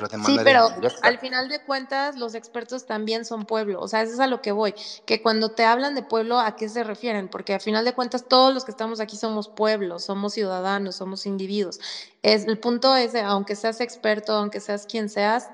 pero 0.00 0.08
Sí, 0.24 0.38
pero 0.44 0.68
al 1.02 1.18
final 1.18 1.48
de 1.48 1.60
cuentas 1.62 2.16
los 2.16 2.34
expertos 2.34 2.86
también 2.86 3.24
son 3.24 3.46
pueblo, 3.46 3.80
o 3.80 3.88
sea, 3.88 4.02
eso 4.02 4.14
es 4.14 4.20
a 4.20 4.26
lo 4.26 4.42
que 4.42 4.52
voy, 4.52 4.74
que 5.04 5.22
cuando 5.22 5.50
te 5.50 5.64
hablan 5.64 5.94
de 5.94 6.02
pueblo, 6.02 6.38
¿a 6.38 6.56
qué 6.56 6.68
se 6.68 6.84
refieren? 6.84 7.28
Porque 7.28 7.54
al 7.54 7.60
final 7.60 7.84
de 7.84 7.94
cuentas 7.94 8.24
todos 8.28 8.52
los 8.52 8.64
que 8.64 8.70
estamos 8.70 9.00
aquí 9.00 9.16
somos 9.16 9.48
pueblos, 9.48 10.04
somos 10.04 10.34
ciudadanos, 10.34 10.96
somos 10.96 11.26
individuos. 11.26 11.80
Es, 12.22 12.46
el 12.46 12.58
punto 12.58 12.94
es, 12.96 13.14
aunque 13.14 13.56
seas 13.56 13.80
experto, 13.80 14.32
aunque 14.32 14.60
seas 14.60 14.86
quien 14.86 15.08
seas, 15.08 15.50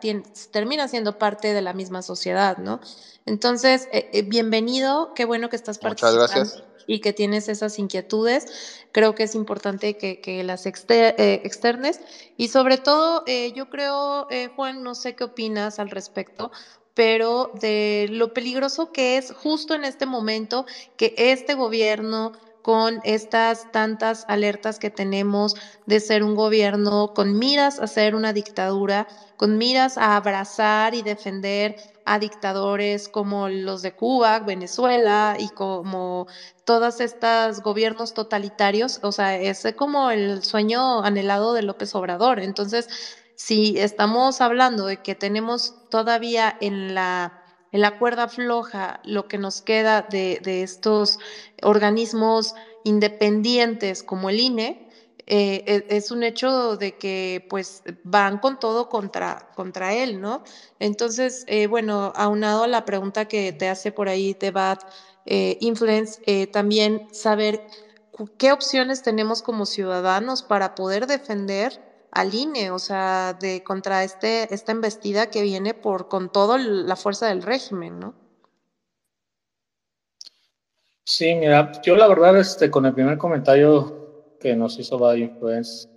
termina 0.50 0.88
siendo 0.88 1.18
parte 1.18 1.52
de 1.52 1.62
la 1.62 1.72
misma 1.72 2.02
sociedad, 2.02 2.58
¿no? 2.58 2.80
Entonces, 3.26 3.88
eh, 3.92 4.10
eh, 4.12 4.22
bienvenido, 4.22 5.12
qué 5.14 5.24
bueno 5.24 5.48
que 5.48 5.56
estás 5.56 5.78
participando. 5.78 6.22
Muchas 6.22 6.34
gracias 6.34 6.71
y 6.86 7.00
que 7.00 7.12
tienes 7.12 7.48
esas 7.48 7.78
inquietudes. 7.78 8.84
Creo 8.92 9.14
que 9.14 9.24
es 9.24 9.34
importante 9.34 9.96
que, 9.96 10.42
las 10.44 10.66
eh, 10.66 11.40
externes 11.44 12.00
y 12.36 12.48
sobre 12.48 12.78
todo 12.78 13.22
eh, 13.26 13.52
yo 13.54 13.70
creo, 13.70 14.26
eh, 14.30 14.48
Juan, 14.54 14.82
no 14.82 14.94
sé 14.94 15.14
qué 15.14 15.24
opinas 15.24 15.78
al 15.78 15.90
respecto, 15.90 16.50
pero 16.94 17.50
de 17.60 18.06
lo 18.10 18.34
peligroso 18.34 18.92
que 18.92 19.16
es 19.16 19.32
justo 19.32 19.74
en 19.74 19.84
este 19.84 20.06
momento 20.06 20.66
que 20.96 21.14
este 21.16 21.54
gobierno 21.54 22.32
con 22.62 23.00
estas 23.02 23.70
tantas 23.72 24.24
alertas 24.28 24.78
que 24.78 24.90
tenemos 24.90 25.56
de 25.86 26.00
ser 26.00 26.22
un 26.22 26.34
gobierno 26.34 27.12
con 27.12 27.38
miras 27.38 27.80
a 27.80 27.88
ser 27.88 28.14
una 28.14 28.32
dictadura, 28.32 29.08
con 29.36 29.58
miras 29.58 29.98
a 29.98 30.16
abrazar 30.16 30.94
y 30.94 31.02
defender 31.02 31.76
a 32.04 32.18
dictadores 32.18 33.08
como 33.08 33.48
los 33.48 33.82
de 33.82 33.94
Cuba, 33.94 34.40
Venezuela 34.40 35.36
y 35.38 35.48
como 35.50 36.26
todos 36.64 37.00
estos 37.00 37.60
gobiernos 37.60 38.14
totalitarios, 38.14 39.00
o 39.02 39.12
sea, 39.12 39.36
es 39.36 39.66
como 39.76 40.10
el 40.10 40.42
sueño 40.42 41.02
anhelado 41.02 41.54
de 41.54 41.62
López 41.62 41.94
Obrador. 41.94 42.40
Entonces, 42.40 42.88
si 43.34 43.78
estamos 43.78 44.40
hablando 44.40 44.86
de 44.86 45.02
que 45.02 45.14
tenemos 45.14 45.74
todavía 45.90 46.56
en 46.60 46.94
la 46.94 47.42
en 47.72 47.80
la 47.80 47.98
cuerda 47.98 48.28
floja 48.28 49.00
lo 49.02 49.26
que 49.28 49.38
nos 49.38 49.62
queda 49.62 50.02
de, 50.02 50.40
de 50.42 50.62
estos 50.62 51.18
organismos 51.62 52.54
independientes 52.84 54.02
como 54.02 54.28
el 54.28 54.40
INE, 54.40 54.81
eh, 55.26 55.62
e, 55.66 55.96
es 55.96 56.10
un 56.10 56.22
hecho 56.22 56.76
de 56.76 56.96
que 56.96 57.46
pues 57.48 57.82
van 58.04 58.38
con 58.38 58.58
todo 58.58 58.88
contra, 58.88 59.48
contra 59.54 59.94
él, 59.94 60.20
¿no? 60.20 60.42
Entonces, 60.78 61.44
eh, 61.46 61.66
bueno, 61.66 62.12
aunado 62.16 62.64
a 62.64 62.68
la 62.68 62.84
pregunta 62.84 63.26
que 63.26 63.52
te 63.52 63.68
hace 63.68 63.92
por 63.92 64.08
ahí 64.08 64.36
Bad 64.52 64.78
eh, 65.26 65.58
Influence, 65.60 66.20
eh, 66.26 66.46
también 66.46 67.08
saber 67.12 67.64
qué 68.38 68.52
opciones 68.52 69.02
tenemos 69.02 69.42
como 69.42 69.66
ciudadanos 69.66 70.42
para 70.42 70.74
poder 70.74 71.06
defender 71.06 71.80
al 72.10 72.34
INE, 72.34 72.70
o 72.70 72.78
sea, 72.78 73.32
de 73.32 73.62
contra 73.62 74.04
este, 74.04 74.52
esta 74.52 74.72
embestida 74.72 75.30
que 75.30 75.42
viene 75.42 75.72
por 75.72 76.08
con 76.08 76.30
toda 76.30 76.58
la 76.58 76.96
fuerza 76.96 77.28
del 77.28 77.42
régimen, 77.42 77.98
¿no? 78.00 78.14
Sí, 81.04 81.34
mira, 81.34 81.72
yo 81.82 81.96
la 81.96 82.06
verdad, 82.06 82.38
este, 82.38 82.70
con 82.70 82.86
el 82.86 82.94
primer 82.94 83.18
comentario 83.18 84.01
que 84.42 84.56
nos 84.56 84.78
hizo 84.78 84.98
Bad 84.98 85.16
Influence, 85.16 85.88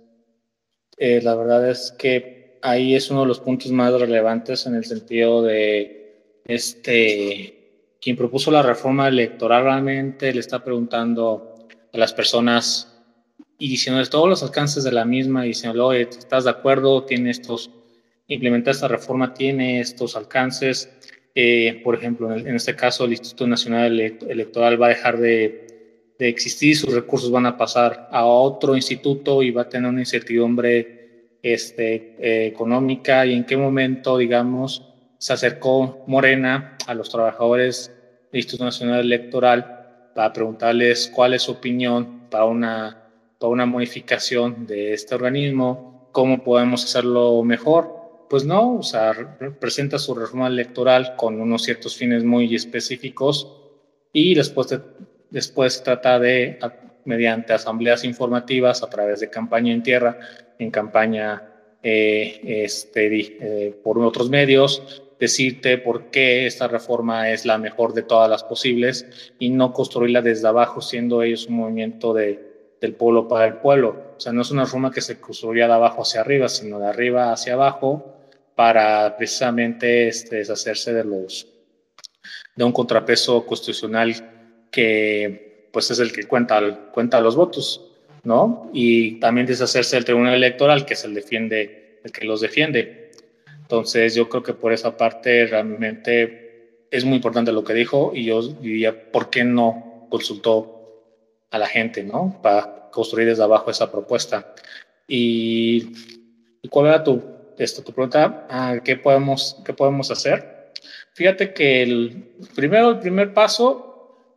eh, 0.96 1.20
la 1.22 1.34
verdad 1.34 1.68
es 1.68 1.92
que 1.98 2.58
ahí 2.62 2.94
es 2.94 3.10
uno 3.10 3.22
de 3.22 3.26
los 3.26 3.40
puntos 3.40 3.70
más 3.72 3.92
relevantes 3.92 4.66
en 4.66 4.76
el 4.76 4.84
sentido 4.84 5.42
de 5.42 6.40
este 6.46 7.56
quien 8.00 8.16
propuso 8.16 8.50
la 8.50 8.62
reforma 8.62 9.08
electoral 9.08 9.64
realmente 9.64 10.32
le 10.32 10.38
está 10.38 10.62
preguntando 10.62 11.56
a 11.92 11.98
las 11.98 12.12
personas 12.12 12.96
y 13.58 13.68
diciéndoles 13.68 14.10
todos 14.10 14.28
los 14.28 14.42
alcances 14.42 14.84
de 14.84 14.92
la 14.92 15.04
misma 15.04 15.44
y 15.44 15.48
diciendo, 15.48 15.92
¿estás 15.92 16.44
de 16.44 16.50
acuerdo? 16.50 17.04
¿Tiene 17.04 17.30
estos, 17.30 17.70
implementar 18.28 18.74
esta 18.74 18.86
reforma 18.86 19.34
tiene 19.34 19.80
estos 19.80 20.14
alcances? 20.14 20.90
Eh, 21.34 21.80
por 21.82 21.94
ejemplo, 21.94 22.34
en, 22.34 22.54
este 22.54 22.76
caso, 22.76 23.04
el 23.04 23.12
Instituto 23.12 23.46
Nacional 23.46 23.98
Electoral 24.00 24.80
va 24.80 24.86
a 24.86 24.90
dejar 24.90 25.18
de 25.18 25.65
de 26.18 26.28
existir, 26.28 26.76
sus 26.76 26.94
recursos 26.94 27.30
van 27.30 27.46
a 27.46 27.56
pasar 27.56 28.08
a 28.10 28.24
otro 28.24 28.74
instituto 28.74 29.42
y 29.42 29.50
va 29.50 29.62
a 29.62 29.68
tener 29.68 29.90
una 29.90 30.00
incertidumbre 30.00 31.38
este, 31.42 32.16
eh, 32.18 32.46
económica 32.46 33.26
y 33.26 33.34
en 33.34 33.44
qué 33.44 33.56
momento, 33.56 34.18
digamos, 34.18 34.82
se 35.18 35.32
acercó 35.32 36.04
Morena 36.06 36.76
a 36.86 36.94
los 36.94 37.10
trabajadores 37.10 37.92
Instituto 38.32 38.64
Nacional 38.64 39.00
Electoral 39.00 40.10
para 40.14 40.32
preguntarles 40.32 41.10
cuál 41.14 41.34
es 41.34 41.42
su 41.42 41.52
opinión 41.52 42.28
para 42.30 42.44
una, 42.44 43.10
para 43.38 43.50
una 43.50 43.66
modificación 43.66 44.66
de 44.66 44.92
este 44.92 45.14
organismo, 45.14 46.08
cómo 46.12 46.42
podemos 46.42 46.84
hacerlo 46.84 47.42
mejor. 47.42 47.94
Pues 48.28 48.44
no, 48.44 48.78
o 48.78 48.82
sea, 48.82 49.38
presenta 49.60 49.98
su 49.98 50.14
reforma 50.14 50.48
electoral 50.48 51.14
con 51.16 51.40
unos 51.40 51.62
ciertos 51.62 51.96
fines 51.96 52.24
muy 52.24 52.52
específicos 52.54 53.52
y 54.12 54.34
después, 54.34 54.76
después 55.36 55.82
trata 55.82 56.18
de, 56.18 56.58
mediante 57.04 57.52
asambleas 57.52 58.04
informativas 58.04 58.82
a 58.82 58.88
través 58.88 59.20
de 59.20 59.28
campaña 59.28 59.70
en 59.70 59.82
tierra, 59.82 60.18
en 60.58 60.70
campaña 60.70 61.42
eh, 61.82 62.40
este, 62.64 63.06
eh, 63.18 63.78
por 63.84 63.98
otros 63.98 64.30
medios, 64.30 65.02
decirte 65.20 65.76
por 65.76 66.06
qué 66.06 66.46
esta 66.46 66.68
reforma 66.68 67.28
es 67.30 67.44
la 67.44 67.58
mejor 67.58 67.92
de 67.92 68.02
todas 68.02 68.30
las 68.30 68.44
posibles 68.44 69.34
y 69.38 69.50
no 69.50 69.74
construirla 69.74 70.22
desde 70.22 70.48
abajo, 70.48 70.80
siendo 70.80 71.22
ellos 71.22 71.48
un 71.48 71.56
movimiento 71.56 72.14
de, 72.14 72.74
del 72.80 72.94
pueblo 72.94 73.28
para 73.28 73.44
el 73.44 73.56
pueblo. 73.58 74.14
O 74.16 74.20
sea, 74.20 74.32
no 74.32 74.40
es 74.40 74.50
una 74.50 74.64
reforma 74.64 74.90
que 74.90 75.02
se 75.02 75.20
construya 75.20 75.66
de 75.66 75.74
abajo 75.74 76.00
hacia 76.00 76.22
arriba, 76.22 76.48
sino 76.48 76.78
de 76.78 76.86
arriba 76.86 77.30
hacia 77.30 77.52
abajo 77.52 78.14
para 78.54 79.18
precisamente 79.18 80.08
este, 80.08 80.36
deshacerse 80.36 80.94
de 80.94 81.04
los 81.04 81.46
de 82.54 82.64
un 82.64 82.72
contrapeso 82.72 83.44
constitucional 83.44 84.35
que 84.76 85.68
pues 85.72 85.90
es 85.90 85.98
el 86.00 86.12
que 86.12 86.24
cuenta, 86.24 86.90
cuenta 86.92 87.18
los 87.18 87.34
votos, 87.34 87.82
¿no? 88.24 88.70
Y 88.74 89.18
también 89.20 89.46
deshacerse 89.46 89.96
del 89.96 90.04
Tribunal 90.04 90.34
Electoral, 90.34 90.84
que 90.84 90.92
es 90.92 91.04
el, 91.04 91.14
defiende, 91.14 92.00
el 92.04 92.12
que 92.12 92.26
los 92.26 92.42
defiende. 92.42 93.10
Entonces 93.62 94.14
yo 94.14 94.28
creo 94.28 94.42
que 94.42 94.52
por 94.52 94.74
esa 94.74 94.98
parte 94.98 95.46
realmente 95.46 96.84
es 96.90 97.06
muy 97.06 97.16
importante 97.16 97.52
lo 97.52 97.64
que 97.64 97.72
dijo 97.72 98.12
y 98.14 98.24
yo 98.26 98.42
diría, 98.42 99.10
¿por 99.10 99.30
qué 99.30 99.44
no 99.44 100.06
consultó 100.10 101.06
a 101.50 101.58
la 101.58 101.66
gente, 101.66 102.04
¿no? 102.04 102.38
Para 102.42 102.90
construir 102.90 103.28
desde 103.28 103.42
abajo 103.42 103.70
esa 103.70 103.90
propuesta. 103.90 104.54
¿Y, 105.08 105.92
cuál 106.68 106.88
era 106.88 107.02
tu, 107.02 107.22
esto, 107.56 107.82
tu 107.82 107.92
pregunta? 107.92 108.46
Ah, 108.50 108.76
¿qué, 108.84 108.96
podemos, 108.96 109.56
¿Qué 109.64 109.72
podemos 109.72 110.10
hacer? 110.10 110.72
Fíjate 111.14 111.54
que 111.54 111.82
el 111.82 112.34
primero, 112.54 112.90
el 112.90 112.98
primer 112.98 113.32
paso 113.32 113.85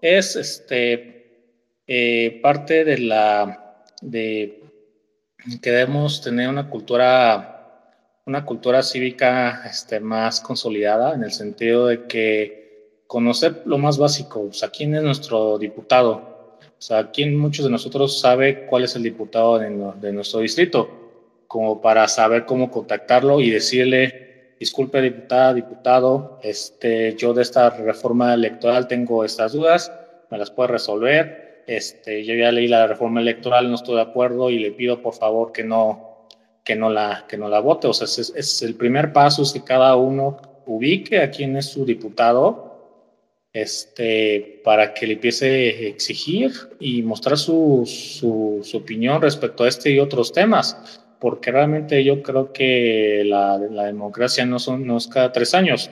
es 0.01 0.35
este, 0.35 1.55
eh, 1.87 2.39
parte 2.41 2.83
de 2.85 2.97
la, 2.99 3.83
de 4.01 4.63
que 5.61 5.71
debemos 5.71 6.21
tener 6.21 6.49
una 6.49 6.69
cultura 6.69 7.55
una 8.29 8.45
cultura 8.45 8.83
cívica 8.83 9.63
este, 9.65 9.99
más 9.99 10.39
consolidada 10.39 11.15
en 11.15 11.23
el 11.23 11.31
sentido 11.31 11.87
de 11.87 12.05
que 12.05 13.01
conocer 13.07 13.63
lo 13.65 13.79
más 13.79 13.97
básico, 13.97 14.41
o 14.41 14.53
sea, 14.53 14.69
quién 14.69 14.93
es 14.93 15.01
nuestro 15.01 15.57
diputado, 15.57 16.59
o 16.61 16.81
sea, 16.81 17.09
quién 17.09 17.35
muchos 17.35 17.65
de 17.65 17.71
nosotros 17.71 18.21
sabe 18.21 18.67
cuál 18.67 18.83
es 18.83 18.95
el 18.95 19.01
diputado 19.01 19.57
de, 19.57 19.69
de 19.99 20.13
nuestro 20.13 20.41
distrito, 20.41 20.87
como 21.47 21.81
para 21.81 22.07
saber 22.07 22.45
cómo 22.45 22.69
contactarlo 22.69 23.41
y 23.41 23.49
decirle, 23.49 24.28
disculpe 24.59 25.01
diputada, 25.01 25.53
diputado, 25.53 26.39
este, 26.43 27.15
yo 27.15 27.33
de 27.33 27.43
esta 27.43 27.69
reforma 27.69 28.33
electoral 28.33 28.87
tengo 28.87 29.23
estas 29.23 29.53
dudas, 29.53 29.91
me 30.29 30.37
las 30.37 30.51
puede 30.51 30.69
resolver, 30.69 31.63
este, 31.65 32.25
yo 32.25 32.33
ya 32.35 32.51
leí 32.51 32.67
la 32.67 32.87
reforma 32.87 33.21
electoral, 33.21 33.69
no 33.69 33.75
estoy 33.75 33.95
de 33.95 34.01
acuerdo 34.01 34.49
y 34.49 34.59
le 34.59 34.71
pido 34.71 35.01
por 35.01 35.13
favor 35.13 35.51
que 35.51 35.63
no 35.63 36.09
que 36.69 36.75
no 36.75 36.91
la, 36.91 37.25
que 37.27 37.35
no 37.35 37.49
la 37.49 37.59
vote. 37.61 37.87
O 37.87 37.93
sea, 37.93 38.05
es, 38.05 38.61
el 38.61 38.75
primer 38.75 39.11
paso 39.11 39.41
es 39.41 39.53
que 39.53 39.63
cada 39.63 39.95
uno 39.95 40.37
ubique 40.67 41.19
a 41.19 41.31
quién 41.31 41.57
es 41.57 41.65
su 41.65 41.83
diputado 41.83 42.69
este, 43.51 44.61
para 44.63 44.93
que 44.93 45.07
le 45.07 45.13
empiece 45.13 45.47
a 45.47 45.87
exigir 45.87 46.51
y 46.79 47.01
mostrar 47.01 47.39
su, 47.39 47.83
su, 47.87 48.59
su, 48.63 48.77
opinión 48.77 49.19
respecto 49.19 49.63
a 49.63 49.67
este 49.67 49.89
y 49.89 49.99
otros 49.99 50.31
temas, 50.31 51.01
porque 51.19 51.51
realmente 51.51 52.03
yo 52.03 52.23
creo 52.23 52.53
que 52.53 53.23
la, 53.25 53.57
la 53.57 53.85
democracia 53.85 54.45
no, 54.45 54.57
son, 54.57 54.87
no 54.87 54.97
es 54.97 55.07
cada 55.07 55.31
tres 55.31 55.53
años, 55.53 55.91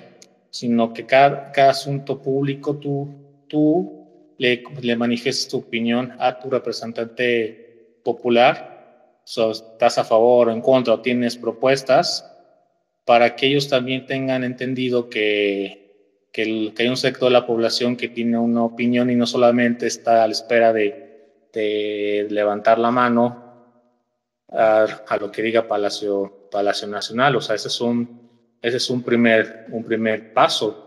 sino 0.49 0.93
que 0.93 1.05
cada, 1.05 1.51
cada 1.51 1.71
asunto 1.71 2.21
público 2.21 2.77
tú, 2.77 3.43
tú 3.47 4.07
le, 4.37 4.63
le 4.81 4.95
manifiestas 4.95 5.49
tu 5.49 5.57
opinión 5.57 6.13
a 6.19 6.39
tu 6.39 6.49
representante 6.49 7.99
popular. 8.03 9.19
Estás 9.25 9.97
a 9.97 10.05
favor 10.05 10.47
o 10.47 10.51
en 10.51 10.61
contra 10.61 10.93
o 10.93 11.01
tienes 11.01 11.35
propuestas 11.35 12.33
para 13.03 13.35
que 13.35 13.47
ellos 13.47 13.67
también 13.67 14.05
tengan 14.05 14.45
entendido 14.45 15.09
que, 15.09 16.29
que, 16.31 16.73
hay 16.77 16.87
un 16.87 16.97
sector 16.97 17.29
de 17.29 17.33
la 17.33 17.45
población 17.45 17.97
que 17.97 18.07
tiene 18.07 18.37
una 18.37 18.63
opinión 18.63 19.09
y 19.09 19.15
no 19.15 19.25
solamente 19.25 19.87
está 19.87 20.23
a 20.23 20.27
la 20.27 20.33
espera 20.33 20.71
de, 20.71 21.47
de 21.51 22.27
levantar 22.29 22.79
la 22.79 22.91
mano 22.91 23.46
a, 24.49 25.17
lo 25.19 25.31
que 25.31 25.41
diga 25.41 25.67
Palacio, 25.67 26.49
Palacio 26.51 26.87
Nacional. 26.87 27.35
O 27.35 27.41
sea, 27.41 27.55
ese 27.55 27.67
es 27.67 27.81
un, 27.81 28.29
ese 28.61 28.77
es 28.77 28.89
un 28.89 29.03
primer, 29.03 29.65
un 29.71 29.83
primer 29.83 30.33
paso. 30.33 30.83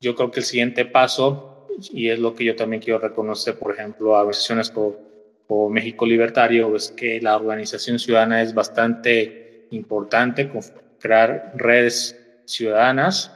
Yo 0.00 0.14
creo 0.14 0.30
que 0.30 0.40
el 0.40 0.46
siguiente 0.46 0.84
paso, 0.84 1.66
y 1.92 2.08
es 2.08 2.18
lo 2.18 2.34
que 2.34 2.44
yo 2.44 2.56
también 2.56 2.82
quiero 2.82 2.98
reconocer, 2.98 3.58
por 3.58 3.72
ejemplo, 3.74 4.16
a 4.16 4.20
organizaciones 4.20 4.70
como 4.70 5.06
o 5.48 5.68
México 5.68 6.06
Libertario 6.06 6.74
es 6.74 6.90
que 6.90 7.20
la 7.20 7.36
organización 7.36 7.98
ciudadana 7.98 8.42
es 8.42 8.54
bastante 8.54 9.68
importante, 9.70 10.50
crear 10.98 11.52
redes 11.56 12.18
ciudadanas, 12.44 13.32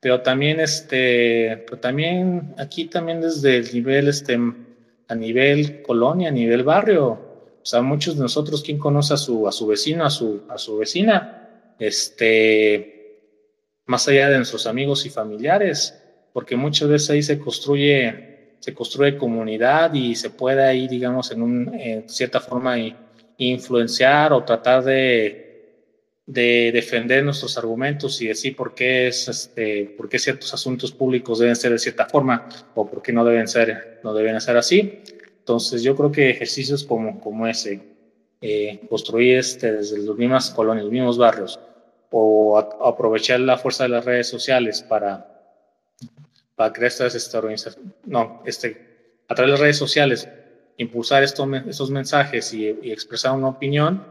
pero 0.00 0.20
también, 0.20 0.60
este, 0.60 1.64
pero 1.66 1.78
también 1.78 2.54
aquí 2.58 2.84
también 2.84 3.20
desde 3.20 3.56
el 3.56 3.72
nivel, 3.72 4.08
este, 4.08 4.38
a 5.08 5.14
nivel 5.14 5.82
colonia, 5.82 6.28
a 6.28 6.32
nivel 6.32 6.62
barrio, 6.62 7.18
o 7.62 7.66
sea, 7.66 7.82
muchos 7.82 8.16
de 8.16 8.22
nosotros, 8.22 8.62
¿quién 8.62 8.78
conoce 8.78 9.14
a 9.14 9.16
su, 9.16 9.46
a 9.46 9.52
su 9.52 9.66
vecino, 9.66 10.04
a 10.04 10.10
su, 10.10 10.42
a 10.48 10.58
su 10.58 10.78
vecina? 10.78 11.74
Este, 11.78 13.20
más 13.86 14.08
allá 14.08 14.28
de 14.30 14.36
nuestros 14.36 14.66
amigos 14.66 15.06
y 15.06 15.10
familiares, 15.10 16.02
porque 16.32 16.56
muchas 16.56 16.88
veces 16.88 17.10
ahí 17.10 17.22
se 17.22 17.38
construye 17.38 18.28
se 18.60 18.74
construye 18.74 19.16
comunidad 19.16 19.94
y 19.94 20.14
se 20.14 20.30
puede 20.30 20.64
ahí, 20.64 20.88
digamos, 20.88 21.30
en, 21.30 21.42
un, 21.42 22.04
cierta 22.06 22.40
forma 22.40 22.76
influenciar 23.36 24.32
o 24.32 24.44
tratar 24.44 24.82
de, 24.82 25.84
de, 26.26 26.70
defender 26.72 27.24
nuestros 27.24 27.56
argumentos 27.56 28.20
y 28.20 28.26
decir 28.26 28.56
por 28.56 28.74
qué, 28.74 29.08
es, 29.08 29.28
este, 29.28 29.94
por 29.96 30.08
qué 30.08 30.18
ciertos 30.18 30.52
asuntos 30.52 30.90
públicos 30.92 31.38
deben 31.38 31.56
ser 31.56 31.72
de 31.72 31.78
cierta 31.78 32.06
forma 32.06 32.48
o 32.74 32.88
por 32.88 33.00
qué 33.00 33.12
no 33.12 33.24
deben 33.24 33.46
ser, 33.46 34.00
no 34.02 34.12
deben 34.12 34.40
ser 34.40 34.56
así. 34.56 35.02
Entonces 35.48 35.82
yo 35.82 35.96
creo 35.96 36.12
que 36.12 36.28
ejercicios 36.28 36.84
como, 36.84 37.18
como 37.20 37.46
ese, 37.46 37.80
eh, 38.42 38.80
construir 38.90 39.38
este, 39.38 39.72
desde 39.72 39.98
las 39.98 40.16
mismas 40.16 40.50
colonias, 40.50 40.84
los 40.84 40.92
mismos 40.92 41.16
barrios, 41.16 41.58
o 42.10 42.58
aprovechar 42.58 43.40
la 43.40 43.56
fuerza 43.56 43.84
de 43.84 43.88
las 43.88 44.04
redes 44.04 44.28
sociales 44.28 44.82
para 44.82 45.38
para 46.54 46.72
crear 46.72 46.90
esta 46.90 47.38
organización, 47.38 47.94
no, 48.04 48.42
este, 48.44 49.22
a 49.28 49.34
través 49.34 49.48
de 49.48 49.52
las 49.52 49.60
redes 49.60 49.76
sociales, 49.78 50.28
impulsar 50.76 51.22
estos 51.22 51.90
mensajes 51.90 52.52
y, 52.52 52.68
expresar 52.90 53.32
una 53.32 53.48
opinión 53.48 54.04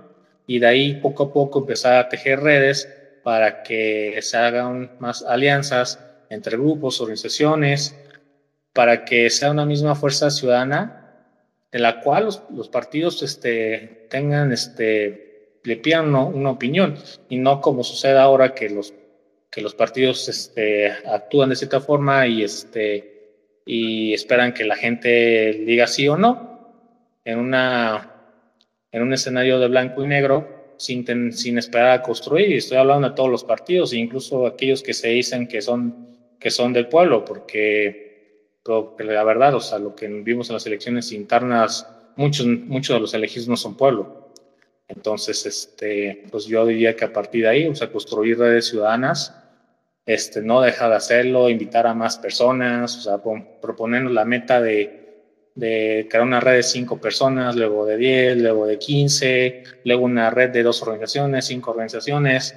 y 0.47 0.57
de 0.57 0.65
ahí 0.65 0.93
poco 1.01 1.25
a 1.25 1.33
poco 1.33 1.59
empezar 1.59 1.95
a 1.95 2.07
tejer 2.07 2.39
redes 2.39 2.89
para 3.21 3.63
que 3.63 4.17
se 4.21 4.37
hagan 4.37 4.91
más 4.99 5.23
alianzas 5.23 5.99
entre 6.29 6.55
grupos, 6.55 7.01
organizaciones, 7.01 7.93
para 8.71 9.03
que 9.03 9.29
sea 9.29 9.51
una 9.51 9.65
misma 9.65 9.93
fuerza 9.93 10.31
ciudadana 10.31 10.96
en 11.77 11.83
la 11.83 12.01
cual 12.01 12.25
los, 12.49 12.69
partidos 12.69 13.23
este, 13.23 14.07
tengan, 14.09 14.51
este, 14.51 15.59
le 15.63 15.77
pidan 15.77 16.13
una 16.13 16.51
opinión 16.51 16.95
y 17.29 17.37
no 17.37 17.61
como 17.61 17.83
sucede 17.83 18.17
ahora 18.17 18.53
que 18.53 18.69
los 18.69 18.93
que 19.49 19.61
los 19.61 19.73
partidos 19.73 20.27
este, 20.29 20.91
actúan 21.05 21.49
de 21.49 21.55
cierta 21.55 21.79
forma 21.79 22.27
y, 22.27 22.45
y 23.65 24.13
esperan 24.13 24.53
que 24.53 24.65
la 24.65 24.75
gente 24.75 25.63
diga 25.65 25.87
sí 25.87 26.07
o 26.07 26.17
no 26.17 26.75
en, 27.25 27.39
una, 27.39 28.11
en 28.91 29.01
un 29.01 29.13
escenario 29.13 29.59
de 29.59 29.67
blanco 29.67 30.03
y 30.03 30.07
negro 30.07 30.75
sin, 30.77 31.33
sin 31.33 31.57
esperar 31.57 31.91
a 31.91 32.01
construir. 32.01 32.51
Y 32.51 32.57
estoy 32.57 32.77
hablando 32.77 33.09
de 33.09 33.15
todos 33.15 33.29
los 33.29 33.43
partidos, 33.43 33.93
incluso 33.93 34.45
aquellos 34.45 34.83
que 34.83 34.93
se 34.93 35.09
dicen 35.09 35.47
que 35.47 35.61
son, 35.61 36.17
que 36.39 36.51
son 36.51 36.71
del 36.71 36.87
pueblo, 36.87 37.25
porque, 37.25 38.06
porque 38.67 39.03
la 39.03 39.23
verdad, 39.23 39.55
o 39.55 39.61
sea, 39.61 39.79
lo 39.79 39.95
que 39.95 40.07
vimos 40.07 40.49
en 40.49 40.55
las 40.55 40.65
elecciones 40.65 41.11
internas, 41.11 41.87
muchos, 42.15 42.45
muchos 42.45 42.95
de 42.95 42.99
los 42.99 43.13
elegidos 43.13 43.47
no 43.47 43.55
son 43.55 43.75
pueblo. 43.75 44.31
Entonces, 44.87 45.45
este, 45.45 46.25
pues 46.31 46.45
yo 46.45 46.65
diría 46.65 46.95
que 46.95 47.05
a 47.05 47.13
partir 47.13 47.43
de 47.43 47.49
ahí, 47.49 47.67
o 47.67 47.75
sea, 47.75 47.91
construir 47.91 48.37
redes 48.39 48.67
ciudadanas, 48.67 49.33
este, 50.05 50.41
no 50.41 50.61
deja 50.61 50.87
de 50.89 50.95
hacerlo, 50.95 51.49
invitar 51.49 51.87
a 51.87 51.93
más 51.93 52.17
personas, 52.17 52.97
o 52.97 53.01
sea, 53.01 53.21
proponernos 53.61 54.11
la 54.13 54.23
meta 54.25 54.61
de, 54.61 55.23
de, 55.55 56.07
crear 56.09 56.25
una 56.25 56.39
red 56.39 56.55
de 56.57 56.63
cinco 56.63 56.99
personas, 56.99 57.55
luego 57.55 57.85
de 57.85 57.97
10, 57.97 58.37
luego 58.37 58.65
de 58.65 58.77
15, 58.79 59.63
luego 59.83 60.05
una 60.05 60.29
red 60.29 60.49
de 60.51 60.63
dos 60.63 60.81
organizaciones, 60.81 61.45
cinco 61.45 61.71
organizaciones, 61.71 62.55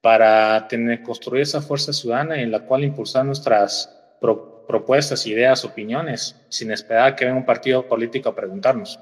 para 0.00 0.66
tener, 0.68 1.02
construir 1.02 1.42
esa 1.42 1.60
fuerza 1.60 1.92
ciudadana 1.92 2.40
en 2.40 2.50
la 2.50 2.60
cual 2.60 2.84
impulsar 2.84 3.24
nuestras 3.24 3.94
propuestas 4.20 4.51
propuestas, 4.66 5.26
ideas, 5.26 5.64
opiniones, 5.64 6.36
sin 6.48 6.70
esperar 6.70 7.16
que 7.16 7.24
venga 7.24 7.38
un 7.38 7.46
partido 7.46 7.86
político 7.86 8.28
a 8.28 8.34
preguntarnos. 8.34 8.98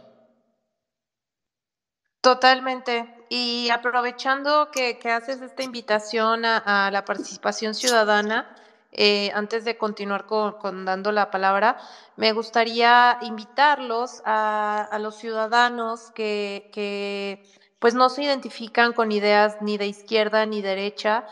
Totalmente. 2.21 3.15
Y 3.31 3.71
aprovechando 3.71 4.71
que, 4.73 4.99
haces 5.11 5.41
esta 5.41 5.63
invitación 5.63 6.45
a, 6.45 6.91
la 6.93 7.05
participación 7.05 7.75
ciudadana, 7.75 8.55
eh, 8.93 9.31
antes 9.35 9.65
de 9.65 9.79
continuar 9.79 10.27
con, 10.27 10.85
dando 10.85 11.13
la 11.13 11.31
palabra, 11.31 11.79
me 12.17 12.33
gustaría 12.33 13.19
invitarlos 13.23 14.23
a, 14.25 14.99
los 15.01 15.17
ciudadanos 15.17 16.11
que, 16.11 16.71
que, 16.73 17.45
pues 17.79 17.95
no 17.95 18.11
se 18.11 18.25
identifican 18.25 18.93
con 18.93 19.11
ideas 19.13 19.57
ni 19.63 19.79
de 19.79 19.87
izquierda 19.87 20.45
ni 20.45 20.61
derecha, 20.61 21.25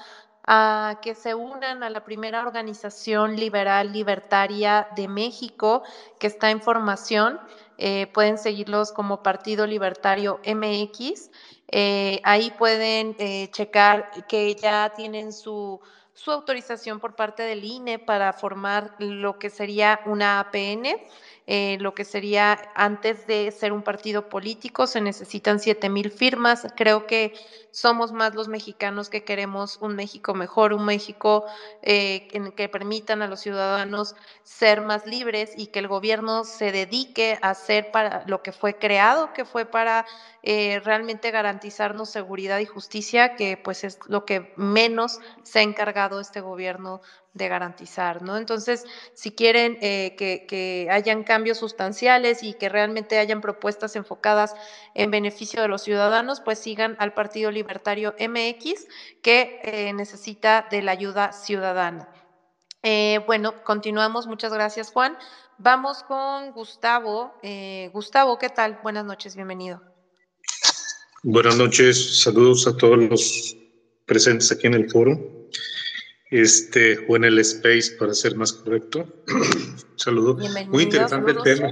a 0.50 0.98
que 1.02 1.14
se 1.14 1.34
unan 1.34 1.82
a 1.82 1.90
la 1.90 2.04
primera 2.04 2.40
organización 2.40 3.36
liberal 3.36 3.92
libertaria 3.92 4.88
de 4.96 5.06
México 5.06 5.82
que 6.18 6.26
está 6.26 6.50
en 6.50 6.62
formación. 6.62 7.38
Eh, 7.76 8.06
pueden 8.14 8.38
seguirlos 8.38 8.90
como 8.90 9.22
Partido 9.22 9.66
Libertario 9.66 10.40
MX. 10.46 11.30
Eh, 11.70 12.22
ahí 12.24 12.50
pueden 12.52 13.14
eh, 13.18 13.50
checar 13.50 14.10
que 14.26 14.54
ya 14.54 14.94
tienen 14.96 15.34
su, 15.34 15.80
su 16.18 16.32
autorización 16.32 16.98
por 16.98 17.14
parte 17.14 17.44
del 17.44 17.64
INE 17.64 18.00
para 18.00 18.32
formar 18.32 18.96
lo 18.98 19.38
que 19.38 19.50
sería 19.50 20.00
una 20.04 20.40
APN. 20.40 20.98
Eh, 21.50 21.78
lo 21.80 21.94
que 21.94 22.04
sería 22.04 22.58
antes 22.74 23.26
de 23.26 23.50
ser 23.52 23.72
un 23.72 23.82
partido 23.82 24.28
político, 24.28 24.86
se 24.86 25.00
necesitan 25.00 25.60
siete 25.60 25.88
mil 25.88 26.10
firmas. 26.10 26.66
Creo 26.76 27.06
que 27.06 27.32
somos 27.70 28.12
más 28.12 28.34
los 28.34 28.48
mexicanos 28.48 29.08
que 29.08 29.24
queremos 29.24 29.78
un 29.80 29.94
México 29.94 30.34
mejor, 30.34 30.74
un 30.74 30.84
México 30.84 31.46
eh, 31.80 32.28
en 32.32 32.52
que 32.52 32.68
permitan 32.68 33.22
a 33.22 33.28
los 33.28 33.40
ciudadanos 33.40 34.14
ser 34.42 34.82
más 34.82 35.06
libres 35.06 35.54
y 35.56 35.68
que 35.68 35.78
el 35.78 35.88
gobierno 35.88 36.44
se 36.44 36.70
dedique 36.70 37.38
a 37.40 37.50
hacer 37.50 37.92
para 37.92 38.24
lo 38.26 38.42
que 38.42 38.52
fue 38.52 38.76
creado, 38.76 39.32
que 39.32 39.46
fue 39.46 39.64
para 39.64 40.04
eh, 40.42 40.80
realmente 40.84 41.30
garantizarnos 41.30 42.10
seguridad 42.10 42.58
y 42.58 42.66
justicia, 42.66 43.36
que 43.36 43.56
pues 43.56 43.84
es 43.84 43.98
lo 44.06 44.26
que 44.26 44.52
menos 44.56 45.18
se 45.44 45.60
ha 45.60 45.62
encargado 45.62 46.07
este 46.20 46.40
gobierno 46.40 47.00
de 47.34 47.48
garantizar, 47.48 48.22
¿no? 48.22 48.36
Entonces, 48.36 48.84
si 49.14 49.32
quieren 49.32 49.78
eh, 49.80 50.16
que, 50.16 50.88
hayan 50.90 51.22
cambios 51.22 51.58
sustanciales 51.58 52.42
y 52.42 52.54
que 52.54 52.68
realmente 52.68 53.18
hayan 53.18 53.40
propuestas 53.40 53.96
enfocadas 53.96 54.54
en 54.94 55.10
beneficio 55.10 55.62
de 55.62 55.68
los 55.68 55.82
ciudadanos, 55.82 56.40
pues 56.40 56.58
sigan 56.58 56.96
al 56.98 57.14
Partido 57.14 57.50
Libertario 57.50 58.14
MX, 58.18 58.86
que 59.22 59.60
eh, 59.62 59.92
necesita 59.92 60.66
de 60.70 60.82
la 60.82 60.92
ayuda 60.92 61.32
ciudadana. 61.32 62.08
Eh, 62.82 63.20
bueno, 63.26 63.62
continuamos. 63.64 64.26
Muchas 64.26 64.52
gracias, 64.52 64.90
Juan. 64.90 65.16
Vamos 65.58 66.02
con 66.04 66.52
Gustavo. 66.52 67.34
Gustavo, 67.92 68.38
¿qué 68.38 68.48
tal? 68.48 68.78
Buenas 68.82 69.04
noches, 69.04 69.34
bienvenido. 69.34 69.82
Buenas 71.24 71.56
noches, 71.56 72.22
saludos 72.22 72.68
a 72.68 72.76
todos 72.76 72.96
los 72.96 73.56
presentes 74.06 74.52
aquí 74.52 74.68
en 74.68 74.74
el 74.74 74.88
foro 74.88 75.38
este, 76.30 77.04
o 77.08 77.16
en 77.16 77.24
el 77.24 77.38
space 77.38 77.96
para 77.98 78.14
ser 78.14 78.36
más 78.36 78.52
correcto. 78.52 79.24
Saludo. 79.96 80.38
Muy 80.68 80.84
interesante 80.84 81.32
el 81.32 81.42
tema. 81.42 81.70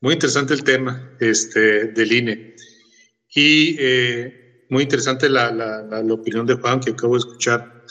Muy 0.00 0.14
interesante 0.14 0.54
el 0.54 0.62
tema 0.62 1.16
este, 1.20 1.88
del 1.88 2.12
INE. 2.12 2.54
Y 3.34 3.76
eh, 3.78 4.66
muy 4.70 4.84
interesante 4.84 5.28
la, 5.28 5.50
la, 5.50 5.82
la, 5.82 6.14
opinión 6.14 6.46
de 6.46 6.54
Juan 6.54 6.80
que 6.80 6.92
acabo 6.92 7.14
de 7.14 7.20
escuchar. 7.20 7.84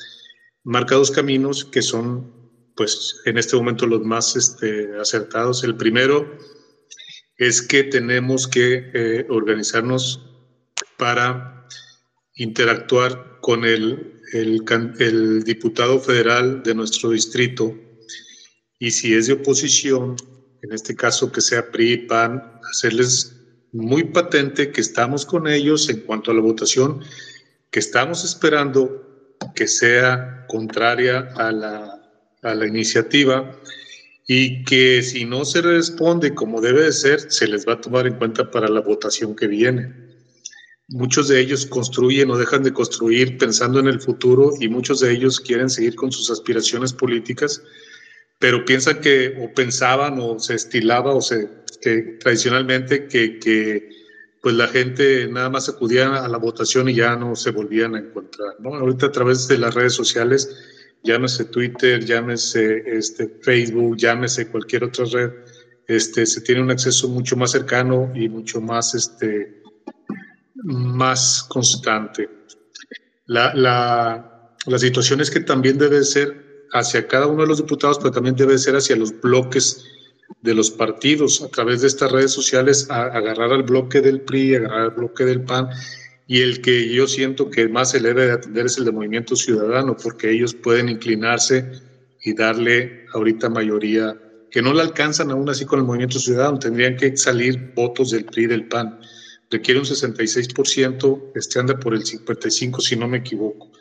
Marca 0.64 0.96
dos 0.96 1.12
caminos 1.12 1.66
que 1.66 1.82
son, 1.82 2.34
pues, 2.76 3.22
en 3.26 3.38
este 3.38 3.56
momento 3.56 3.86
los 3.86 4.02
más 4.04 4.36
este, 4.36 4.98
acertados. 5.00 5.64
El 5.64 5.76
primero 5.76 6.38
es 7.38 7.62
que 7.62 7.84
tenemos 7.84 8.48
que 8.48 8.90
eh, 8.94 9.26
organizarnos 9.30 10.24
para 10.98 11.68
interactuar 12.36 13.40
con 13.42 13.66
el 13.66 14.17
el, 14.34 15.44
diputado 15.44 16.00
federal 16.00 16.64
de 16.64 16.76
nuestro 16.76 17.12
distrito 17.12 17.76
y 18.80 18.92
si 18.92 19.14
es 19.14 19.28
de 19.28 19.34
oposición, 19.34 20.16
en 20.62 20.74
este 20.74 20.96
caso 20.96 21.32
que 21.32 21.42
sea 21.42 21.72
PRI, 21.72 22.08
PAN, 22.08 22.60
hacerles 22.70 23.36
muy 23.72 24.04
patente 24.06 24.72
que 24.72 24.82
estamos 24.82 25.26
con 25.26 25.48
ellos 25.48 25.90
en 25.90 26.02
cuanto 26.02 26.32
a 26.32 26.34
la 26.34 26.42
votación, 26.42 27.02
que 27.72 27.80
estamos 27.80 28.24
esperando 28.24 29.36
que 29.56 29.68
sea 29.68 30.46
contraria 30.48 31.30
a 31.36 31.52
la, 31.52 32.02
a 32.44 32.56
la 32.56 32.68
iniciativa 32.68 33.52
y 34.28 34.64
que 34.66 35.02
si 35.02 35.26
no 35.26 35.46
se 35.46 35.62
responde 35.62 36.36
como 36.36 36.62
debe 36.62 36.84
de 36.84 36.92
ser, 36.92 37.32
se 37.32 37.48
les 37.48 37.68
va 37.68 37.74
a 37.74 37.82
tomar 37.82 38.08
en 38.08 38.16
cuenta 38.16 38.52
para 38.52 38.68
la 38.68 38.82
votación 38.82 39.36
que 39.36 39.48
viene. 39.48 40.07
Muchos 40.90 41.28
de 41.28 41.40
ellos 41.40 41.66
construyen 41.66 42.32
o 42.32 42.38
dejan 42.38 42.64
de 42.64 42.74
construir 42.74 43.38
pensando 43.38 43.80
en 43.80 43.88
el 43.88 44.00
futuro 44.00 44.54
y 44.60 44.70
muchos 44.70 45.02
de 45.02 45.12
ellos 45.12 45.40
quieren 45.40 45.70
seguir 45.70 45.96
con 45.96 46.12
sus 46.12 46.32
aspiraciones 46.32 46.94
políticas, 46.94 47.62
pero 48.40 48.64
piensan 48.64 49.02
que 49.02 49.36
o 49.42 49.54
pensaban 49.54 50.18
o 50.20 50.40
se 50.40 50.54
estilaba 50.56 51.14
o 51.14 51.22
se 51.22 51.50
que 51.82 52.18
tradicionalmente 52.20 53.08
que, 53.08 53.90
pues 54.42 54.56
la 54.56 54.68
gente 54.68 55.28
nada 55.28 55.50
más 55.50 55.68
acudía 55.68 56.24
a 56.24 56.28
la 56.28 56.38
votación 56.38 56.90
y 56.90 56.96
ya 56.96 57.16
no 57.16 57.36
se 57.36 57.52
volvían 57.52 57.96
a 57.96 58.00
encontrar. 58.00 58.56
¿no? 58.60 58.76
Ahorita 58.76 59.08
a 59.08 59.12
través 59.12 59.48
de 59.48 59.58
las 59.58 59.74
redes 59.74 59.94
sociales, 59.94 60.50
llámese 61.04 61.46
Twitter, 61.46 62.04
llámese 62.06 62.84
este, 62.86 63.28
Facebook, 63.42 63.98
llámese 63.98 64.48
cualquier 64.48 64.86
otra 64.86 65.06
red, 65.06 65.32
este, 65.88 66.26
se 66.26 66.42
tiene 66.42 66.62
un 66.62 66.72
acceso 66.72 67.08
mucho 67.10 67.36
más 67.36 67.52
cercano 67.52 68.12
y 68.16 68.30
mucho 68.30 68.62
más 68.62 68.94
este, 68.96 69.62
más 70.64 71.46
constante. 71.50 72.30
La, 73.26 73.54
la, 73.54 74.54
la, 74.66 74.80
situación 74.80 75.22
es 75.22 75.30
que 75.30 75.42
también 75.42 75.78
debe 75.78 76.04
ser 76.04 76.66
hacia 76.72 77.08
cada 77.08 77.28
uno 77.28 77.44
de 77.44 77.48
los 77.48 77.58
diputados, 77.58 77.98
pero 78.00 78.12
también 78.12 78.36
debe 78.36 78.58
ser 78.58 78.76
hacia 78.76 78.96
los 78.96 79.20
bloques 79.20 79.84
de 80.42 80.54
los 80.54 80.72
partidos, 80.72 81.42
a 81.42 81.50
través 81.50 81.82
de 81.82 81.88
estas 81.88 82.12
redes 82.12 82.32
sociales, 82.32 82.90
agarrar 82.90 83.52
al 83.52 83.64
bloque 83.64 84.02
del 84.02 84.22
PRI, 84.22 84.56
agarrar 84.56 84.82
al 84.82 84.92
bloque 84.92 85.26
del 85.26 85.44
PAN, 85.44 85.70
y 86.26 86.42
el 86.42 86.62
que 86.62 86.94
yo 86.94 87.08
siento 87.08 87.50
que 87.50 87.70
más 87.70 87.92
se 87.92 88.00
debe 88.00 88.26
de 88.26 88.34
atender 88.34 88.66
es 88.66 88.78
el 88.78 88.86
de 88.86 88.92
Movimiento 88.92 89.36
Ciudadano, 89.36 89.96
porque 89.96 90.32
ellos 90.32 90.54
pueden 90.54 90.90
inclinarse 90.90 91.72
y 92.24 92.34
darle 92.34 93.06
ahorita 93.14 93.50
mayoría, 93.50 94.18
que 94.52 94.62
no 94.62 94.74
le 94.74 94.82
alcanzan 94.82 95.32
aún 95.32 95.50
así 95.50 95.66
con 95.66 95.80
el 95.80 95.86
Movimiento 95.86 96.20
Ciudadano, 96.20 96.60
tendrían 96.60 96.98
que 96.98 97.16
salir 97.16 97.74
votos 97.74 98.12
del 98.12 98.26
PRI 98.26 98.44
y 98.44 98.48
del 98.48 98.68
PAN 98.68 99.00
requiere 99.50 99.80
un 99.80 99.86
66%, 99.86 101.32
este 101.36 101.60
anda 101.60 101.80
por 101.80 101.94
el 101.94 102.04
55% 102.04 102.82
si 102.82 102.96
no 102.96 103.08
me 103.08 103.18
equivoco. 103.18 103.72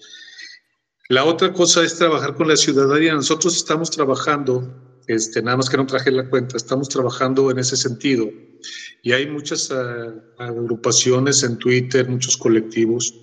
La 1.09 1.25
otra 1.25 1.53
cosa 1.53 1.85
es 1.85 1.97
trabajar 1.97 2.35
con 2.35 2.49
la 2.49 2.57
ciudadanía. 2.57 3.15
Nosotros 3.15 3.57
estamos 3.57 3.91
trabajando, 3.91 5.01
este, 5.07 5.43
nada 5.43 5.57
más 5.57 5.71
que 5.71 5.77
no 5.77 5.87
traje 5.87 6.11
la 6.11 6.29
cuenta, 6.29 6.57
estamos 6.57 6.89
trabajando 6.89 7.51
en 7.51 7.59
ese 7.59 7.77
sentido. 7.77 8.29
Y 9.03 9.13
hay 9.13 9.29
muchas 9.29 9.71
ah, 9.71 10.15
agrupaciones 10.39 11.43
en 11.43 11.59
Twitter, 11.59 12.09
muchos 12.09 12.37
colectivos 12.37 13.15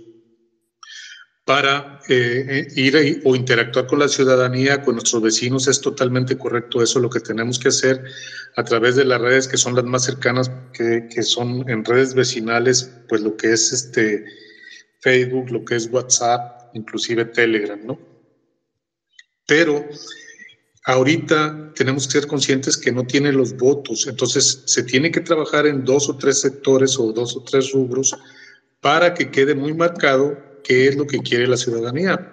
para 1.45 1.99
eh, 2.07 2.45
eh, 2.47 2.67
ir 2.75 3.21
o 3.25 3.35
interactuar 3.35 3.85
con 3.87 3.99
la 3.99 4.07
ciudadanía, 4.07 4.81
con 4.81 4.95
nuestros 4.95 5.21
vecinos, 5.21 5.67
es 5.67 5.81
totalmente 5.81 6.37
correcto 6.37 6.81
eso, 6.81 6.99
lo 6.99 7.09
que 7.09 7.19
tenemos 7.19 7.59
que 7.59 7.67
hacer 7.67 8.03
a 8.55 8.63
través 8.63 8.95
de 8.95 9.03
las 9.03 9.19
redes 9.19 9.47
que 9.47 9.57
son 9.57 9.75
las 9.75 9.83
más 9.83 10.05
cercanas, 10.05 10.49
que, 10.71 11.07
que 11.13 11.23
son 11.23 11.69
en 11.69 11.83
redes 11.83 12.13
vecinales, 12.13 12.91
pues 13.09 13.21
lo 13.21 13.35
que 13.35 13.51
es 13.51 13.73
este 13.73 14.25
Facebook, 15.01 15.51
lo 15.51 15.65
que 15.65 15.75
es 15.75 15.89
WhatsApp, 15.91 16.73
inclusive 16.75 17.25
Telegram, 17.25 17.79
¿no? 17.85 17.99
Pero 19.45 19.85
ahorita 20.85 21.73
tenemos 21.75 22.07
que 22.07 22.19
ser 22.19 22.27
conscientes 22.27 22.77
que 22.77 22.93
no 22.93 23.05
tiene 23.05 23.33
los 23.33 23.57
votos, 23.57 24.07
entonces 24.07 24.63
se 24.65 24.83
tiene 24.83 25.11
que 25.11 25.19
trabajar 25.19 25.67
en 25.67 25.83
dos 25.83 26.07
o 26.07 26.17
tres 26.17 26.39
sectores 26.39 26.97
o 26.97 27.11
dos 27.11 27.35
o 27.35 27.43
tres 27.43 27.73
rubros 27.73 28.15
para 28.79 29.13
que 29.13 29.29
quede 29.29 29.55
muy 29.55 29.73
marcado 29.73 30.52
qué 30.63 30.87
es 30.87 30.95
lo 30.95 31.05
que 31.05 31.19
quiere 31.19 31.47
la 31.47 31.57
ciudadanía. 31.57 32.31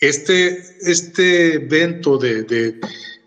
Este, 0.00 0.58
este 0.80 1.54
evento 1.54 2.18
de, 2.18 2.42
de, 2.44 2.80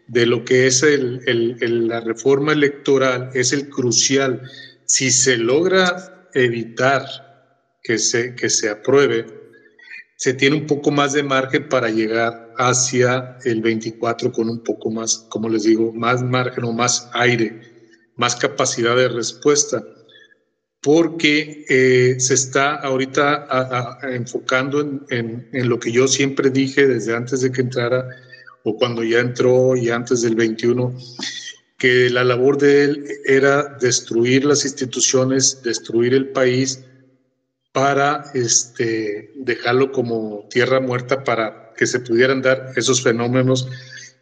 de 0.07 0.25
lo 0.25 0.43
que 0.43 0.67
es 0.67 0.83
la 0.83 1.99
reforma 2.01 2.53
electoral 2.53 3.29
es 3.33 3.53
el 3.53 3.69
crucial. 3.69 4.41
Si 4.85 5.11
se 5.11 5.37
logra 5.37 6.29
evitar 6.33 7.05
que 7.83 7.97
se, 7.97 8.35
que 8.35 8.49
se 8.49 8.69
apruebe, 8.69 9.25
se 10.17 10.33
tiene 10.33 10.55
un 10.55 10.65
poco 10.65 10.91
más 10.91 11.13
de 11.13 11.23
margen 11.23 11.69
para 11.69 11.89
llegar 11.89 12.53
hacia 12.57 13.37
el 13.45 13.61
24 13.61 14.31
con 14.31 14.49
un 14.49 14.63
poco 14.63 14.89
más, 14.89 15.27
como 15.29 15.47
les 15.47 15.63
digo, 15.63 15.93
más 15.93 16.23
margen 16.23 16.63
o 16.63 16.73
más 16.73 17.09
aire, 17.13 17.61
más 18.15 18.35
capacidad 18.35 18.95
de 18.95 19.09
respuesta 19.09 19.83
porque 20.81 21.65
eh, 21.67 22.19
se 22.19 22.33
está 22.33 22.75
ahorita 22.75 23.99
enfocando 24.11 25.05
en, 25.09 25.49
lo 25.51 25.79
que 25.79 25.91
yo 25.91 26.07
siempre 26.07 26.49
dije 26.49 26.87
desde 26.87 27.15
antes 27.15 27.41
de 27.41 27.51
que 27.51 27.61
entrara 27.61 28.07
o 28.63 28.75
cuando 28.77 29.03
ya 29.03 29.19
entró 29.19 29.75
y 29.75 29.89
antes 29.89 30.21
del 30.21 30.35
21, 30.35 30.95
que 31.77 32.09
la 32.09 32.23
labor 32.23 32.57
de 32.57 32.83
él 32.83 33.05
era 33.25 33.77
destruir 33.79 34.45
las 34.45 34.65
instituciones, 34.65 35.61
destruir 35.63 36.13
el 36.13 36.29
país 36.29 36.83
para 37.71 38.25
este, 38.33 39.31
dejarlo 39.35 39.91
como 39.91 40.47
tierra 40.49 40.79
muerta 40.79 41.23
para 41.23 41.73
que 41.77 41.85
se 41.85 41.99
pudieran 41.99 42.41
dar 42.41 42.73
esos 42.75 43.01
fenómenos 43.03 43.69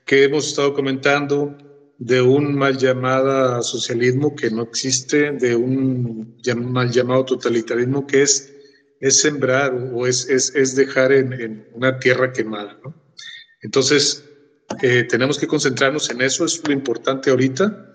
que 0.05 0.23
hemos 0.23 0.47
estado 0.47 0.73
comentando 0.73 1.57
de 1.97 2.21
un 2.21 2.55
mal 2.55 2.77
llamado 2.77 3.61
socialismo 3.63 4.35
que 4.35 4.51
no 4.51 4.63
existe, 4.63 5.31
de 5.31 5.55
un 5.55 6.35
mal 6.71 6.91
llamado 6.91 7.25
totalitarismo 7.25 8.05
que 8.05 8.23
es, 8.23 8.53
es 8.99 9.21
sembrar 9.21 9.73
o 9.93 10.07
es, 10.07 10.29
es, 10.29 10.53
es 10.55 10.75
dejar 10.75 11.11
en, 11.11 11.67
una 11.73 11.99
tierra 11.99 12.33
quemada. 12.33 12.79
Entonces, 13.61 14.25
eh, 14.81 15.03
tenemos 15.03 15.37
que 15.37 15.47
concentrarnos 15.47 16.09
en 16.09 16.21
eso, 16.21 16.45
es 16.45 16.61
lo 16.67 16.73
importante 16.73 17.29
ahorita. 17.29 17.91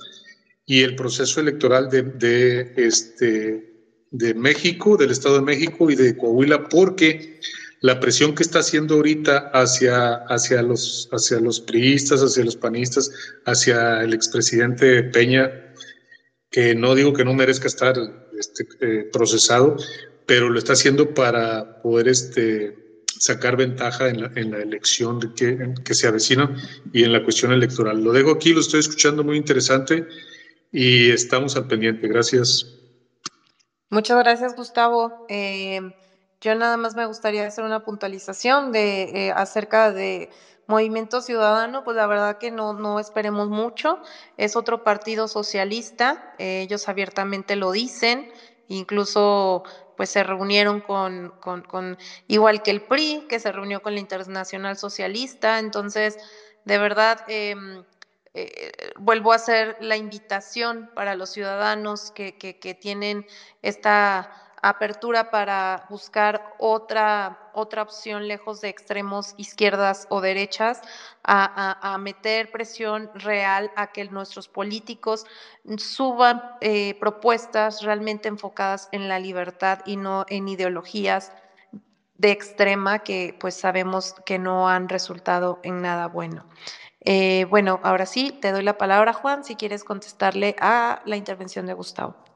Y 0.67 0.83
el 0.83 0.95
proceso 0.95 1.41
electoral 1.41 1.91
de, 1.91 2.03
de, 2.03 2.73
este, 2.77 3.71
de 4.11 4.35
México, 4.35 4.97
del 4.97 5.11
Estado 5.11 5.37
de 5.37 5.43
México 5.43 5.91
y 5.91 5.97
de 5.97 6.17
Coahuila, 6.17 6.69
porque 6.69 7.41
la 7.81 7.99
presión 7.99 8.35
que 8.35 8.43
está 8.43 8.59
haciendo 8.59 8.97
ahorita 8.97 9.51
hacia, 9.55 10.17
hacia, 10.29 10.63
los, 10.63 11.09
hacia 11.13 11.41
los 11.41 11.61
priistas, 11.61 12.21
hacia 12.21 12.45
los 12.45 12.57
panistas, 12.57 13.11
hacia 13.47 14.03
el 14.03 14.13
expresidente 14.13 15.03
Peña, 15.05 15.51
que 16.51 16.75
no 16.75 16.95
digo 16.95 17.13
que 17.13 17.25
no 17.25 17.33
merezca 17.33 17.69
estar 17.69 17.97
este, 18.39 18.67
eh, 18.81 19.09
procesado, 19.11 19.77
pero 20.27 20.51
lo 20.51 20.59
está 20.59 20.75
haciendo 20.75 21.15
para 21.15 21.81
poder 21.81 22.09
este, 22.09 23.05
sacar 23.19 23.57
ventaja 23.57 24.09
en 24.09 24.23
la, 24.23 24.33
en 24.35 24.51
la 24.51 24.59
elección 24.59 25.35
que, 25.35 25.75
que, 25.83 25.95
se 25.95 26.07
avecina 26.07 26.55
y 26.93 27.05
en 27.05 27.13
la 27.13 27.25
cuestión 27.25 27.53
electoral. 27.53 28.03
Lo 28.03 28.13
dejo 28.13 28.31
aquí, 28.31 28.53
lo 28.53 28.61
estoy 28.61 28.81
escuchando 28.81 29.25
muy 29.25 29.39
interesante 29.39 30.07
y 30.71 31.11
estamos 31.11 31.57
al 31.57 31.67
pendiente. 31.67 32.09
Gracias. 32.09 32.77
Muchas 33.89 34.19
gracias, 34.19 34.55
Gustavo. 34.55 35.27
Eh, 35.29 35.81
yo 36.41 36.55
nada 36.55 36.77
más 36.77 36.97
me 36.97 37.05
gustaría 37.05 37.47
hacer 37.47 37.65
una 37.65 37.85
puntualización 37.85 38.73
de 38.73 39.03
eh, 39.27 39.33
acerca 39.33 39.93
de 39.93 40.31
Movimiento 40.67 41.21
Ciudadano, 41.21 41.85
pues 41.85 41.97
la 41.97 42.07
verdad 42.07 42.39
que 42.39 42.51
no, 42.51 42.73
no 42.73 42.99
esperemos 42.99 43.49
mucho. 43.49 43.99
Es 44.37 44.57
otro 44.57 44.83
partido 44.85 45.29
socialista, 45.29 46.35
eh, 46.39 46.63
ellos 46.63 46.89
abiertamente 46.89 47.57
lo 47.57 47.73
dicen, 47.73 48.33
incluso 48.69 49.65
pues 49.97 50.09
se 50.09 50.23
reunieron 50.23 50.81
con, 50.81 51.35
con, 51.41 51.99
igual 52.27 52.63
que 52.63 52.71
el 52.71 52.81
PRI, 52.81 53.27
que 53.29 53.39
se 53.39 53.53
reunió 53.53 53.83
con 53.83 53.93
la 53.93 54.01
Internacional 54.01 54.79
Socialista. 54.79 55.59
Entonces, 55.59 56.17
de 56.65 56.79
verdad, 56.79 57.23
em, 57.29 57.85
eh, 58.33 58.73
vuelvo 58.99 59.33
a 59.33 59.37
hacer 59.37 59.77
la 59.81 59.97
invitación 59.97 60.91
para 60.95 61.17
los 61.17 61.31
ciudadanos 61.31 62.13
que, 62.13 62.39
que, 62.39 62.59
que 62.59 62.73
tienen 62.73 63.27
esta 63.61 64.50
apertura 64.63 65.31
para 65.31 65.87
buscar 65.89 66.55
otra, 66.59 67.51
otra 67.55 67.83
opción 67.83 68.29
lejos 68.29 68.61
de 68.61 68.69
extremos 68.69 69.35
izquierdas 69.37 70.07
o 70.11 70.21
derechas, 70.21 70.81
a, 71.23 71.97
meter 72.01 72.51
presión 72.51 73.11
real 73.15 73.71
a 73.77 73.93
que 73.93 74.05
nuestros 74.07 74.49
políticos 74.49 75.27
suban 75.77 76.43
eh, 76.61 76.95
propuestas 76.99 77.83
realmente 77.83 78.29
enfocadas 78.29 78.89
en 78.93 79.09
la 79.09 79.19
libertad 79.19 79.81
y 79.85 79.97
no 79.97 80.25
en 80.29 80.49
ideologías 80.49 81.33
de 82.17 82.31
extrema 82.31 83.01
que 83.01 83.37
pues 83.39 83.55
sabemos 83.55 84.15
que 84.27 84.39
no 84.39 84.69
han 84.69 84.89
resultado 84.89 85.59
en 85.63 85.81
nada 85.83 86.07
bueno. 86.09 86.45
Eh, 87.01 87.47
bueno, 87.49 87.81
ahora 87.83 88.05
sí, 88.05 88.31
te 88.31 88.53
doy 88.53 88.63
la 88.63 88.77
palabra, 88.77 89.15
Juan, 89.15 89.43
si 89.43 89.57
quieres 89.57 89.85
contestarle 89.85 90.55
a 90.61 91.01
la 91.07 91.17
intervención 91.17 91.65
de 91.65 91.73
Gustavo. 91.73 92.30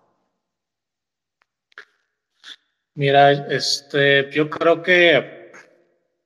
Mira, 2.96 3.32
este, 3.48 4.30
yo 4.30 4.48
creo 4.48 4.80
que 4.80 5.50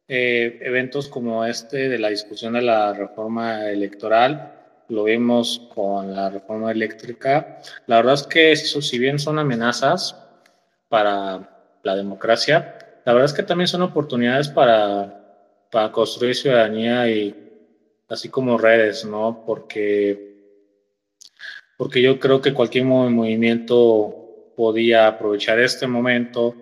eh, 0.07 0.59
eventos 0.61 1.09
como 1.09 1.45
este 1.47 1.89
de 1.89 1.99
la 1.99 2.11
discusión 2.11 2.53
de 2.53 2.62
la 2.62 2.93
reforma 2.93 3.71
electoral, 3.71 4.55
lo 4.89 5.05
vimos 5.05 5.69
con 5.75 6.14
la 6.14 6.29
reforma 6.29 6.71
eléctrica, 6.71 7.59
la 7.87 7.97
verdad 7.97 8.14
es 8.14 8.23
que 8.25 8.53
eso, 8.53 8.83
si 8.83 8.99
bien 8.99 9.19
son 9.19 9.39
amenazas 9.39 10.14
para 10.89 11.79
la 11.83 11.97
democracia, 11.97 13.01
la 13.07 13.12
verdad 13.14 13.31
es 13.31 13.35
que 13.35 13.43
también 13.43 13.69
son 13.69 13.83
oportunidades 13.83 14.49
para, 14.49 15.25
para 15.71 15.91
construir 15.91 16.35
ciudadanía 16.35 17.09
y 17.09 17.35
así 18.09 18.29
como 18.29 18.59
redes, 18.59 19.07
¿no? 19.07 19.43
Porque, 19.47 20.37
porque 21.79 22.03
yo 22.03 22.21
creo 22.21 22.43
que 22.43 22.53
cualquier 22.53 22.85
movimiento 22.85 24.28
podía 24.59 25.07
aprovechar 25.07 25.61
este 25.61 25.87
momento 25.87 26.53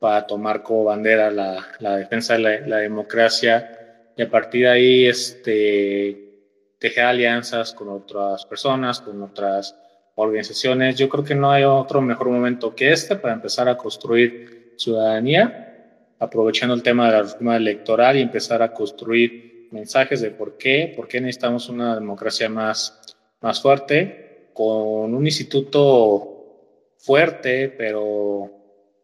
para 0.00 0.26
tomar 0.26 0.64
como 0.64 0.82
bandera 0.82 1.30
la, 1.30 1.64
la 1.78 1.98
defensa 1.98 2.36
de 2.36 2.66
la, 2.66 2.78
democracia 2.78 4.10
y 4.16 4.22
a 4.22 4.28
partir 4.28 4.62
de 4.62 4.70
ahí 4.70 5.06
este, 5.06 6.32
tejer 6.80 7.04
alianzas 7.04 7.72
con 7.72 7.90
otras 7.90 8.44
personas, 8.46 9.00
con 9.00 9.22
otras 9.22 9.78
organizaciones. 10.16 10.96
Yo 10.96 11.08
creo 11.08 11.22
que 11.22 11.36
no 11.36 11.52
hay 11.52 11.62
otro 11.62 12.02
mejor 12.02 12.28
momento 12.28 12.74
que 12.74 12.90
este 12.90 13.14
para 13.14 13.34
empezar 13.34 13.68
a 13.68 13.76
construir 13.76 14.74
ciudadanía, 14.76 16.10
aprovechando 16.18 16.74
el 16.74 16.82
tema 16.82 17.06
de 17.06 17.12
la 17.12 17.22
reforma 17.22 17.56
electoral 17.56 18.16
y 18.16 18.22
empezar 18.22 18.62
a 18.62 18.72
construir 18.72 19.68
mensajes 19.70 20.20
de 20.22 20.32
por 20.32 20.58
qué, 20.58 20.92
por 20.96 21.06
qué 21.06 21.20
necesitamos 21.20 21.68
una 21.68 21.94
democracia 21.94 22.48
más, 22.48 23.00
más 23.40 23.62
fuerte, 23.62 24.48
con 24.52 25.14
un 25.14 25.24
instituto 25.24 26.33
fuerte, 27.04 27.68
pero 27.68 28.50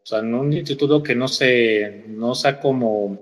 o 0.03 0.05
sea, 0.05 0.19
en 0.19 0.33
un 0.33 0.51
instituto 0.51 1.03
que 1.03 1.13
no 1.13 1.27
se, 1.27 2.03
no 2.07 2.33
sea 2.33 2.59
como, 2.59 3.19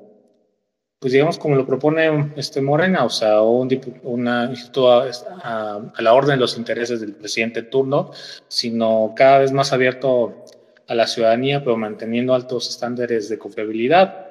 pues 1.00 1.12
digamos 1.12 1.38
como 1.38 1.56
lo 1.56 1.66
propone 1.66 2.32
este 2.38 2.62
Morena, 2.62 3.04
o 3.04 3.10
sea, 3.10 3.42
un, 3.42 3.70
instituto 3.72 4.92
a, 4.92 5.92
la 6.00 6.14
orden 6.14 6.36
de 6.36 6.38
los 6.38 6.58
intereses 6.58 7.02
del 7.02 7.16
presidente 7.16 7.64
turno, 7.64 8.12
sino 8.48 9.14
cada 9.16 9.40
vez 9.40 9.52
más 9.52 9.74
abierto 9.74 10.46
a 10.88 10.96
la 10.96 11.06
ciudadanía, 11.06 11.64
pero 11.64 11.76
manteniendo 11.76 12.34
altos 12.34 12.70
estándares 12.70 13.28
de 13.28 13.38
confiabilidad. 13.38 14.28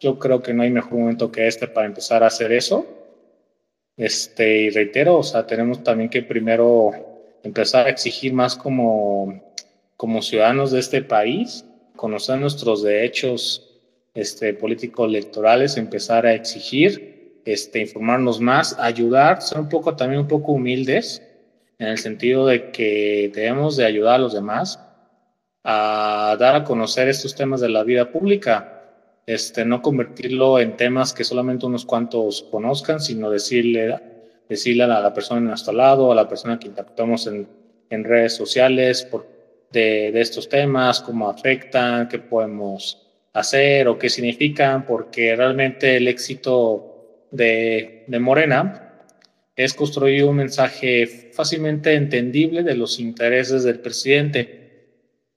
Yo 0.00 0.18
creo 0.20 0.40
que 0.40 0.54
no 0.54 0.62
hay 0.62 0.70
mejor 0.70 0.92
momento 0.92 1.32
que 1.32 1.48
este 1.48 1.66
para 1.66 1.88
empezar 1.88 2.22
a 2.22 2.28
hacer 2.28 2.52
eso. 2.52 2.86
Este, 3.96 4.58
y 4.62 4.70
reitero, 4.70 5.18
o 5.18 5.22
sea, 5.24 5.44
tenemos 5.44 5.82
también 5.82 6.08
que 6.08 6.22
primero 6.22 6.92
empezar 7.42 7.86
a 7.86 7.90
exigir 7.90 8.32
más 8.32 8.54
como 8.54 9.47
como 9.98 10.22
ciudadanos 10.22 10.70
de 10.70 10.78
este 10.78 11.02
país, 11.02 11.66
conocer 11.96 12.38
nuestros 12.38 12.84
derechos 12.84 13.80
este, 14.14 14.54
político-electorales, 14.54 15.76
empezar 15.76 16.24
a 16.24 16.34
exigir, 16.34 17.42
este, 17.44 17.80
informarnos 17.80 18.40
más, 18.40 18.78
ayudar, 18.78 19.42
ser 19.42 19.58
un 19.58 19.68
poco 19.68 19.96
también 19.96 20.20
un 20.20 20.28
poco 20.28 20.52
humildes, 20.52 21.20
en 21.80 21.88
el 21.88 21.98
sentido 21.98 22.46
de 22.46 22.70
que 22.70 23.32
debemos 23.34 23.76
de 23.76 23.86
ayudar 23.86 24.14
a 24.14 24.18
los 24.18 24.32
demás 24.32 24.80
a 25.64 26.36
dar 26.38 26.54
a 26.54 26.64
conocer 26.64 27.08
estos 27.08 27.34
temas 27.34 27.60
de 27.60 27.68
la 27.68 27.82
vida 27.82 28.12
pública, 28.12 28.84
este, 29.26 29.64
no 29.64 29.82
convertirlo 29.82 30.60
en 30.60 30.76
temas 30.76 31.12
que 31.12 31.24
solamente 31.24 31.66
unos 31.66 31.84
cuantos 31.84 32.46
conozcan, 32.52 33.00
sino 33.00 33.30
decirle, 33.30 33.98
decirle 34.48 34.84
a 34.84 35.00
la 35.00 35.12
persona 35.12 35.40
en 35.40 35.46
nuestro 35.46 35.72
lado, 35.72 36.12
a 36.12 36.14
la 36.14 36.28
persona 36.28 36.56
que 36.56 36.68
interactuamos 36.68 37.26
en, 37.26 37.48
en 37.90 38.04
redes 38.04 38.36
sociales, 38.36 39.02
por 39.02 39.37
de, 39.70 40.20
estos 40.20 40.48
temas, 40.48 41.00
cómo 41.00 41.28
afectan, 41.28 42.08
qué 42.08 42.18
podemos 42.18 43.06
hacer 43.32 43.88
o 43.88 43.98
qué 43.98 44.08
significan, 44.08 44.86
porque 44.86 45.36
realmente 45.36 45.96
el 45.96 46.08
éxito 46.08 47.26
de, 47.30 48.04
de 48.06 48.18
Morena 48.18 49.04
es 49.54 49.74
construir 49.74 50.24
un 50.24 50.36
mensaje 50.36 51.06
fácilmente 51.32 51.94
entendible 51.94 52.62
de 52.62 52.76
los 52.76 53.00
intereses 53.00 53.64
del 53.64 53.80
presidente. 53.80 54.58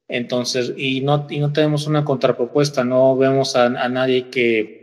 Entonces, 0.07 0.73
y 0.77 1.01
no, 1.01 1.25
y 1.29 1.39
no 1.39 1.51
tenemos 1.51 1.87
una 1.87 2.05
contrapropuesta, 2.05 2.83
no 2.83 3.17
vemos 3.17 3.55
a, 3.55 3.65
a 3.65 3.89
nadie 3.89 4.29
que, 4.29 4.81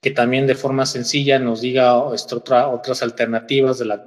que 0.00 0.10
también 0.12 0.46
de 0.46 0.54
forma 0.54 0.86
sencilla 0.86 1.38
nos 1.38 1.60
diga 1.60 1.96
otra, 1.98 2.68
otras 2.68 3.02
alternativas 3.02 3.78
de 3.78 3.98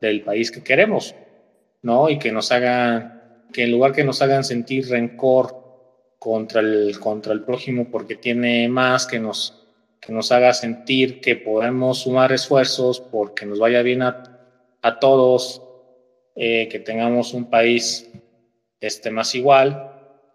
del 0.00 0.22
país 0.22 0.50
que 0.50 0.62
queremos, 0.62 1.14
¿no? 1.82 2.10
Y 2.10 2.18
que 2.18 2.32
nos 2.32 2.52
hagan 2.52 3.15
que 3.52 3.64
en 3.64 3.72
lugar 3.72 3.92
que 3.92 4.04
nos 4.04 4.22
hagan 4.22 4.44
sentir 4.44 4.88
rencor 4.88 5.66
contra 6.18 6.60
el, 6.60 6.98
contra 6.98 7.32
el 7.32 7.42
prójimo 7.42 7.90
porque 7.90 8.16
tiene 8.16 8.68
más, 8.68 9.06
que 9.06 9.18
nos, 9.18 9.66
que 10.00 10.12
nos 10.12 10.32
haga 10.32 10.52
sentir 10.54 11.20
que 11.20 11.36
podemos 11.36 11.98
sumar 11.98 12.32
esfuerzos 12.32 13.00
porque 13.00 13.46
nos 13.46 13.58
vaya 13.58 13.82
bien 13.82 14.02
a, 14.02 14.22
a 14.82 14.98
todos, 14.98 15.62
eh, 16.34 16.68
que 16.68 16.78
tengamos 16.80 17.32
un 17.32 17.48
país 17.48 18.10
este, 18.80 19.10
más 19.10 19.34
igual, 19.34 19.92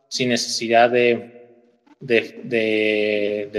sin 0.07 0.29
necesidad 0.29 0.89
de, 0.89 1.41
de, 1.99 2.41
de, 2.43 3.49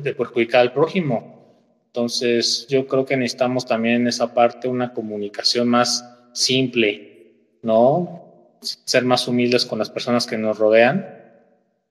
de, 0.00 0.14
perjudicar 0.14 0.62
al 0.62 0.72
prójimo. 0.72 1.60
Entonces, 1.86 2.66
yo 2.68 2.86
creo 2.86 3.04
que 3.04 3.16
necesitamos 3.16 3.66
también 3.66 4.08
esa 4.08 4.32
parte, 4.32 4.68
una 4.68 4.94
comunicación 4.94 5.68
más 5.68 6.02
simple, 6.32 7.34
¿no? 7.62 8.21
Ser 8.62 9.04
más 9.04 9.26
humildes 9.28 9.66
con 9.66 9.78
las 9.78 9.90
personas 9.90 10.26
que 10.26 10.38
nos 10.38 10.58
rodean 10.58 11.22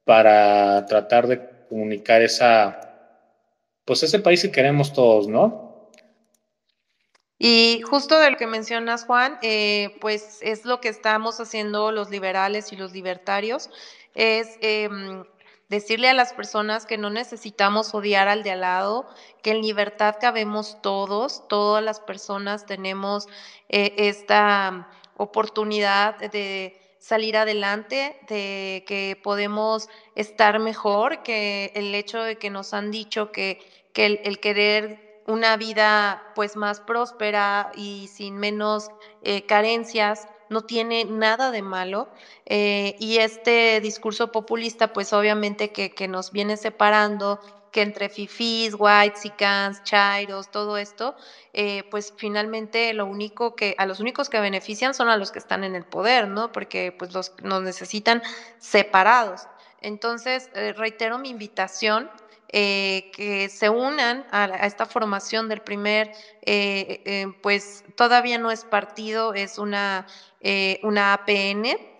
para 0.06 0.86
tratar 0.86 1.28
de 1.28 1.42
comunicar 1.70 2.22
esa, 2.22 2.80
pues 3.86 4.04
ese 4.04 4.20
país 4.20 4.42
que 4.42 4.52
queremos 4.52 4.94
todos, 4.94 5.28
¿no? 5.28 5.90
Y 7.44 7.82
justo 7.90 8.20
de 8.20 8.30
lo 8.30 8.38
que 8.38 8.46
mencionas, 8.46 9.06
Juan, 9.06 9.40
eh, 9.42 9.96
pues 10.00 10.38
es 10.42 10.64
lo 10.64 10.80
que 10.80 10.90
estamos 10.90 11.40
haciendo 11.40 11.92
los 11.92 12.12
liberales 12.12 12.72
y 12.72 12.76
los 12.76 12.94
libertarios, 12.94 13.72
es 14.14 14.60
em, 14.62 15.24
decirle 15.68 16.10
a 16.10 16.14
las 16.14 16.34
personas 16.34 16.86
que 16.86 17.00
no 17.00 17.10
necesitamos 17.10 17.96
odiar 17.96 18.28
al 18.28 18.44
de 18.44 18.52
al 18.52 18.62
lado, 18.62 19.08
que 19.42 19.52
en 19.52 19.62
libertad 19.62 20.18
cabemos 20.22 20.84
todos, 20.84 21.48
todas 21.48 21.84
las 21.84 22.00
personas 22.00 22.68
tenemos 22.68 23.28
eh, 23.70 23.96
esta 23.98 24.90
oportunidad 25.22 26.18
de 26.18 26.80
salir 27.00 27.38
adelante, 27.38 28.20
de 28.28 28.84
que 28.88 29.20
podemos 29.22 29.90
estar 30.16 30.60
mejor, 30.60 31.24
que 31.24 31.72
el 31.76 31.94
hecho 31.96 32.24
de 32.24 32.38
que 32.38 32.50
nos 32.50 32.74
han 32.74 32.92
dicho 32.92 33.32
que, 33.32 33.60
que 33.94 34.22
el, 34.24 34.40
querer 34.40 35.22
una 35.28 35.58
vida 35.58 36.24
pues 36.36 36.56
más 36.56 36.80
próspera 36.80 37.72
y 37.76 38.08
sin 38.08 38.38
menos 38.38 38.90
eh, 39.24 39.46
carencias 39.46 40.28
no 40.50 40.62
tiene 40.62 41.06
nada 41.06 41.52
de 41.52 41.62
malo. 41.62 42.10
Eh, 42.46 42.96
y 43.00 43.18
este 43.18 43.80
discurso 43.82 44.32
populista, 44.32 44.92
pues 44.94 45.14
obviamente 45.14 45.72
que, 45.72 45.92
que 45.92 46.08
nos 46.08 46.32
viene 46.32 46.58
separando 46.58 47.40
que 47.72 47.82
entre 47.82 48.10
fifís, 48.10 48.76
whitesicans, 48.78 49.82
chairos, 49.84 50.52
todo 50.52 50.78
esto, 50.78 51.16
eh, 51.54 51.84
pues 51.90 52.14
finalmente 52.18 52.94
lo 52.94 53.06
único 53.06 53.56
que, 53.56 53.76
a 53.78 53.86
los 53.86 54.00
únicos 54.00 54.30
que 54.30 54.40
benefician 54.40 54.94
son 54.94 55.08
a 55.08 55.18
los 55.18 55.32
que 55.32 55.40
están 55.40 55.64
en 55.64 55.76
el 55.76 55.86
poder, 55.86 56.28
¿no? 56.28 56.52
Porque 56.52 56.92
pues 56.92 57.14
los 57.14 57.34
nos 57.42 57.64
necesitan 57.64 58.22
separados. 58.60 59.48
Entonces, 59.80 60.50
eh, 60.54 60.74
reitero 60.74 61.18
mi 61.18 61.30
invitación 61.30 62.12
eh, 62.50 63.10
que 63.16 63.48
se 63.48 63.70
unan 63.70 64.28
a, 64.32 64.46
esta 64.68 64.86
formación 64.86 65.48
del 65.48 65.62
primer, 65.62 66.12
pues 67.42 67.86
todavía 67.96 68.38
no 68.38 68.52
es 68.52 68.66
partido, 68.66 69.34
es 69.34 69.58
una, 69.58 70.06
una 70.84 71.14
APN, 71.14 71.91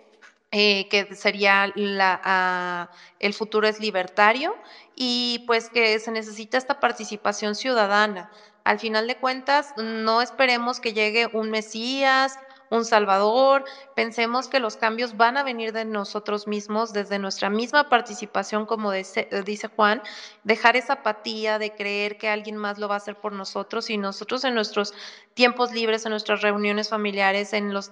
que 0.52 1.08
sería 1.16 1.72
la, 1.74 2.90
el 3.18 3.34
futuro 3.34 3.66
es 3.66 3.80
libertario, 3.80 4.54
y 4.94 5.44
pues 5.46 5.70
que 5.70 5.98
se 5.98 6.10
necesita 6.10 6.58
esta 6.58 6.78
participación 6.78 7.54
ciudadana. 7.54 8.30
Al 8.64 8.78
final 8.78 9.06
de 9.06 9.16
cuentas, 9.16 9.74
no 9.76 10.22
esperemos 10.22 10.78
que 10.78 10.92
llegue 10.92 11.28
un 11.32 11.50
Mesías, 11.50 12.38
un 12.70 12.84
Salvador. 12.84 13.64
Pensemos 13.96 14.48
que 14.48 14.60
los 14.60 14.76
cambios 14.76 15.16
van 15.16 15.36
a 15.36 15.42
venir 15.42 15.72
de 15.72 15.84
nosotros 15.84 16.46
mismos, 16.46 16.92
desde 16.92 17.18
nuestra 17.18 17.50
misma 17.50 17.88
participación, 17.88 18.66
como 18.66 18.92
dice, 18.92 19.28
dice 19.44 19.68
Juan, 19.68 20.02
dejar 20.44 20.76
esa 20.76 20.94
apatía 20.94 21.58
de 21.58 21.74
creer 21.74 22.18
que 22.18 22.28
alguien 22.28 22.56
más 22.56 22.78
lo 22.78 22.88
va 22.88 22.94
a 22.94 22.98
hacer 22.98 23.16
por 23.16 23.32
nosotros 23.32 23.90
y 23.90 23.98
nosotros 23.98 24.44
en 24.44 24.54
nuestros 24.54 24.94
tiempos 25.34 25.72
libres, 25.72 26.06
en 26.06 26.10
nuestras 26.10 26.40
reuniones 26.40 26.88
familiares, 26.88 27.52
en 27.52 27.74
los 27.74 27.90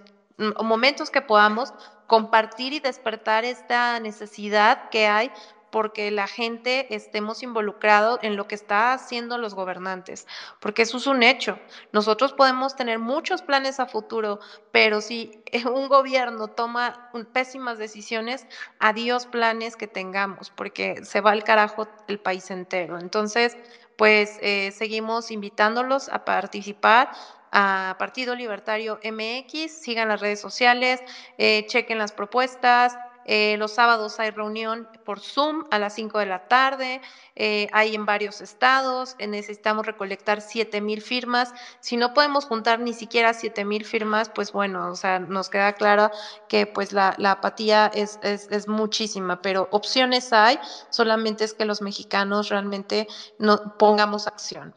momentos 0.62 1.10
que 1.10 1.22
podamos 1.22 1.72
compartir 2.06 2.72
y 2.72 2.80
despertar 2.80 3.44
esta 3.44 4.00
necesidad 4.00 4.90
que 4.90 5.06
hay 5.06 5.30
porque 5.70 6.10
la 6.10 6.26
gente 6.26 6.94
estemos 6.94 7.42
involucrados 7.42 8.18
en 8.22 8.36
lo 8.36 8.46
que 8.46 8.54
está 8.54 8.92
haciendo 8.92 9.38
los 9.38 9.54
gobernantes, 9.54 10.26
porque 10.58 10.82
eso 10.82 10.96
es 10.98 11.06
un 11.06 11.22
hecho. 11.22 11.58
Nosotros 11.92 12.32
podemos 12.32 12.76
tener 12.76 12.98
muchos 12.98 13.42
planes 13.42 13.80
a 13.80 13.86
futuro, 13.86 14.40
pero 14.72 15.00
si 15.00 15.42
un 15.72 15.88
gobierno 15.88 16.48
toma 16.48 17.10
pésimas 17.32 17.78
decisiones, 17.78 18.46
adiós 18.78 19.26
planes 19.26 19.76
que 19.76 19.86
tengamos, 19.86 20.50
porque 20.50 21.04
se 21.04 21.20
va 21.20 21.30
al 21.30 21.44
carajo 21.44 21.88
el 22.08 22.18
país 22.18 22.50
entero. 22.50 22.98
Entonces, 22.98 23.56
pues 23.96 24.38
eh, 24.40 24.72
seguimos 24.72 25.30
invitándolos 25.30 26.08
a 26.08 26.24
participar 26.24 27.10
a 27.52 27.96
Partido 27.98 28.34
Libertario 28.34 29.00
MX, 29.02 29.70
sigan 29.70 30.08
las 30.08 30.20
redes 30.20 30.40
sociales, 30.40 31.00
eh, 31.38 31.66
chequen 31.66 31.98
las 31.98 32.12
propuestas, 32.12 32.96
eh, 33.26 33.56
los 33.58 33.72
sábados 33.72 34.18
hay 34.18 34.30
reunión 34.30 34.88
por 35.04 35.20
Zoom 35.20 35.64
a 35.70 35.78
las 35.78 35.94
5 35.94 36.18
de 36.18 36.26
la 36.26 36.48
tarde, 36.48 37.00
eh, 37.36 37.68
hay 37.72 37.94
en 37.94 38.06
varios 38.06 38.40
estados, 38.40 39.14
necesitamos 39.18 39.86
recolectar 39.86 40.40
7 40.40 40.80
mil 40.80 41.02
firmas. 41.02 41.52
Si 41.80 41.96
no 41.96 42.14
podemos 42.14 42.46
juntar 42.46 42.80
ni 42.80 42.94
siquiera 42.94 43.34
7 43.34 43.64
mil 43.64 43.84
firmas, 43.84 44.30
pues 44.30 44.52
bueno, 44.52 44.90
o 44.90 44.96
sea, 44.96 45.18
nos 45.18 45.50
queda 45.50 45.74
claro 45.74 46.10
que 46.48 46.66
pues 46.66 46.92
la, 46.92 47.14
apatía 47.24 47.90
es, 47.94 48.18
es, 48.22 48.66
muchísima, 48.68 49.42
pero 49.42 49.68
opciones 49.70 50.32
hay, 50.32 50.58
solamente 50.88 51.44
es 51.44 51.54
que 51.54 51.66
los 51.66 51.82
mexicanos 51.82 52.48
realmente 52.48 53.06
no 53.38 53.76
pongamos 53.78 54.26
acción. 54.26 54.74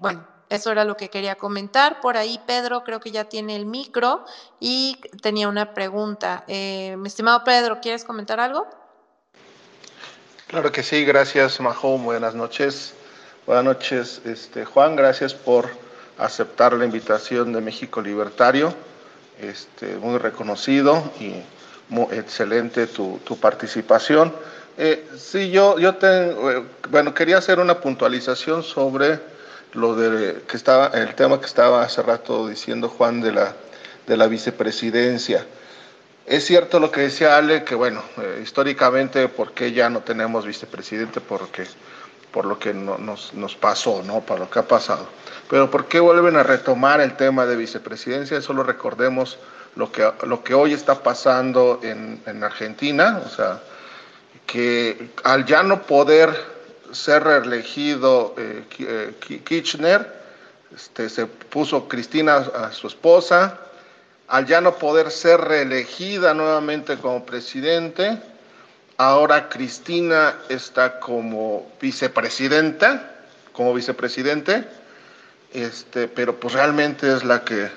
bueno, 0.00 0.37
eso 0.50 0.72
era 0.72 0.84
lo 0.84 0.96
que 0.96 1.10
quería 1.10 1.34
comentar. 1.36 2.00
Por 2.00 2.16
ahí 2.16 2.40
Pedro 2.46 2.84
creo 2.84 3.00
que 3.00 3.10
ya 3.10 3.24
tiene 3.24 3.56
el 3.56 3.66
micro 3.66 4.24
y 4.60 4.98
tenía 5.22 5.48
una 5.48 5.74
pregunta. 5.74 6.44
Eh, 6.48 6.96
mi 6.98 7.08
estimado 7.08 7.44
Pedro, 7.44 7.80
¿quieres 7.80 8.04
comentar 8.04 8.40
algo? 8.40 8.66
Claro 10.46 10.72
que 10.72 10.82
sí, 10.82 11.04
gracias 11.04 11.60
Majo, 11.60 11.98
buenas 11.98 12.34
noches. 12.34 12.94
Buenas 13.46 13.64
noches, 13.64 14.20
este, 14.24 14.64
Juan, 14.64 14.94
gracias 14.94 15.32
por 15.32 15.68
aceptar 16.18 16.74
la 16.74 16.84
invitación 16.84 17.52
de 17.52 17.60
México 17.60 18.02
Libertario. 18.02 18.74
Este, 19.40 19.96
muy 19.96 20.18
reconocido 20.18 21.12
y 21.20 21.34
muy 21.88 22.06
excelente 22.12 22.86
tu, 22.86 23.20
participación. 23.40 24.34
Eh, 24.76 25.08
sí, 25.16 25.50
yo, 25.50 25.78
yo 25.78 25.94
eh, 26.02 26.64
bueno, 26.90 27.14
quería 27.14 27.38
hacer 27.38 27.60
una 27.60 27.80
puntualización 27.80 28.62
sobre 28.62 29.20
lo 29.72 29.94
de 29.94 30.42
que 30.42 30.56
estaba 30.56 30.88
el 30.88 31.14
tema 31.14 31.40
que 31.40 31.46
estaba 31.46 31.82
hace 31.82 32.02
rato 32.02 32.48
diciendo 32.48 32.88
Juan 32.88 33.20
de 33.20 33.32
la 33.32 33.54
de 34.06 34.16
la 34.16 34.26
vicepresidencia. 34.26 35.46
Es 36.26 36.44
cierto 36.44 36.80
lo 36.80 36.90
que 36.90 37.02
decía 37.02 37.36
Ale 37.36 37.64
que 37.64 37.74
bueno, 37.74 38.02
eh, 38.18 38.40
históricamente 38.42 39.28
por 39.28 39.52
qué 39.52 39.72
ya 39.72 39.88
no 39.90 40.00
tenemos 40.00 40.46
vicepresidente 40.46 41.20
porque 41.20 41.66
por 42.32 42.44
lo 42.44 42.58
que 42.58 42.74
nos, 42.74 43.32
nos, 43.32 43.56
pasó, 43.56 44.02
¿no? 44.02 44.20
Por 44.20 44.38
lo 44.38 44.50
que 44.50 44.58
ha 44.58 44.68
pasado. 44.68 45.06
Pero 45.48 45.70
¿por 45.70 45.86
qué 45.86 45.98
vuelven 46.00 46.36
a 46.36 46.42
retomar 46.42 47.00
el 47.00 47.16
tema 47.16 47.46
de 47.46 47.56
vicepresidencia? 47.56 48.40
Solo 48.42 48.62
recordemos 48.62 49.38
lo 49.76 49.90
que, 49.90 50.10
lo 50.24 50.44
que 50.44 50.52
hoy 50.52 50.74
está 50.74 51.02
pasando 51.02 51.80
en, 51.82 52.20
en 52.26 52.44
Argentina, 52.44 53.22
o 53.24 53.28
sea, 53.30 53.60
que 54.46 55.10
al 55.24 55.46
ya 55.46 55.62
no 55.62 55.82
poder 55.82 56.57
ser 56.92 57.24
reelegido 57.24 58.34
eh, 58.38 58.64
eh, 58.78 59.62
este, 60.74 61.08
se 61.08 61.26
puso 61.26 61.88
Cristina 61.88 62.36
a 62.36 62.72
su 62.72 62.86
esposa, 62.86 63.58
al 64.28 64.46
ya 64.46 64.60
no 64.60 64.76
poder 64.76 65.10
ser 65.10 65.40
reelegida 65.40 66.34
nuevamente 66.34 66.98
como 66.98 67.24
presidente, 67.24 68.18
ahora 68.98 69.48
Cristina 69.48 70.36
está 70.48 71.00
como 71.00 71.70
vicepresidenta, 71.80 73.14
como 73.52 73.72
vicepresidente, 73.72 74.64
este, 75.52 76.08
pero 76.08 76.38
pues 76.38 76.52
realmente 76.52 77.10
es 77.12 77.24
la 77.24 77.44
que 77.44 77.70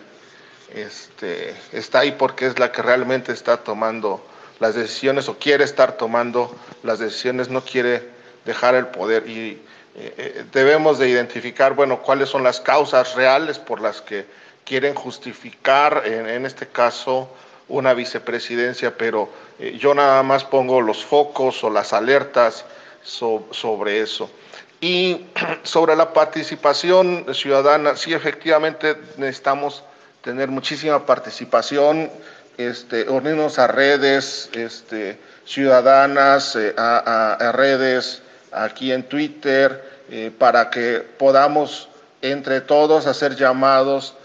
este, 0.73 1.55
está 1.71 1.99
ahí 1.99 2.11
porque 2.11 2.47
es 2.47 2.59
la 2.59 2.71
que 2.71 2.81
realmente 2.81 3.31
está 3.31 3.57
tomando 3.57 4.25
las 4.59 4.75
decisiones 4.75 5.27
o 5.29 5.37
quiere 5.37 5.63
estar 5.63 5.97
tomando 5.97 6.55
las 6.83 6.99
decisiones, 6.99 7.49
no 7.49 7.61
quiere 7.61 8.10
dejar 8.45 8.75
el 8.75 8.87
poder 8.87 9.27
y 9.27 9.61
eh, 9.93 10.13
eh, 10.17 10.45
debemos 10.53 10.99
de 10.99 11.09
identificar, 11.09 11.73
bueno, 11.73 12.01
cuáles 12.01 12.29
son 12.29 12.43
las 12.43 12.61
causas 12.61 13.15
reales 13.15 13.59
por 13.59 13.81
las 13.81 14.01
que 14.01 14.25
quieren 14.63 14.95
justificar, 14.95 16.03
en, 16.05 16.45
este 16.45 16.67
caso, 16.67 17.29
una 17.67 17.93
vicepresidencia, 17.93 18.95
pero 18.95 19.29
eh, 19.59 19.77
yo 19.77 19.93
nada 19.93 20.23
más 20.23 20.45
pongo 20.45 20.79
los 20.79 21.03
focos 21.03 21.63
o 21.63 21.69
las 21.69 21.91
alertas 21.91 22.63
sobre 23.03 24.01
eso. 24.01 24.31
Y 24.79 25.25
sobre 25.63 25.95
la 25.97 26.13
participación 26.13 27.25
ciudadana, 27.33 27.97
sí, 27.97 28.13
efectivamente 28.13 28.95
necesitamos 29.17 29.83
tener 30.21 30.47
muchísima 30.47 31.05
participación, 31.05 32.09
este, 32.57 33.09
unirnos 33.09 33.59
a 33.59 33.67
redes 33.67 34.49
este, 34.53 35.19
ciudadanas, 35.45 36.57
a 36.77 37.51
redes 37.53 38.21
aquí 38.51 38.91
en 38.91 39.03
Twitter, 39.03 39.83
eh, 40.09 40.31
para 40.37 40.69
que 40.69 41.05
podamos 41.17 41.89
entre 42.21 42.61
todos 42.61 43.07
hacer 43.07 43.35
llamados 43.35 44.15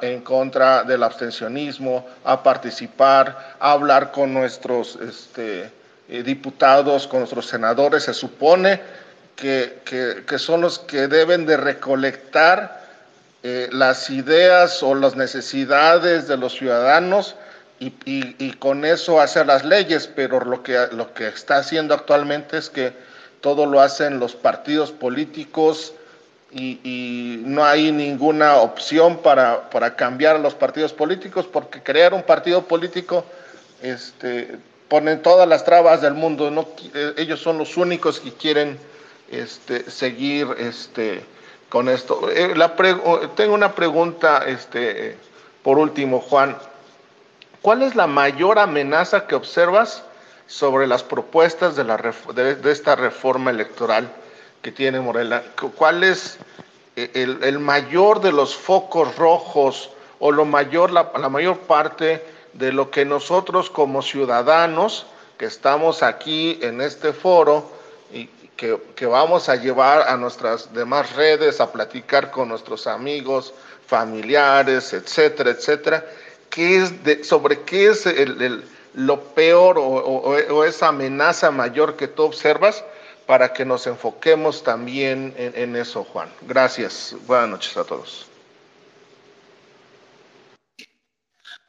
en 0.00 0.20
contra 0.20 0.84
del 0.84 1.02
abstencionismo, 1.02 2.06
a 2.24 2.42
participar, 2.42 3.56
a 3.58 3.72
hablar 3.72 4.12
con 4.12 4.32
nuestros 4.32 4.96
este, 4.96 5.70
eh, 6.08 6.22
diputados, 6.22 7.06
con 7.06 7.20
nuestros 7.20 7.46
senadores. 7.46 8.04
Se 8.04 8.14
supone 8.14 8.80
que, 9.36 9.80
que, 9.84 10.38
son 10.38 10.60
los 10.60 10.78
que 10.78 11.08
deben 11.08 11.44
de 11.44 11.56
recolectar 11.56 12.84
eh, 13.42 13.68
las 13.72 14.08
ideas 14.10 14.82
o 14.82 14.94
las 14.94 15.16
necesidades 15.16 16.28
de 16.28 16.36
los 16.36 16.54
ciudadanos 16.54 17.34
y, 17.80 17.92
y, 18.06 18.52
con 18.52 18.84
eso 18.84 19.20
hacer 19.20 19.46
las 19.46 19.64
leyes, 19.64 20.06
pero 20.06 20.40
lo 20.40 20.62
que, 20.62 20.86
lo 20.92 21.12
que 21.12 21.26
está 21.26 21.56
haciendo 21.56 21.92
actualmente 21.92 22.56
es 22.56 22.70
que 22.70 22.94
todo 23.44 23.66
lo 23.66 23.82
hacen 23.82 24.20
los 24.20 24.34
partidos 24.34 24.90
políticos 24.90 25.92
y, 26.50 27.42
no 27.44 27.62
hay 27.62 27.92
ninguna 27.92 28.56
opción 28.56 29.18
para, 29.18 29.68
para, 29.68 29.96
cambiar 29.96 30.36
a 30.36 30.38
los 30.38 30.54
partidos 30.54 30.94
políticos, 30.94 31.46
porque 31.52 31.82
crear 31.82 32.14
un 32.14 32.22
partido 32.22 32.62
político 32.62 33.22
este, 33.82 34.56
ponen 34.88 35.20
todas 35.20 35.46
las 35.46 35.62
trabas 35.62 36.00
del 36.00 36.14
mundo, 36.14 36.50
no, 36.50 36.66
eh, 36.94 37.12
ellos 37.18 37.38
son 37.38 37.58
los 37.58 37.76
únicos 37.76 38.18
que 38.18 38.32
quieren 38.32 38.78
este, 39.30 39.90
seguir 39.90 40.48
este, 40.56 41.22
con 41.68 41.90
esto. 41.90 42.30
Eh, 42.30 42.56
la 42.56 42.74
tengo 43.36 43.52
una 43.52 43.74
pregunta, 43.74 44.42
este, 44.46 45.18
por 45.62 45.76
último, 45.76 46.20
Juan. 46.20 46.56
¿Cuál 47.60 47.82
es 47.82 47.94
la 47.94 48.06
mayor 48.06 48.58
amenaza 48.58 49.26
que 49.26 49.34
observas 49.34 50.02
sobre 50.46 50.86
las 50.86 51.02
propuestas 51.02 51.76
de, 51.76 51.84
la, 51.84 51.96
de, 51.96 52.70
esta 52.70 52.96
reforma 52.96 53.50
electoral 53.50 54.10
que 54.62 54.72
tiene 54.72 55.00
Morela? 55.00 55.42
¿Cuál 55.76 56.04
es 56.04 56.38
eh, 56.96 57.10
el, 57.14 57.42
el 57.42 57.58
mayor 57.58 58.20
de 58.20 58.32
los 58.32 58.54
focos 58.54 59.16
rojos 59.16 59.90
o 60.18 60.32
lo 60.32 60.44
mayor, 60.44 60.90
la, 60.90 61.12
la 61.18 61.28
mayor 61.28 61.58
parte 61.58 62.24
de 62.52 62.72
lo 62.72 62.90
que 62.90 63.04
nosotros 63.04 63.68
como 63.70 64.02
ciudadanos 64.02 65.06
que 65.38 65.46
estamos 65.46 66.02
aquí 66.02 66.58
en 66.62 66.80
este 66.80 67.12
foro 67.12 67.70
y 68.12 68.26
que, 68.56 68.80
que, 68.94 69.06
vamos 69.06 69.48
a 69.48 69.56
llevar 69.56 70.08
a 70.08 70.16
nuestras 70.16 70.72
demás 70.72 71.14
redes 71.16 71.60
a 71.60 71.72
platicar 71.72 72.30
con 72.30 72.48
nuestros 72.48 72.86
amigos, 72.86 73.52
familiares, 73.86 74.92
etcétera, 74.92 75.50
etcétera, 75.50 76.06
¿qué 76.50 76.78
es 76.78 77.04
de, 77.04 77.24
sobre 77.24 77.62
qué 77.62 77.88
es 77.88 78.06
el, 78.06 78.40
el, 78.40 78.64
lo 78.94 79.34
peor 79.34 79.76
o, 79.78 80.64
esa 80.64 80.88
amenaza 80.88 81.50
mayor 81.50 81.96
que 81.96 82.08
tú 82.08 82.22
observas 82.22 82.84
para 83.26 83.52
que 83.52 83.64
nos 83.64 83.86
enfoquemos 83.86 84.62
también 84.62 85.34
en, 85.36 85.76
eso, 85.76 86.04
Juan. 86.04 86.28
Gracias. 86.42 87.16
Buenas 87.26 87.48
noches 87.48 87.76
a 87.76 87.84
todos. 87.84 88.26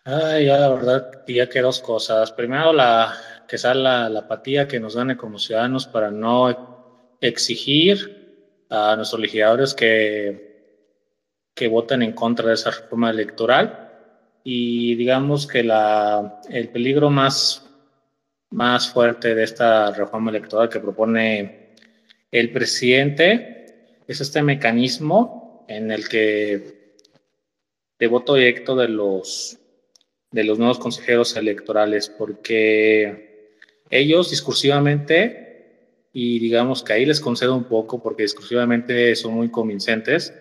Ay, 0.04 0.46
ya 0.46 0.58
la 0.60 0.70
verdad, 0.70 1.24
ya 1.28 1.50
que 1.50 1.62
dos 1.62 1.80
cosas. 1.80 2.32
Primero, 2.32 2.74
la, 2.74 3.18
que 3.48 3.58
sea 3.58 3.74
la, 3.74 4.10
la 4.10 4.22
apatía 4.22 4.68
que 4.68 4.80
nos 4.80 4.96
gane 4.96 5.18
como 5.18 5.40
ciudadanos 5.40 5.88
para 5.88 6.12
no 6.12 7.18
exigir 7.22 8.26
a 8.70 8.96
nuestros 8.96 9.22
legisladores 9.22 9.74
que, 9.74 10.46
que 11.54 11.68
voten 11.68 12.02
en 12.02 12.12
contra 12.12 12.50
de 12.50 12.56
esa 12.56 12.72
reforma 12.72 13.10
electoral. 13.10 13.85
Y 14.48 14.94
digamos 14.96 15.48
que 15.48 15.64
la, 15.64 16.40
el 16.50 16.70
peligro 16.70 17.10
más, 17.10 17.68
más 18.52 18.88
fuerte 18.88 19.34
de 19.34 19.44
esta 19.44 19.92
reforma 19.92 20.30
electoral 20.30 20.70
que 20.70 20.80
propone 20.80 21.74
el 22.32 22.52
presidente 22.52 23.66
es 24.08 24.22
este 24.22 24.44
mecanismo 24.44 25.66
en 25.68 25.92
el 25.92 26.08
que 26.08 26.94
de 27.98 28.08
voto 28.08 28.36
directo 28.36 28.76
de 28.76 28.88
los 28.88 29.58
de 30.36 30.44
los 30.44 30.60
nuevos 30.60 30.80
consejeros 30.80 31.36
electorales, 31.38 32.10
porque 32.10 33.54
ellos 33.90 34.30
discursivamente, 34.30 36.10
y 36.12 36.40
digamos 36.40 36.84
que 36.84 36.92
ahí 36.94 37.06
les 37.06 37.22
concedo 37.22 37.56
un 37.56 37.64
poco, 37.64 38.04
porque 38.04 38.24
discursivamente 38.24 39.16
son 39.16 39.34
muy 39.34 39.50
convincentes, 39.50 40.34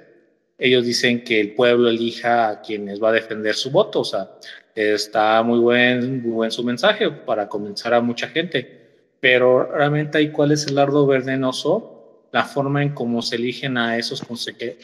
ellos 0.59 0.85
dicen 0.85 1.25
que 1.25 1.41
el 1.41 1.55
pueblo 1.55 1.89
elija 1.89 2.49
a 2.49 2.61
quienes 2.61 3.03
va 3.03 3.09
a 3.09 3.13
defender 3.13 3.55
su 3.55 3.71
voto, 3.71 4.01
o 4.01 4.05
sea, 4.05 4.31
está 4.75 5.43
muy 5.43 5.59
buen, 5.59 6.23
muy 6.23 6.31
buen 6.31 6.51
su 6.51 6.63
mensaje 6.63 7.11
para 7.11 7.49
convencer 7.49 7.95
a 7.95 8.01
mucha 8.01 8.29
gente, 8.29 8.85
pero 9.21 9.65
realmente 9.73 10.19
ahí 10.19 10.31
cuál 10.31 10.53
es 10.53 10.67
el 10.67 10.77
lardo 10.77 11.07
venenoso, 11.07 12.29
la 12.33 12.45
forma 12.45 12.83
en 12.83 12.91
cómo 12.95 13.23
se 13.23 13.37
eligen 13.37 13.79
a 13.79 13.97
esos 13.97 14.23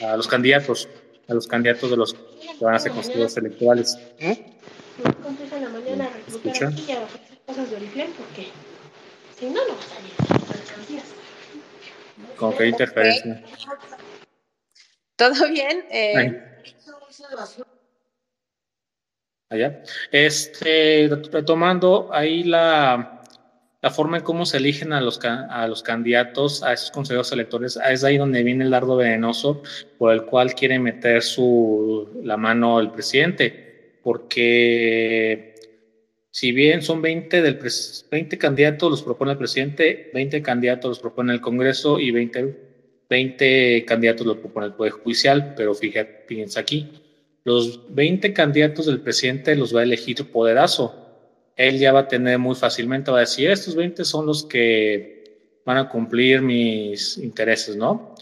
a 0.00 0.16
los 0.16 0.28
candidatos, 0.28 0.88
a 1.28 1.34
los 1.34 1.46
candidatos 1.46 1.90
de 1.90 1.96
los 1.96 2.14
que 2.14 2.64
van 2.64 2.74
a 2.74 2.78
ser 2.78 2.92
consejeros 2.92 3.36
electorales. 3.36 3.98
¿Mm? 4.20 4.32
entonces 5.02 5.52
en 5.52 5.62
la 5.64 5.70
mañana 5.70 6.10
reclutar 6.14 6.68
aquí 6.68 6.84
y 6.88 6.92
a 6.92 7.00
ofrecer 7.00 7.38
cosas 7.46 7.70
de 7.70 7.76
Oriflame 7.76 8.10
porque 8.18 8.48
si 9.38 9.46
no, 9.46 9.66
no 9.66 9.74
va 9.74 9.80
a 9.80 10.36
salir 10.36 10.48
mercancías. 10.48 11.04
¿Con 12.36 12.52
qué 12.56 12.66
interferencia? 12.66 13.42
¿Todo 15.20 15.50
bien? 15.50 15.84
Eh... 15.90 16.42
Allá. 19.50 19.82
Este, 20.10 21.10
retomando 21.30 22.08
ahí 22.10 22.42
la, 22.42 23.22
la 23.82 23.90
forma 23.90 24.16
en 24.16 24.22
cómo 24.22 24.46
se 24.46 24.56
eligen 24.56 24.94
a 24.94 25.02
los, 25.02 25.20
a 25.22 25.66
los 25.66 25.82
candidatos, 25.82 26.62
a 26.62 26.72
esos 26.72 26.90
consejeros 26.90 27.30
electores, 27.32 27.78
es 27.86 28.02
ahí 28.02 28.16
donde 28.16 28.42
viene 28.42 28.64
el 28.64 28.70
dardo 28.70 28.96
venenoso 28.96 29.62
por 29.98 30.14
el 30.14 30.24
cual 30.24 30.54
quiere 30.54 30.78
meter 30.78 31.20
su, 31.20 32.08
la 32.24 32.38
mano 32.38 32.80
el 32.80 32.90
presidente 32.90 33.98
porque 34.02 35.54
si 36.30 36.52
bien 36.52 36.80
son 36.80 37.02
20, 37.02 37.42
del 37.42 37.58
20 38.10 38.38
candidatos 38.38 38.90
los 38.90 39.02
propone 39.02 39.32
el 39.32 39.38
presidente, 39.38 40.10
20 40.14 40.40
candidatos 40.40 40.88
los 40.88 40.98
propone 41.00 41.34
el 41.34 41.42
Congreso 41.42 41.98
y 41.98 42.10
20, 42.10 42.69
20 43.10 43.84
candidatos 43.86 44.24
los 44.24 44.36
propone 44.36 44.66
el 44.66 44.74
Poder 44.74 44.92
Judicial, 44.92 45.54
pero 45.56 45.74
fíjate, 45.74 46.24
fíjense 46.28 46.60
aquí, 46.60 46.88
los 47.44 47.92
20 47.92 48.32
candidatos 48.32 48.86
del 48.86 49.00
presidente 49.00 49.56
los 49.56 49.74
va 49.74 49.80
a 49.80 49.82
elegir 49.82 50.30
Poderazo. 50.30 50.94
Él 51.56 51.78
ya 51.78 51.92
va 51.92 52.00
a 52.00 52.08
tener 52.08 52.38
muy 52.38 52.54
fácilmente, 52.54 53.10
va 53.10 53.18
a 53.18 53.20
decir, 53.20 53.50
estos 53.50 53.74
20 53.74 54.04
son 54.04 54.26
los 54.26 54.44
que 54.44 55.60
van 55.66 55.76
a 55.76 55.88
cumplir 55.88 56.40
mis 56.40 57.18
intereses, 57.18 57.76
¿no? 57.76 58.14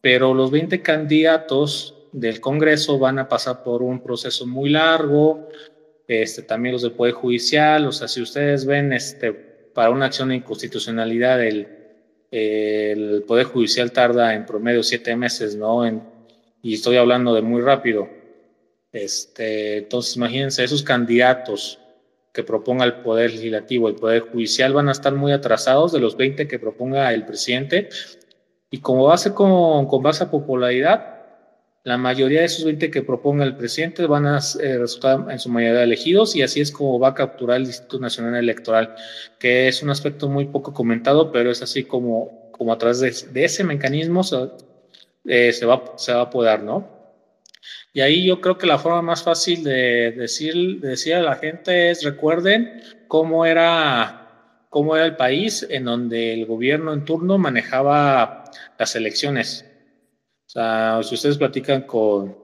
Pero 0.00 0.32
los 0.32 0.50
20 0.52 0.82
candidatos 0.82 1.94
del 2.12 2.40
Congreso 2.40 2.98
van 2.98 3.18
a 3.18 3.28
pasar 3.28 3.64
por 3.64 3.82
un 3.82 4.00
proceso 4.02 4.46
muy 4.46 4.70
largo, 4.70 5.48
este, 6.06 6.42
también 6.42 6.74
los 6.74 6.82
del 6.82 6.92
Poder 6.92 7.14
Judicial, 7.14 7.86
o 7.86 7.92
sea, 7.92 8.06
si 8.06 8.22
ustedes 8.22 8.64
ven, 8.64 8.92
este, 8.92 9.32
para 9.32 9.90
una 9.90 10.06
acción 10.06 10.28
de 10.28 10.36
inconstitucionalidad, 10.36 11.44
el, 11.44 11.77
el 12.30 13.24
Poder 13.26 13.46
Judicial 13.46 13.92
tarda 13.92 14.34
en 14.34 14.46
promedio 14.46 14.82
siete 14.82 15.16
meses, 15.16 15.56
¿no? 15.56 15.86
En, 15.86 16.02
y 16.62 16.74
estoy 16.74 16.96
hablando 16.96 17.34
de 17.34 17.42
muy 17.42 17.60
rápido. 17.60 18.08
Este, 18.92 19.78
entonces, 19.78 20.16
imagínense, 20.16 20.64
esos 20.64 20.82
candidatos 20.82 21.78
que 22.32 22.42
proponga 22.44 22.84
el 22.84 23.00
Poder 23.00 23.32
Legislativo, 23.32 23.88
el 23.88 23.94
Poder 23.94 24.20
Judicial, 24.20 24.72
van 24.72 24.88
a 24.88 24.92
estar 24.92 25.14
muy 25.14 25.32
atrasados 25.32 25.92
de 25.92 26.00
los 26.00 26.16
20 26.16 26.46
que 26.46 26.58
proponga 26.58 27.12
el 27.12 27.24
presidente. 27.24 27.88
Y 28.70 28.78
como 28.78 29.04
va 29.04 29.16
con, 29.34 29.86
con 29.86 30.02
base 30.02 30.24
a 30.24 30.30
popularidad, 30.30 31.17
la 31.88 31.96
mayoría 31.96 32.40
de 32.40 32.46
esos 32.46 32.66
20 32.66 32.90
que 32.90 33.02
proponga 33.02 33.44
el 33.44 33.56
presidente 33.56 34.04
van 34.06 34.26
a 34.26 34.40
eh, 34.60 34.76
resultar 34.76 35.24
en 35.30 35.38
su 35.38 35.48
mayoría 35.48 35.82
elegidos 35.82 36.36
y 36.36 36.42
así 36.42 36.60
es 36.60 36.70
como 36.70 36.98
va 36.98 37.08
a 37.08 37.14
capturar 37.14 37.56
el 37.56 37.62
Instituto 37.62 37.98
Nacional 37.98 38.34
Electoral, 38.34 38.94
que 39.38 39.68
es 39.68 39.82
un 39.82 39.88
aspecto 39.88 40.28
muy 40.28 40.44
poco 40.44 40.74
comentado, 40.74 41.32
pero 41.32 41.50
es 41.50 41.62
así 41.62 41.84
como, 41.84 42.50
como 42.52 42.74
a 42.74 42.78
través 42.78 43.00
de, 43.32 43.42
ese 43.42 43.64
mecanismo 43.64 44.22
se, 44.22 44.50
eh, 45.24 45.50
se, 45.54 45.64
va, 45.64 45.94
se 45.96 46.12
va 46.12 46.20
a 46.20 46.30
poder, 46.30 46.62
¿no? 46.62 46.86
Y 47.94 48.02
ahí 48.02 48.26
yo 48.26 48.42
creo 48.42 48.58
que 48.58 48.66
la 48.66 48.78
forma 48.78 49.00
más 49.00 49.22
fácil 49.22 49.64
de 49.64 50.12
decir, 50.12 50.80
de 50.80 50.88
decir 50.90 51.14
a 51.14 51.22
la 51.22 51.36
gente 51.36 51.90
es 51.90 52.04
recuerden 52.04 52.82
cómo 53.08 53.46
era, 53.46 54.66
cómo 54.68 54.94
era 54.94 55.06
el 55.06 55.16
país 55.16 55.66
en 55.70 55.84
donde 55.86 56.34
el 56.34 56.44
gobierno 56.44 56.92
en 56.92 57.06
turno 57.06 57.38
manejaba 57.38 58.44
las 58.78 58.94
elecciones 58.94 59.67
o 60.48 60.50
sea, 60.50 61.00
si 61.02 61.14
ustedes 61.14 61.36
platican 61.36 61.82
con, 61.82 62.34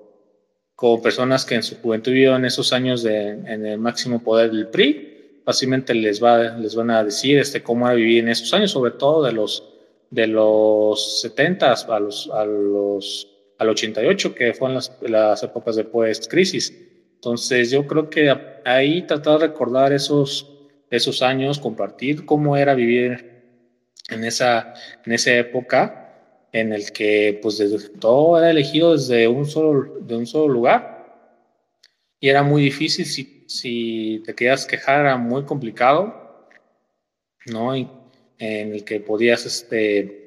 con 0.75 1.01
personas 1.01 1.47
que 1.47 1.55
en 1.55 1.63
su 1.63 1.77
juventud 1.77 2.13
vivieron 2.13 2.45
esos 2.45 2.75
años 2.75 3.03
de, 3.03 3.31
en 3.31 3.65
el 3.65 3.79
máximo 3.79 4.23
poder 4.23 4.51
del 4.51 4.69
PRI, 4.69 5.41
fácilmente 5.43 5.95
les, 5.95 6.23
va, 6.23 6.51
les 6.59 6.75
van 6.75 6.91
a 6.91 7.03
decir 7.03 7.39
este, 7.39 7.63
cómo 7.63 7.91
vivir 7.95 8.19
en 8.19 8.29
esos 8.29 8.53
años, 8.53 8.73
sobre 8.73 8.91
todo 8.91 9.25
de 9.25 9.33
los, 9.33 9.67
de 10.11 10.27
los 10.27 11.23
70 11.23 11.73
a 11.73 11.99
los, 11.99 12.29
a 12.31 12.45
los, 12.45 13.27
al 13.57 13.71
88, 13.71 14.35
que 14.35 14.53
fueron 14.53 14.75
las, 14.75 14.95
las 15.01 15.43
épocas 15.43 15.75
de 15.77 15.85
post-crisis. 15.85 16.77
Entonces, 17.15 17.71
yo 17.71 17.87
creo 17.87 18.11
que 18.11 18.37
ahí 18.67 19.01
tratar 19.07 19.39
de 19.39 19.47
recordar 19.47 19.95
esos, 19.95 20.47
esos 20.91 21.23
años, 21.23 21.59
compartir 21.59 22.27
cómo 22.27 22.55
era 22.55 22.75
vivir 22.75 23.33
en 24.11 24.25
esa, 24.25 24.75
en 25.07 25.13
esa 25.13 25.33
época 25.33 26.04
en 26.55 26.73
el 26.73 26.93
que 26.93 27.39
pues 27.43 27.63
todo 28.01 28.39
era 28.39 28.51
elegido 28.51 28.93
desde 28.93 29.29
un 29.29 29.45
solo, 29.45 29.99
de 30.01 30.17
un 30.17 30.27
solo 30.27 30.49
lugar 30.49 31.05
y 32.19 32.31
era 32.31 32.43
muy 32.43 32.63
difícil 32.63 33.05
si, 33.05 33.45
si 33.47 34.23
te 34.25 34.35
querías 34.35 34.65
quejar 34.65 35.01
era 35.01 35.17
muy 35.19 35.45
complicado 35.45 36.49
no 37.47 37.77
y, 37.77 37.87
en 38.39 38.73
el 38.73 38.85
que 38.85 39.01
podías 39.01 39.45
este 39.45 40.27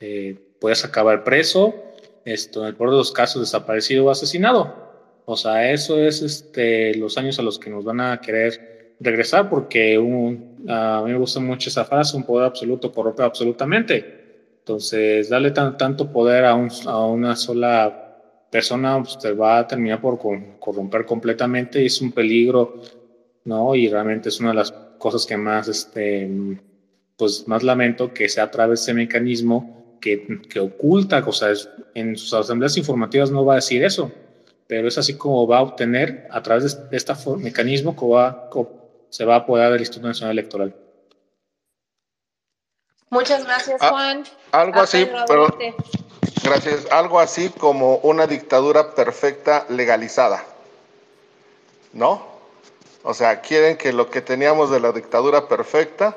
eh, 0.00 0.38
puedes 0.60 0.84
acabar 0.84 1.24
preso, 1.24 1.74
esto, 2.24 2.62
en 2.62 2.68
el 2.68 2.76
peor 2.76 2.90
de 2.90 2.96
los 2.98 3.12
casos 3.12 3.42
desaparecido 3.42 4.06
o 4.06 4.10
asesinado. 4.10 4.90
O 5.24 5.36
sea, 5.36 5.70
eso 5.72 5.98
es 5.98 6.22
este, 6.22 6.94
los 6.96 7.16
años 7.18 7.38
a 7.38 7.42
los 7.42 7.58
que 7.58 7.70
nos 7.70 7.84
van 7.84 8.00
a 8.00 8.20
querer 8.20 8.94
regresar, 9.00 9.48
porque 9.48 9.98
un, 9.98 10.64
a 10.68 11.02
mí 11.04 11.12
me 11.12 11.18
gusta 11.18 11.40
mucho 11.40 11.68
esa 11.68 11.84
frase, 11.84 12.16
un 12.16 12.24
poder 12.24 12.46
absoluto 12.46 12.92
corrompe 12.92 13.22
absolutamente. 13.22 14.19
Entonces, 14.70 15.28
darle 15.28 15.50
tanto 15.50 16.12
poder 16.12 16.44
a, 16.44 16.54
un, 16.54 16.70
a 16.86 17.04
una 17.04 17.34
sola 17.34 18.46
persona 18.52 19.02
pues, 19.02 19.18
te 19.18 19.32
va 19.32 19.58
a 19.58 19.66
terminar 19.66 20.00
por 20.00 20.16
corromper 20.60 21.04
completamente 21.04 21.82
y 21.82 21.86
es 21.86 22.00
un 22.00 22.12
peligro, 22.12 22.80
¿no? 23.46 23.74
Y 23.74 23.88
realmente 23.88 24.28
es 24.28 24.38
una 24.38 24.50
de 24.50 24.54
las 24.54 24.70
cosas 24.70 25.26
que 25.26 25.36
más, 25.36 25.66
este, 25.66 26.30
pues 27.16 27.48
más 27.48 27.64
lamento 27.64 28.14
que 28.14 28.28
sea 28.28 28.44
a 28.44 28.50
través 28.52 28.78
de 28.78 28.82
ese 28.84 28.94
mecanismo 28.94 29.98
que, 30.00 30.40
oculta 30.60 31.20
cosas. 31.20 31.68
En 31.96 32.16
sus 32.16 32.32
asambleas 32.32 32.76
informativas 32.76 33.32
no 33.32 33.44
va 33.44 33.54
a 33.54 33.56
decir 33.56 33.82
eso, 33.82 34.12
pero 34.68 34.86
es 34.86 34.96
así 34.98 35.14
como 35.14 35.48
va 35.48 35.58
a 35.58 35.62
obtener 35.62 36.28
a 36.30 36.40
través 36.44 36.88
de 36.88 36.96
este 36.96 37.12
mecanismo 37.38 37.96
que 37.96 38.06
va, 38.06 38.48
se 39.08 39.24
va 39.24 39.34
a 39.34 39.38
apoderar 39.38 39.72
del 39.72 39.80
Instituto 39.80 40.06
Nacional 40.06 40.38
Electoral. 40.38 40.76
Muchas 43.10 43.44
gracias, 43.44 43.80
ah, 43.82 43.90
Juan. 43.90 44.24
algo 44.52 44.80
así, 44.80 45.08
pero 45.26 45.48
gracias. 46.44 46.86
Algo 46.92 47.18
así 47.18 47.50
como 47.50 47.96
una 47.96 48.28
dictadura 48.28 48.94
perfecta 48.94 49.66
legalizada, 49.68 50.44
¿no? 51.92 52.24
O 53.02 53.12
sea, 53.12 53.40
quieren 53.40 53.76
que 53.76 53.92
lo 53.92 54.10
que 54.10 54.20
teníamos 54.20 54.70
de 54.70 54.78
la 54.78 54.92
dictadura 54.92 55.48
perfecta 55.48 56.16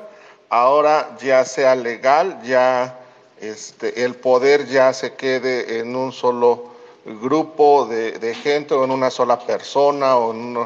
ahora 0.50 1.16
ya 1.20 1.44
sea 1.44 1.74
legal, 1.74 2.40
ya 2.44 3.00
este, 3.40 4.04
el 4.04 4.14
poder 4.14 4.66
ya 4.66 4.92
se 4.92 5.14
quede 5.14 5.80
en 5.80 5.96
un 5.96 6.12
solo 6.12 6.74
grupo 7.04 7.86
de, 7.86 8.34
gente 8.34 8.74
o 8.74 8.84
en 8.84 8.92
una 8.92 9.10
sola 9.10 9.38
persona 9.40 10.16
o 10.16 10.32
en, 10.32 10.56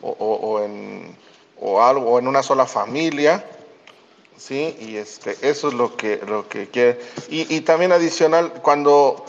o, 0.00 0.60
en, 0.60 1.16
o 1.60 1.82
algo, 1.82 2.18
en 2.18 2.26
una 2.26 2.42
sola 2.42 2.66
familia. 2.66 3.44
¿Sí? 4.36 4.76
Y 4.80 4.96
este, 4.96 5.36
eso 5.42 5.68
es 5.68 5.74
lo 5.74 5.96
que, 5.96 6.20
lo 6.26 6.48
que 6.48 6.68
quiere. 6.68 7.00
Y, 7.28 7.60
también 7.62 7.92
adicional, 7.92 8.52
cuando 8.62 9.24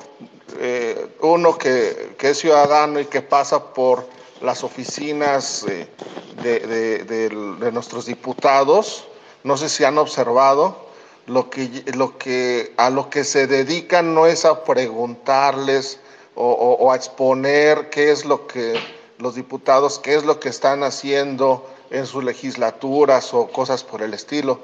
eh, 0.60 1.08
uno 1.22 1.58
que, 1.58 2.16
es 2.20 2.38
ciudadano 2.38 3.00
y 3.00 3.06
que 3.06 3.22
pasa 3.22 3.74
por 3.74 4.08
las 4.42 4.64
oficinas 4.64 5.66
eh, 5.68 5.88
de, 6.42 7.04
de, 7.06 7.72
nuestros 7.72 8.06
diputados, 8.06 9.08
no 9.44 9.58
sé 9.58 9.70
si 9.70 9.84
han 9.84 9.98
observado, 9.98 10.86
lo 11.28 11.50
que, 11.50 11.84
lo 11.96 12.18
que, 12.18 12.74
a 12.78 12.90
lo 12.90 13.10
que 13.10 13.24
se 13.24 13.48
dedican 13.48 14.14
no 14.14 14.28
es 14.28 14.46
a 14.46 14.64
preguntarles 14.64 16.00
o, 16.36 16.92
a 16.92 16.96
exponer 16.96 17.90
qué 17.90 18.12
es 18.12 18.26
lo 18.26 18.46
que 18.46 18.80
los 19.18 19.36
diputados, 19.36 20.00
qué 20.00 20.16
es 20.16 20.26
lo 20.26 20.40
que 20.40 20.50
están 20.50 20.84
haciendo 20.84 21.66
en 21.90 22.06
sus 22.06 22.24
legislaturas 22.24 23.34
o 23.34 23.48
cosas 23.48 23.84
por 23.84 24.02
el 24.02 24.14
estilo. 24.14 24.60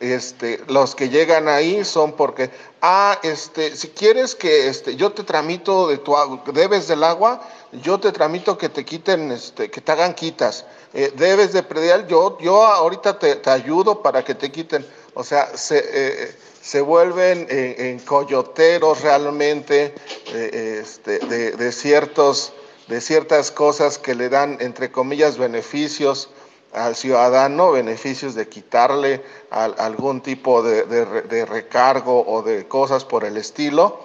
Este, 0.00 0.60
los 0.68 0.94
que 0.94 1.08
llegan 1.08 1.48
ahí 1.48 1.84
son 1.84 2.12
porque, 2.12 2.50
ah, 2.82 3.18
este, 3.24 3.74
si 3.74 3.88
quieres 3.88 4.36
que 4.36 4.68
este, 4.68 4.94
yo 4.94 5.10
te 5.10 5.24
tramito 5.24 5.88
de 5.88 5.98
tu 5.98 6.14
debes 6.52 6.86
del 6.86 7.02
agua, 7.02 7.40
yo 7.72 7.98
te 7.98 8.12
tramito 8.12 8.56
que 8.56 8.68
te 8.68 8.84
quiten, 8.84 9.32
este, 9.32 9.70
que 9.70 9.80
te 9.80 9.90
hagan 9.92 10.14
quitas. 10.14 10.64
Eh, 10.94 11.12
debes 11.16 11.52
de 11.52 11.64
predial, 11.64 12.06
yo, 12.06 12.38
yo 12.40 12.64
ahorita 12.64 13.18
te, 13.18 13.36
te, 13.36 13.50
ayudo 13.50 14.00
para 14.00 14.24
que 14.24 14.36
te 14.36 14.52
quiten. 14.52 14.86
O 15.14 15.24
sea, 15.24 15.56
se, 15.56 15.84
eh, 15.84 16.32
se 16.62 16.80
vuelven 16.80 17.46
en, 17.50 17.98
coyoteros 18.00 19.00
realmente 19.00 19.94
eh, 20.32 20.80
este, 20.82 21.18
de, 21.18 21.72
ciertos, 21.72 22.52
de 22.88 23.00
ciertas 23.00 23.50
cosas 23.50 23.98
que 23.98 24.14
le 24.14 24.28
dan, 24.28 24.58
entre 24.60 24.92
comillas, 24.92 25.38
beneficios 25.38 26.28
al 26.72 26.96
ciudadano, 26.96 27.72
beneficios 27.72 28.34
de 28.34 28.48
quitarle 28.48 29.22
algún 29.50 30.20
tipo 30.20 30.62
de, 30.62 31.44
recargo 31.46 32.24
o 32.26 32.42
de 32.42 32.66
cosas 32.66 33.04
por 33.04 33.24
el 33.24 33.36
estilo, 33.36 34.00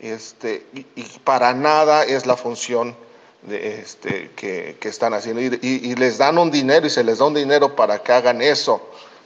este, 0.00 0.66
y, 0.74 1.04
para 1.24 1.54
nada 1.54 2.04
es 2.04 2.26
la 2.26 2.36
función 2.36 2.96
de 3.42 3.80
este, 3.80 4.30
que, 4.36 4.76
están 4.82 5.14
haciendo. 5.14 5.40
y, 5.40 5.94
les 5.94 6.18
dan 6.18 6.38
un 6.38 6.50
dinero 6.50 6.86
y 6.86 6.90
se 6.90 7.04
les 7.04 7.18
da 7.18 7.26
un 7.26 7.34
dinero 7.34 7.74
para 7.74 8.02
que 8.02 8.12
hagan 8.12 8.42
eso, 8.42 8.80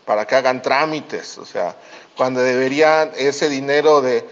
para 0.05 0.27
que 0.27 0.37
hagan 0.37 0.63
trámites. 0.63 1.39
O 1.39 1.45
sea, 1.45 1.77
cuando 2.17 2.41
deberían 2.41 3.13
ese 3.17 3.49
dinero 3.49 4.01
de, 4.01 4.25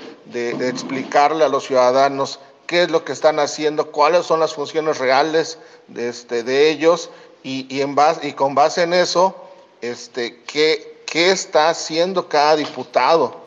explicarle 0.69 1.45
a 1.45 1.49
los 1.49 1.67
ciudadanos 1.67 2.41
qué 2.67 2.85
es 2.85 2.91
lo 2.91 3.05
que 3.05 3.13
están 3.13 3.39
haciendo, 3.39 3.93
cuáles 3.93 4.25
son 4.25 4.41
las 4.41 4.55
funciones 4.55 4.99
reales 4.99 5.59
de, 5.89 6.09
este, 6.09 6.43
de 6.43 6.71
ellos 6.71 7.11
y, 7.45 7.81
en 7.81 7.95
base, 7.95 8.27
y 8.27 8.33
con 8.33 8.55
base 8.55 8.83
en 8.83 8.95
eso, 8.95 9.37
este, 9.81 10.43
qué, 10.45 11.03
qué 11.07 11.31
está 11.31 11.69
haciendo 11.69 12.29
cada 12.29 12.57
diputado. 12.57 13.45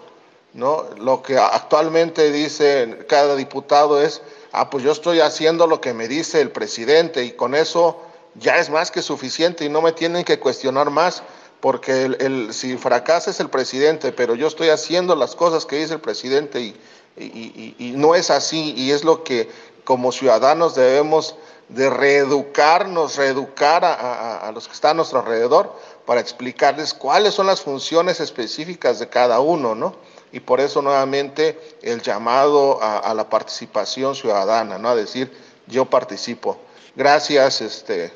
¿no? 0.53 0.86
Lo 0.98 1.22
que 1.22 1.38
actualmente 1.38 2.32
dice 2.32 3.06
cada 3.10 3.36
diputado 3.36 4.02
es, 4.02 4.22
ah, 4.53 4.69
pues 4.69 4.84
yo 4.84 4.91
estoy 4.91 5.19
haciendo 5.19 5.68
lo 5.68 5.82
que 5.82 5.94
me 5.94 6.07
dice 6.07 6.40
el 6.40 6.52
presidente 6.52 7.26
y 7.26 7.32
con 7.32 7.56
eso 7.56 7.99
ya 8.36 8.57
es 8.57 8.69
más 8.69 8.91
que 8.91 9.02
suficiente 9.02 9.65
y 9.65 9.69
no 9.69 9.82
me 9.82 9.91
tienen 9.91 10.24
que 10.24 10.40
cuestionar 10.40 10.90
más 10.90 11.24
porque 11.60 12.03
el, 12.06 12.53
si 12.53 12.78
fracasa 12.78 13.32
es 13.32 13.40
el 13.40 13.49
presidente, 13.49 14.11
pero 14.11 14.36
yo 14.36 14.48
estoy 14.48 14.69
haciendo 14.69 15.15
las 15.15 15.36
cosas 15.36 15.65
que 15.65 15.78
dice 15.78 15.95
el 15.95 16.02
presidente 16.02 16.61
y, 16.61 16.76
no 17.95 18.14
es 18.14 18.30
así, 18.30 18.76
y 18.78 18.91
es 18.91 19.03
lo 19.03 19.24
que 19.24 19.49
como 19.84 20.11
ciudadanos 20.11 20.76
debemos 20.76 21.36
de 21.69 21.89
reeducarnos, 21.89 23.18
reeducar 23.18 23.84
a, 23.84 24.49
los 24.53 24.68
que 24.68 24.73
están 24.73 24.91
a 24.91 24.94
nuestro 24.95 25.19
alrededor 25.19 25.77
para 26.06 26.22
explicarles 26.22 26.94
cuáles 26.94 27.34
son 27.34 27.48
las 27.48 27.61
funciones 27.61 28.19
específicas 28.19 28.99
de 28.99 29.10
cada 29.10 29.39
uno, 29.41 29.76
¿no? 29.76 29.95
Y 30.31 30.39
por 30.39 30.61
eso 30.61 30.81
nuevamente 30.81 31.77
el 31.81 32.02
llamado 32.02 32.80
a, 32.81 33.14
la 33.14 33.30
participación 33.30 34.15
ciudadana, 34.15 34.77
¿no? 34.77 34.89
A 34.89 34.95
decir, 34.95 35.31
yo 35.68 35.85
participo. 35.85 36.57
Gracias, 36.95 37.61
este, 37.61 38.14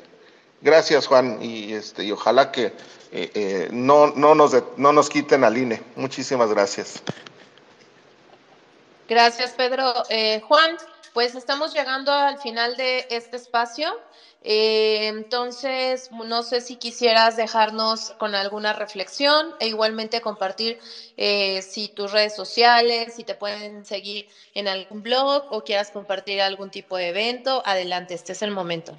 gracias 0.60 1.06
Juan, 1.06 1.38
y 1.42 1.74
este, 1.74 2.04
y 2.04 2.12
ojalá 2.12 2.50
que 2.50 2.72
eh, 3.14 3.30
eh, 3.34 3.68
no, 3.70 4.08
no, 4.08 4.34
nos 4.34 4.56
no 4.76 4.92
nos 4.92 5.10
quiten 5.10 5.44
al 5.44 5.58
INE. 5.58 5.82
Muchísimas 5.96 6.48
gracias. 6.48 7.02
Gracias, 9.12 9.52
Pedro. 9.52 9.92
Eh, 10.08 10.40
Juan, 10.48 10.78
pues 11.12 11.34
estamos 11.34 11.74
llegando 11.74 12.12
al 12.12 12.38
final 12.38 12.76
de 12.76 13.06
este 13.10 13.36
espacio. 13.36 13.92
entonces, 14.44 16.10
no 16.10 16.42
sé 16.42 16.60
si 16.60 16.76
quisieras 16.76 17.36
dejarnos 17.36 18.12
con 18.18 18.34
alguna 18.34 18.72
reflexión 18.72 19.54
e 19.60 19.68
igualmente 19.68 20.20
compartir 20.20 20.78
si 21.16 21.88
tus 21.94 22.12
redes 22.12 22.34
sociales, 22.34 23.14
si 23.14 23.24
te 23.24 23.34
pueden 23.34 23.84
seguir 23.84 24.26
en 24.54 24.68
algún 24.68 25.02
blog 25.02 25.44
o 25.50 25.62
quieras 25.62 25.90
compartir 25.90 26.40
algún 26.40 26.70
tipo 26.70 26.96
de 26.96 27.08
evento. 27.08 27.62
Adelante, 27.64 28.14
este 28.14 28.32
es 28.32 28.42
el 28.42 28.50
momento. 28.50 28.96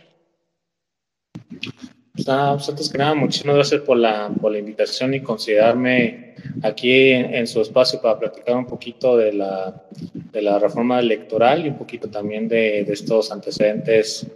Pues 2.15 2.27
pues 2.27 2.69
antes 2.69 2.89
que 2.91 2.99
nada, 2.99 3.15
muchísimas 3.15 3.55
gracias 3.55 3.81
por 3.81 3.97
la, 3.97 4.29
por 4.39 4.51
la 4.51 4.59
invitación 4.59 5.15
y 5.15 5.21
considerarme 5.21 6.35
aquí 6.61 7.09
en, 7.09 7.47
su 7.47 7.59
espacio 7.61 7.99
para 7.99 8.19
platicar 8.19 8.55
un 8.55 8.67
poquito 8.67 9.17
de 9.17 9.33
la, 9.33 9.83
de 10.31 10.41
la 10.43 10.59
reforma 10.59 10.99
electoral 10.99 11.65
y 11.65 11.69
un 11.69 11.77
poquito 11.77 12.11
también 12.11 12.47
de, 12.47 12.83
de 12.83 12.93
estos 12.93 13.31
antecedentes 13.31 14.27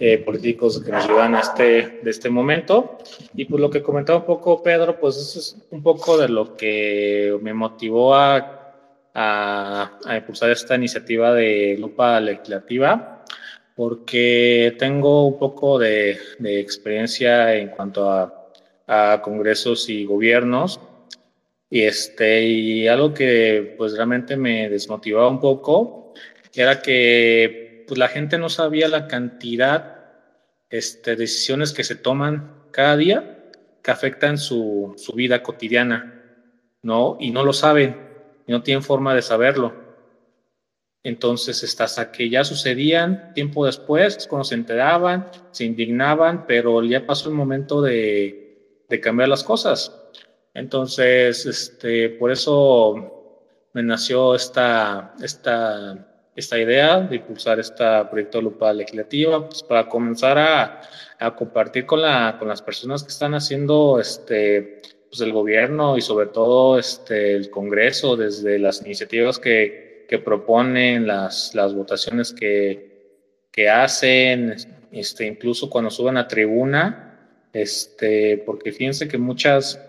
eh, 0.00 0.18
políticos 0.18 0.82
que 0.82 0.90
nos 0.90 1.06
llevan 1.06 1.36
a 1.36 1.40
este, 1.40 2.00
de 2.02 2.10
este 2.10 2.30
momento. 2.30 2.98
Y 3.36 3.44
pues 3.44 3.60
lo 3.60 3.70
que 3.70 3.80
comentaba 3.80 4.18
un 4.18 4.26
poco 4.26 4.60
Pedro, 4.60 4.98
pues 4.98 5.16
eso 5.16 5.38
es 5.38 5.56
un 5.70 5.84
poco 5.84 6.18
de 6.18 6.28
lo 6.28 6.56
que 6.56 7.38
me 7.42 7.54
motivó 7.54 8.16
a, 8.16 8.74
a, 9.14 9.98
a 10.04 10.16
impulsar 10.16 10.50
esta 10.50 10.74
iniciativa 10.74 11.32
de 11.32 11.76
lupa 11.78 12.18
legislativa 12.18 13.19
porque 13.80 14.76
tengo 14.78 15.26
un 15.26 15.38
poco 15.38 15.78
de, 15.78 16.10
experiencia 16.38 17.54
en 17.54 17.68
cuanto 17.68 18.10
a, 18.10 19.22
congresos 19.22 19.88
y 19.88 20.04
gobiernos. 20.04 20.78
Y, 21.70 21.84
este, 21.84 22.42
y 22.42 22.88
algo 22.88 23.14
que 23.14 23.74
pues 23.78 23.94
realmente 23.96 24.36
me 24.36 24.68
desmotivaba 24.68 25.30
un 25.30 25.40
poco 25.40 26.12
era 26.54 26.82
que 26.82 27.86
pues, 27.88 27.96
la 27.96 28.08
gente 28.08 28.36
no 28.36 28.50
sabía 28.50 28.86
la 28.86 29.08
cantidad 29.08 29.96
este, 30.68 31.12
de 31.12 31.16
decisiones 31.16 31.72
que 31.72 31.82
se 31.82 31.94
toman 31.94 32.64
cada 32.72 32.98
día 32.98 33.48
que 33.82 33.90
afectan 33.90 34.36
su, 34.36 34.92
su 34.98 35.14
vida 35.14 35.42
cotidiana, 35.42 36.22
¿no? 36.82 37.16
Y 37.18 37.30
no 37.30 37.44
lo 37.44 37.54
saben, 37.54 37.96
no 38.46 38.62
tienen 38.62 38.82
forma 38.82 39.14
de 39.14 39.22
saberlo. 39.22 39.72
Entonces, 41.02 41.80
hasta 41.80 42.12
que 42.12 42.28
ya 42.28 42.44
sucedían, 42.44 43.32
tiempo 43.32 43.64
después, 43.64 44.26
cuando 44.28 44.44
se 44.44 44.54
enteraban, 44.54 45.30
se 45.50 45.64
indignaban, 45.64 46.46
pero 46.46 46.82
ya 46.84 47.06
pasó 47.06 47.30
el 47.30 47.34
momento 47.34 47.80
de, 47.80 48.84
cambiar 49.02 49.28
las 49.28 49.42
cosas. 49.42 49.96
Entonces, 50.52 51.46
este, 51.46 52.10
por 52.10 52.30
eso 52.30 53.38
me 53.72 53.82
nació 53.82 54.34
esta, 54.34 55.14
esta, 55.22 56.06
esta 56.36 56.58
idea 56.58 57.00
de 57.00 57.16
impulsar 57.16 57.60
este 57.60 57.84
proyecto 58.10 58.38
de 58.38 58.44
lupa 58.44 58.72
legislativa 58.72 59.48
pues, 59.48 59.62
para 59.62 59.88
comenzar 59.88 60.36
a, 60.38 60.82
a 61.18 61.34
compartir 61.34 61.86
con, 61.86 62.02
la, 62.02 62.36
con 62.38 62.48
las 62.48 62.60
personas 62.60 63.02
que 63.02 63.10
están 63.10 63.34
haciendo 63.34 63.98
este, 64.00 64.82
pues, 65.08 65.20
el 65.22 65.32
gobierno 65.32 65.96
y 65.96 66.02
sobre 66.02 66.26
todo 66.26 66.78
este, 66.78 67.36
el 67.36 67.48
Congreso, 67.48 68.16
desde 68.16 68.58
las 68.58 68.82
iniciativas 68.82 69.38
que, 69.38 69.89
que 70.10 70.18
proponen, 70.18 71.06
las, 71.06 71.54
las 71.54 71.72
votaciones 71.72 72.32
que, 72.32 73.46
que 73.52 73.70
hacen, 73.70 74.56
este, 74.90 75.24
incluso 75.24 75.70
cuando 75.70 75.88
suben 75.88 76.16
a 76.16 76.26
tribuna, 76.26 77.46
este, 77.52 78.38
porque 78.38 78.72
fíjense 78.72 79.06
que 79.06 79.18
muchas, 79.18 79.80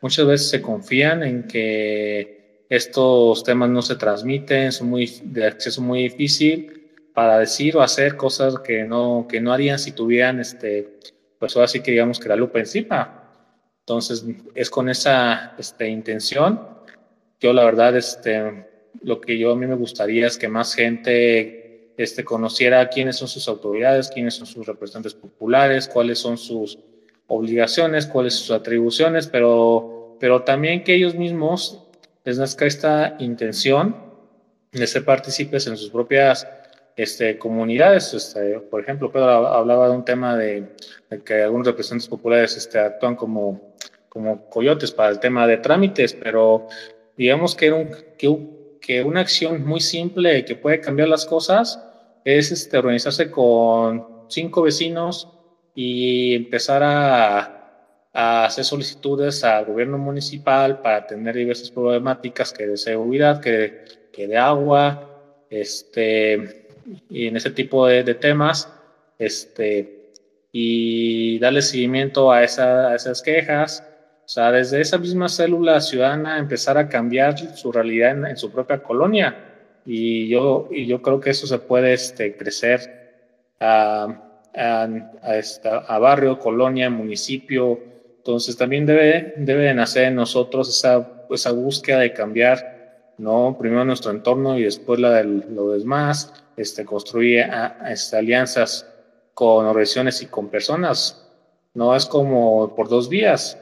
muchas 0.00 0.26
veces 0.26 0.48
se 0.48 0.62
confían 0.62 1.22
en 1.22 1.46
que 1.46 2.64
estos 2.70 3.44
temas 3.44 3.68
no 3.68 3.82
se 3.82 3.96
transmiten, 3.96 4.72
son 4.72 4.88
muy, 4.88 5.20
de 5.22 5.44
acceso 5.44 5.82
muy 5.82 6.04
difícil 6.04 6.90
para 7.12 7.38
decir 7.38 7.76
o 7.76 7.82
hacer 7.82 8.16
cosas 8.16 8.60
que 8.60 8.84
no, 8.84 9.26
que 9.28 9.42
no 9.42 9.52
harían 9.52 9.78
si 9.78 9.92
tuvieran, 9.92 10.40
este, 10.40 10.98
pues 11.38 11.54
ahora 11.56 11.68
sí 11.68 11.80
que 11.80 11.90
digamos 11.90 12.18
que 12.18 12.30
la 12.30 12.36
lupa 12.36 12.58
encima. 12.58 13.34
Entonces, 13.80 14.24
es 14.54 14.70
con 14.70 14.88
esa 14.88 15.54
este, 15.58 15.88
intención. 15.88 16.58
Yo, 17.38 17.52
la 17.52 17.66
verdad, 17.66 17.94
este, 17.96 18.67
lo 19.02 19.20
que 19.20 19.38
yo 19.38 19.52
a 19.52 19.56
mí 19.56 19.66
me 19.66 19.74
gustaría 19.74 20.26
es 20.26 20.38
que 20.38 20.48
más 20.48 20.74
gente 20.74 21.92
este, 21.96 22.24
conociera 22.24 22.88
quiénes 22.88 23.16
son 23.16 23.28
sus 23.28 23.48
autoridades, 23.48 24.08
quiénes 24.08 24.34
son 24.34 24.46
sus 24.46 24.66
representantes 24.66 25.14
populares, 25.14 25.88
cuáles 25.88 26.18
son 26.18 26.38
sus 26.38 26.78
obligaciones, 27.26 28.06
cuáles 28.06 28.34
son 28.34 28.46
sus 28.46 28.56
atribuciones, 28.56 29.26
pero, 29.26 30.16
pero 30.20 30.42
también 30.42 30.84
que 30.84 30.94
ellos 30.94 31.14
mismos 31.14 31.82
les 32.24 32.38
nazca 32.38 32.66
esta 32.66 33.16
intención 33.18 33.96
de 34.72 34.86
ser 34.86 35.04
partícipes 35.04 35.66
en 35.66 35.76
sus 35.76 35.90
propias 35.90 36.46
este, 36.96 37.38
comunidades. 37.38 38.12
Este, 38.12 38.58
por 38.60 38.80
ejemplo, 38.80 39.10
Pedro 39.10 39.46
hablaba 39.48 39.88
de 39.88 39.94
un 39.94 40.04
tema 40.04 40.36
de, 40.36 40.74
que 41.24 41.42
algunos 41.42 41.66
representantes 41.66 42.08
populares 42.08 42.56
este, 42.56 42.78
actúan 42.78 43.16
como, 43.16 43.72
como 44.08 44.48
coyotes 44.48 44.92
para 44.92 45.10
el 45.10 45.20
tema 45.20 45.46
de 45.46 45.58
trámites, 45.58 46.12
pero 46.12 46.66
digamos 47.16 47.54
que, 47.54 47.72
un, 47.72 47.90
que, 48.16 48.28
que, 48.80 49.02
una 49.02 49.20
acción 49.20 49.66
muy 49.66 49.80
simple 49.80 50.44
que 50.44 50.54
puede 50.54 50.80
cambiar 50.80 51.08
las 51.08 51.26
cosas 51.26 51.82
es 52.24 52.52
este, 52.52 52.78
organizarse 52.78 53.30
con 53.30 54.06
cinco 54.28 54.62
vecinos 54.62 55.28
y 55.74 56.34
empezar 56.34 56.82
a, 56.82 57.54
hacer 58.12 58.64
solicitudes 58.64 59.44
al 59.44 59.66
gobierno 59.66 59.96
municipal 59.96 60.80
para 60.82 60.96
atender 60.96 61.36
diversas 61.36 61.70
problemáticas 61.70 62.52
que 62.52 62.66
de 62.66 62.76
seguridad, 62.76 63.40
que, 63.40 63.84
que 64.12 64.26
de 64.26 64.36
agua, 64.36 65.08
este, 65.50 66.66
y 67.08 67.26
en 67.26 67.36
ese 67.36 67.50
tipo 67.50 67.86
de, 67.86 68.02
temas, 68.14 68.72
este, 69.18 70.10
y 70.52 71.38
darle 71.38 71.62
seguimiento 71.62 72.32
a, 72.32 72.42
esa, 72.42 72.88
a, 72.88 72.96
esas 72.96 73.22
quejas. 73.22 73.84
O 74.28 74.30
sea, 74.30 74.52
desde 74.52 74.82
esa 74.82 74.98
misma 74.98 75.26
célula 75.30 75.80
ciudadana 75.80 76.36
empezar 76.36 76.76
a 76.76 76.86
cambiar 76.86 77.38
su 77.56 77.72
realidad 77.72 78.28
en, 78.28 78.36
su 78.36 78.52
propia 78.52 78.82
colonia. 78.82 79.34
Y 79.86 80.28
yo, 80.28 80.68
y 80.70 80.84
yo 80.84 81.00
creo 81.00 81.18
que 81.18 81.30
eso 81.30 81.46
se 81.46 81.58
puede 81.58 81.94
este, 81.94 82.36
crecer 82.36 83.24
a, 83.58 84.44
a, 84.54 84.88
a, 85.88 85.98
barrio, 85.98 86.38
colonia, 86.38 86.90
municipio. 86.90 87.80
Entonces 88.18 88.54
también 88.54 88.84
debe, 88.84 89.32
debe 89.38 89.72
nacer 89.72 90.08
en 90.08 90.16
nosotros 90.16 90.68
esa, 90.68 91.24
esa 91.30 91.52
búsqueda 91.52 92.00
de 92.00 92.12
cambiar, 92.12 93.14
¿no? 93.16 93.56
Primero 93.58 93.86
nuestro 93.86 94.10
entorno 94.10 94.58
y 94.58 94.64
después 94.64 95.00
la 95.00 95.10
de 95.14 95.24
lo 95.24 95.70
demás 95.70 96.34
este, 96.58 96.84
construye 96.84 97.48
este, 97.88 98.18
alianzas 98.18 98.86
con 99.32 99.64
organizaciones 99.64 100.20
y 100.20 100.26
con 100.26 100.50
personas. 100.50 101.26
No 101.72 101.96
es 101.96 102.04
como 102.04 102.74
por 102.76 102.90
dos 102.90 103.08
vías. 103.08 103.56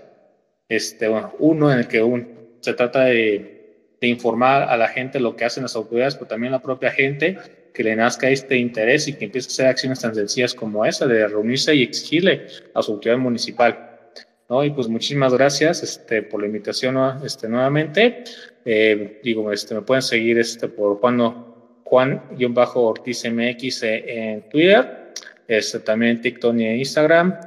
Este, 0.68 1.08
uno 1.38 1.72
en 1.72 1.78
el 1.78 1.88
que 1.88 2.02
un, 2.02 2.56
se 2.60 2.74
trata 2.74 3.04
de, 3.04 3.84
de, 4.00 4.06
informar 4.08 4.62
a 4.64 4.76
la 4.76 4.88
gente 4.88 5.20
lo 5.20 5.36
que 5.36 5.44
hacen 5.44 5.62
las 5.62 5.76
autoridades, 5.76 6.16
pero 6.16 6.26
también 6.26 6.52
la 6.52 6.62
propia 6.62 6.90
gente 6.90 7.38
que 7.76 7.84
le 7.84 7.94
nazca 7.94 8.30
este 8.30 8.56
interés 8.56 9.06
y 9.06 9.12
que 9.12 9.26
empiece 9.26 9.48
a 9.48 9.52
hacer 9.52 9.66
acciones 9.66 10.00
tan 10.00 10.14
sencillas 10.14 10.54
como 10.54 10.84
esa 10.84 11.06
de 11.06 11.28
reunirse 11.28 11.74
y 11.74 11.82
exigirle 11.82 12.46
a 12.74 12.82
su 12.82 12.92
autoridad 12.92 13.18
municipal. 13.18 13.98
¿no? 14.48 14.64
Y 14.64 14.70
pues 14.70 14.88
muchísimas 14.88 15.34
gracias 15.34 15.82
este, 15.82 16.22
por 16.22 16.40
la 16.40 16.46
invitación 16.46 16.96
este, 17.22 17.48
nuevamente. 17.48 18.24
Eh, 18.64 19.20
digo, 19.22 19.52
este, 19.52 19.74
me 19.74 19.82
pueden 19.82 20.02
seguir 20.02 20.38
este, 20.38 20.68
por 20.68 20.98
cuando 21.00 21.82
Juan-Ortiz 21.84 23.24
MX 23.30 23.82
en 23.82 24.48
Twitter, 24.48 25.12
este, 25.46 25.80
también 25.80 26.16
en 26.16 26.20
TikTok 26.22 26.56
y 26.56 26.64
en 26.64 26.78
Instagram. 26.78 27.38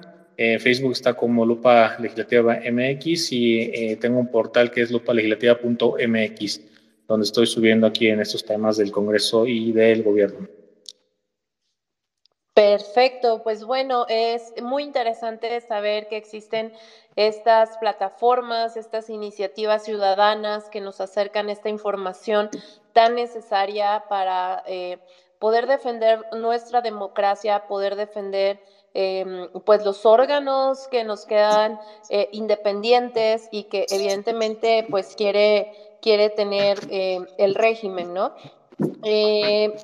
En 0.41 0.57
Facebook 0.61 0.93
está 0.93 1.15
como 1.15 1.45
Lupa 1.45 1.97
Legislativa 1.99 2.61
MX 2.71 3.33
y 3.33 3.59
eh, 3.73 3.97
tengo 3.97 4.19
un 4.19 4.31
portal 4.31 4.71
que 4.71 4.83
es 4.83 4.89
lupalegislativa.mx, 4.89 6.61
donde 7.09 7.25
estoy 7.25 7.45
subiendo 7.45 7.85
aquí 7.85 8.07
en 8.07 8.21
estos 8.21 8.45
temas 8.45 8.77
del 8.77 8.89
Congreso 8.89 9.45
y 9.45 9.73
del 9.73 10.01
Gobierno. 10.01 10.47
Perfecto, 12.53 13.43
pues 13.43 13.65
bueno, 13.65 14.05
es 14.07 14.53
muy 14.63 14.83
interesante 14.83 15.59
saber 15.59 16.07
que 16.07 16.15
existen 16.15 16.71
estas 17.17 17.77
plataformas, 17.77 18.77
estas 18.77 19.09
iniciativas 19.09 19.83
ciudadanas 19.83 20.69
que 20.69 20.79
nos 20.79 21.01
acercan 21.01 21.49
esta 21.49 21.67
información 21.67 22.49
tan 22.93 23.15
necesaria 23.15 24.05
para 24.07 24.63
eh, 24.67 24.99
poder 25.37 25.67
defender 25.67 26.21
nuestra 26.31 26.79
democracia, 26.79 27.67
poder 27.67 27.97
defender 27.97 28.61
em, 28.93 29.49
pues 29.65 29.85
los 29.85 30.05
órganos 30.05 30.87
que 30.87 31.03
nos 31.03 31.25
quedan 31.25 31.79
eh, 32.09 32.29
independientes 32.31 33.47
y 33.51 33.63
que 33.63 33.85
evidentemente 33.89 34.85
pues 34.89 35.15
quiere, 35.15 35.71
quiere 36.01 36.29
tener 36.29 36.79
em, 36.89 37.25
el 37.37 37.55
régimen, 37.55 38.13
¿no? 38.13 38.33
Eh, 39.03 39.75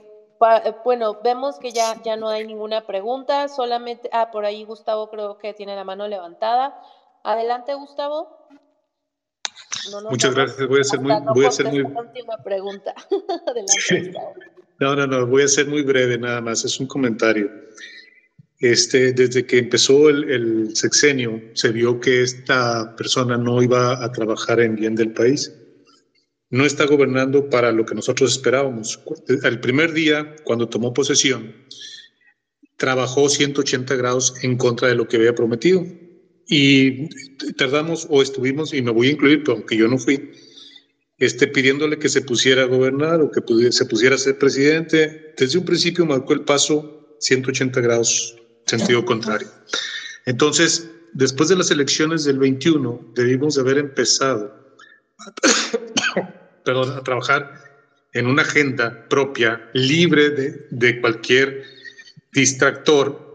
bueno, 0.83 1.19
vemos 1.23 1.59
que 1.59 1.71
ya, 1.71 2.01
ya 2.03 2.17
no 2.17 2.27
hay 2.27 2.45
ninguna 2.45 2.85
pregunta, 2.85 3.47
solamente, 3.47 4.09
ah, 4.11 4.29
por 4.31 4.45
ahí 4.45 4.63
Gustavo 4.63 5.09
creo 5.09 5.37
que 5.37 5.53
tiene 5.53 5.75
la 5.75 5.83
mano 5.83 6.07
levantada. 6.07 6.79
Adelante, 7.23 7.73
Gustavo. 7.73 8.45
Muchas 10.09 10.35
gracias. 10.35 10.67
Voy 10.67 10.81
a 10.81 10.83
ser 10.83 10.99
muy, 10.99 11.13
voy 11.33 11.45
a 11.45 11.51
ser 11.51 11.67
muy. 11.67 11.81
Última 11.81 12.37
pregunta. 12.43 12.93
no, 14.79 14.95
no, 14.95 15.07
no. 15.07 15.27
Voy 15.27 15.43
a 15.43 15.47
ser 15.47 15.67
muy 15.67 15.83
breve 15.83 16.17
nada 16.17 16.41
más. 16.41 16.65
Es 16.65 16.79
un 16.79 16.87
comentario. 16.87 17.49
Este, 18.59 19.11
desde 19.11 19.45
que 19.45 19.57
empezó 19.57 20.09
el, 20.09 20.29
el 20.31 20.75
sexenio, 20.75 21.41
se 21.53 21.71
vio 21.71 21.99
que 21.99 22.21
esta 22.21 22.95
persona 22.95 23.37
no 23.37 23.61
iba 23.61 24.03
a 24.03 24.11
trabajar 24.11 24.59
en 24.61 24.75
bien 24.75 24.95
del 24.95 25.11
país. 25.11 25.51
No 26.49 26.65
está 26.65 26.85
gobernando 26.85 27.49
para 27.49 27.71
lo 27.71 27.85
que 27.85 27.95
nosotros 27.95 28.31
esperábamos. 28.31 28.99
El 29.43 29.59
primer 29.59 29.91
día, 29.93 30.35
cuando 30.43 30.69
tomó 30.69 30.93
posesión, 30.93 31.53
trabajó 32.77 33.29
180 33.29 33.95
grados 33.95 34.33
en 34.41 34.57
contra 34.57 34.87
de 34.87 34.95
lo 34.95 35.07
que 35.07 35.17
había 35.17 35.35
prometido 35.35 35.85
y 36.47 37.09
tardamos 37.53 38.07
o 38.09 38.21
estuvimos, 38.21 38.73
y 38.73 38.81
me 38.81 38.91
voy 38.91 39.07
a 39.07 39.11
incluir, 39.11 39.43
aunque 39.47 39.77
yo 39.77 39.87
no 39.87 39.97
fui, 39.97 40.31
este, 41.17 41.47
pidiéndole 41.47 41.97
que 41.97 42.09
se 42.09 42.21
pusiera 42.21 42.63
a 42.63 42.67
gobernar 42.67 43.21
o 43.21 43.31
que 43.31 43.41
se 43.71 43.85
pusiera 43.85 44.15
a 44.15 44.19
ser 44.19 44.37
presidente. 44.37 45.33
Desde 45.37 45.57
un 45.57 45.65
principio 45.65 46.05
marcó 46.05 46.33
el 46.33 46.41
paso 46.41 47.17
180 47.19 47.81
grados, 47.81 48.35
sentido 48.65 49.05
contrario. 49.05 49.47
Entonces, 50.25 50.89
después 51.13 51.49
de 51.49 51.55
las 51.55 51.71
elecciones 51.71 52.23
del 52.23 52.39
21, 52.39 53.13
debimos 53.15 53.55
de 53.55 53.61
haber 53.61 53.77
empezado 53.77 54.53
perdón, 56.63 56.97
a 56.97 57.03
trabajar 57.03 57.63
en 58.13 58.27
una 58.27 58.43
agenda 58.43 59.07
propia, 59.09 59.69
libre 59.73 60.29
de, 60.29 60.67
de 60.71 61.01
cualquier 61.01 61.63
distractor 62.31 63.25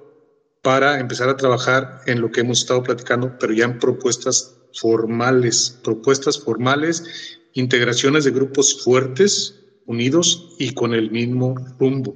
para 0.63 1.01
empezar 1.01 1.29
a 1.29 1.37
trabajar 1.37 2.01
en 2.07 2.21
lo 2.21 2.31
que 2.31 2.41
hemos 2.41 2.61
estado 2.61 2.83
platicando, 2.83 3.39
pero 3.39 3.53
ya 3.53 3.65
en 3.65 3.79
propuestas 3.79 4.57
formales, 4.75 5.79
propuestas 5.83 6.39
formales, 6.39 7.39
integraciones 7.55 8.25
de 8.25 8.31
grupos 8.31 8.83
fuertes, 8.83 9.57
unidos 9.87 10.55
y 10.59 10.75
con 10.75 10.95
el 10.95 11.11
mismo 11.11 11.55
rumbo. 11.79 12.15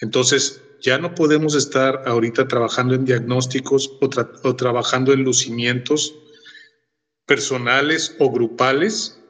Entonces, 0.00 0.60
ya 0.86 0.98
no 0.98 1.16
podemos 1.16 1.56
estar 1.56 2.04
ahorita 2.06 2.46
trabajando 2.46 2.94
en 2.94 3.04
diagnósticos 3.04 3.90
o, 4.00 4.08
o 4.48 4.56
trabajando 4.56 5.12
en 5.12 5.24
lucimientos 5.24 6.14
personales 7.26 8.14
o 8.20 8.30
grupales, 8.30 9.20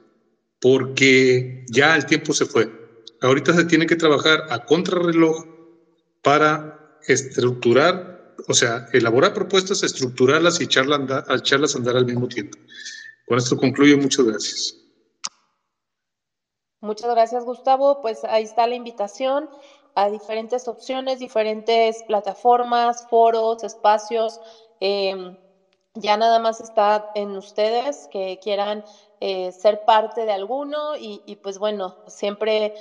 porque 0.61 1.65
ya 1.71 1.97
el 1.97 2.05
tiempo 2.05 2.35
se 2.35 2.45
fue. 2.45 2.71
Ahorita 3.23 3.55
se 3.55 3.65
tiene 3.65 3.87
que 3.87 3.97
trabajar 3.97 4.45
a 4.51 4.67
contrarreloj 4.67 5.47
para 6.23 6.99
estructurar 7.09 8.17
o 8.49 8.53
sea, 8.53 8.87
elaborar 8.93 9.33
propuestas, 9.33 9.83
estructurarlas 9.83 10.61
y 10.61 10.65
echarlas, 10.65 11.25
echarlas 11.31 11.75
a 11.75 11.79
andar 11.79 11.97
al 11.97 12.05
mismo 12.05 12.29
tiempo. 12.29 12.59
Con 13.27 13.39
esto 13.39 13.57
concluyo. 13.57 13.97
Muchas 13.97 14.27
gracias. 14.27 14.77
Muchas 16.81 17.11
gracias, 17.11 17.45
Gustavo. 17.45 18.03
Pues 18.03 18.25
ahí 18.25 18.45
está 18.45 18.67
la 18.67 18.75
invitación 18.75 19.49
a 19.97 20.11
diferentes 20.11 20.69
opciones, 20.69 21.19
diferentes 21.19 22.03
plataformas, 22.05 23.05
foros, 23.09 23.65
espacios. 23.65 24.41
Em, 24.79 25.37
ya 25.95 26.17
nada 26.19 26.39
más 26.39 26.61
está 26.61 27.11
en 27.15 27.35
ustedes 27.37 28.07
que 28.09 28.39
quieran 28.39 28.85
eh, 29.21 29.51
ser 29.53 29.81
parte 29.87 30.27
de 30.27 30.33
alguno 30.33 30.95
y, 30.99 31.37
pues 31.43 31.59
bueno, 31.59 31.97
siempre 32.07 32.75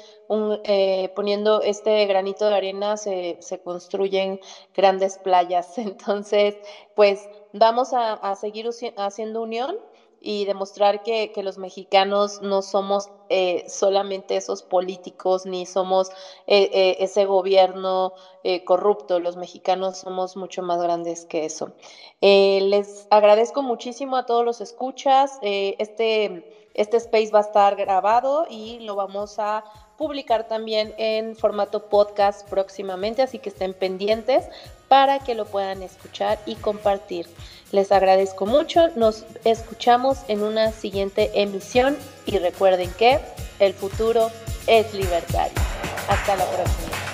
eh, 0.66 1.10
poniendo 1.16 1.62
este 1.62 2.06
granito 2.06 2.48
de 2.50 2.56
arena 2.56 2.98
se, 2.98 3.40
construyen 3.64 4.38
grandes 4.74 5.18
playas. 5.18 5.78
Entonces, 5.78 6.58
pues 6.94 7.30
vamos 7.54 7.94
a 7.94 8.36
seguir 8.36 8.70
haciendo 8.98 9.42
unión 9.42 9.74
y 10.26 10.46
demostrar 10.46 11.04
que, 11.04 11.32
los 11.44 11.60
mexicanos 11.60 12.42
no 12.42 12.64
somos 12.64 13.12
eh, 13.30 13.64
solamente 13.70 14.36
esos 14.36 14.64
políticos 14.64 15.46
ni 15.46 15.68
somos 15.68 16.10
eh, 16.48 16.70
eh, 16.74 16.98
ese 17.00 17.26
gobierno 17.26 18.14
corrupto. 18.66 19.20
Los 19.20 19.38
mexicanos 19.38 19.98
somos 19.98 20.36
mucho 20.36 20.64
más 20.64 20.82
grandes 20.82 21.26
que 21.26 21.46
eso. 21.46 21.74
les 22.22 23.08
agradezco 23.12 23.62
muchísimo 23.62 24.18
a 24.18 24.26
todos 24.26 24.44
los 24.44 24.62
escuchas. 24.62 25.38
este, 25.44 26.72
este 26.74 26.98
space 26.98 27.30
va 27.32 27.40
a 27.40 27.44
estar 27.44 27.76
grabado 27.76 28.48
y 28.50 28.80
lo 28.80 28.96
vamos 28.96 29.38
a 29.38 29.64
publicar 29.98 30.48
también 30.48 30.94
en 30.98 31.36
formato 31.36 31.88
podcast 31.88 32.50
próximamente, 32.50 33.22
así 33.22 33.40
que 33.40 33.50
estén 33.50 33.74
pendientes 33.74 34.48
para 34.88 35.20
que 35.20 35.36
lo 35.36 35.46
puedan 35.46 35.84
escuchar 35.84 36.40
y 36.46 36.56
compartir. 36.56 37.28
Les 37.76 37.92
agradezco 37.92 38.46
mucho, 38.46 38.88
nos 38.96 39.26
escuchamos 39.44 40.20
en 40.30 40.44
una 40.44 40.72
siguiente 40.72 41.30
emisión 41.34 41.98
y 42.26 42.38
recuerden 42.38 42.90
que 42.92 43.20
el 43.60 43.74
futuro 43.74 44.32
es 44.66 44.94
libertario. 44.94 45.62
Hasta 46.08 46.38
la 46.38 46.46
próxima. 46.46 47.05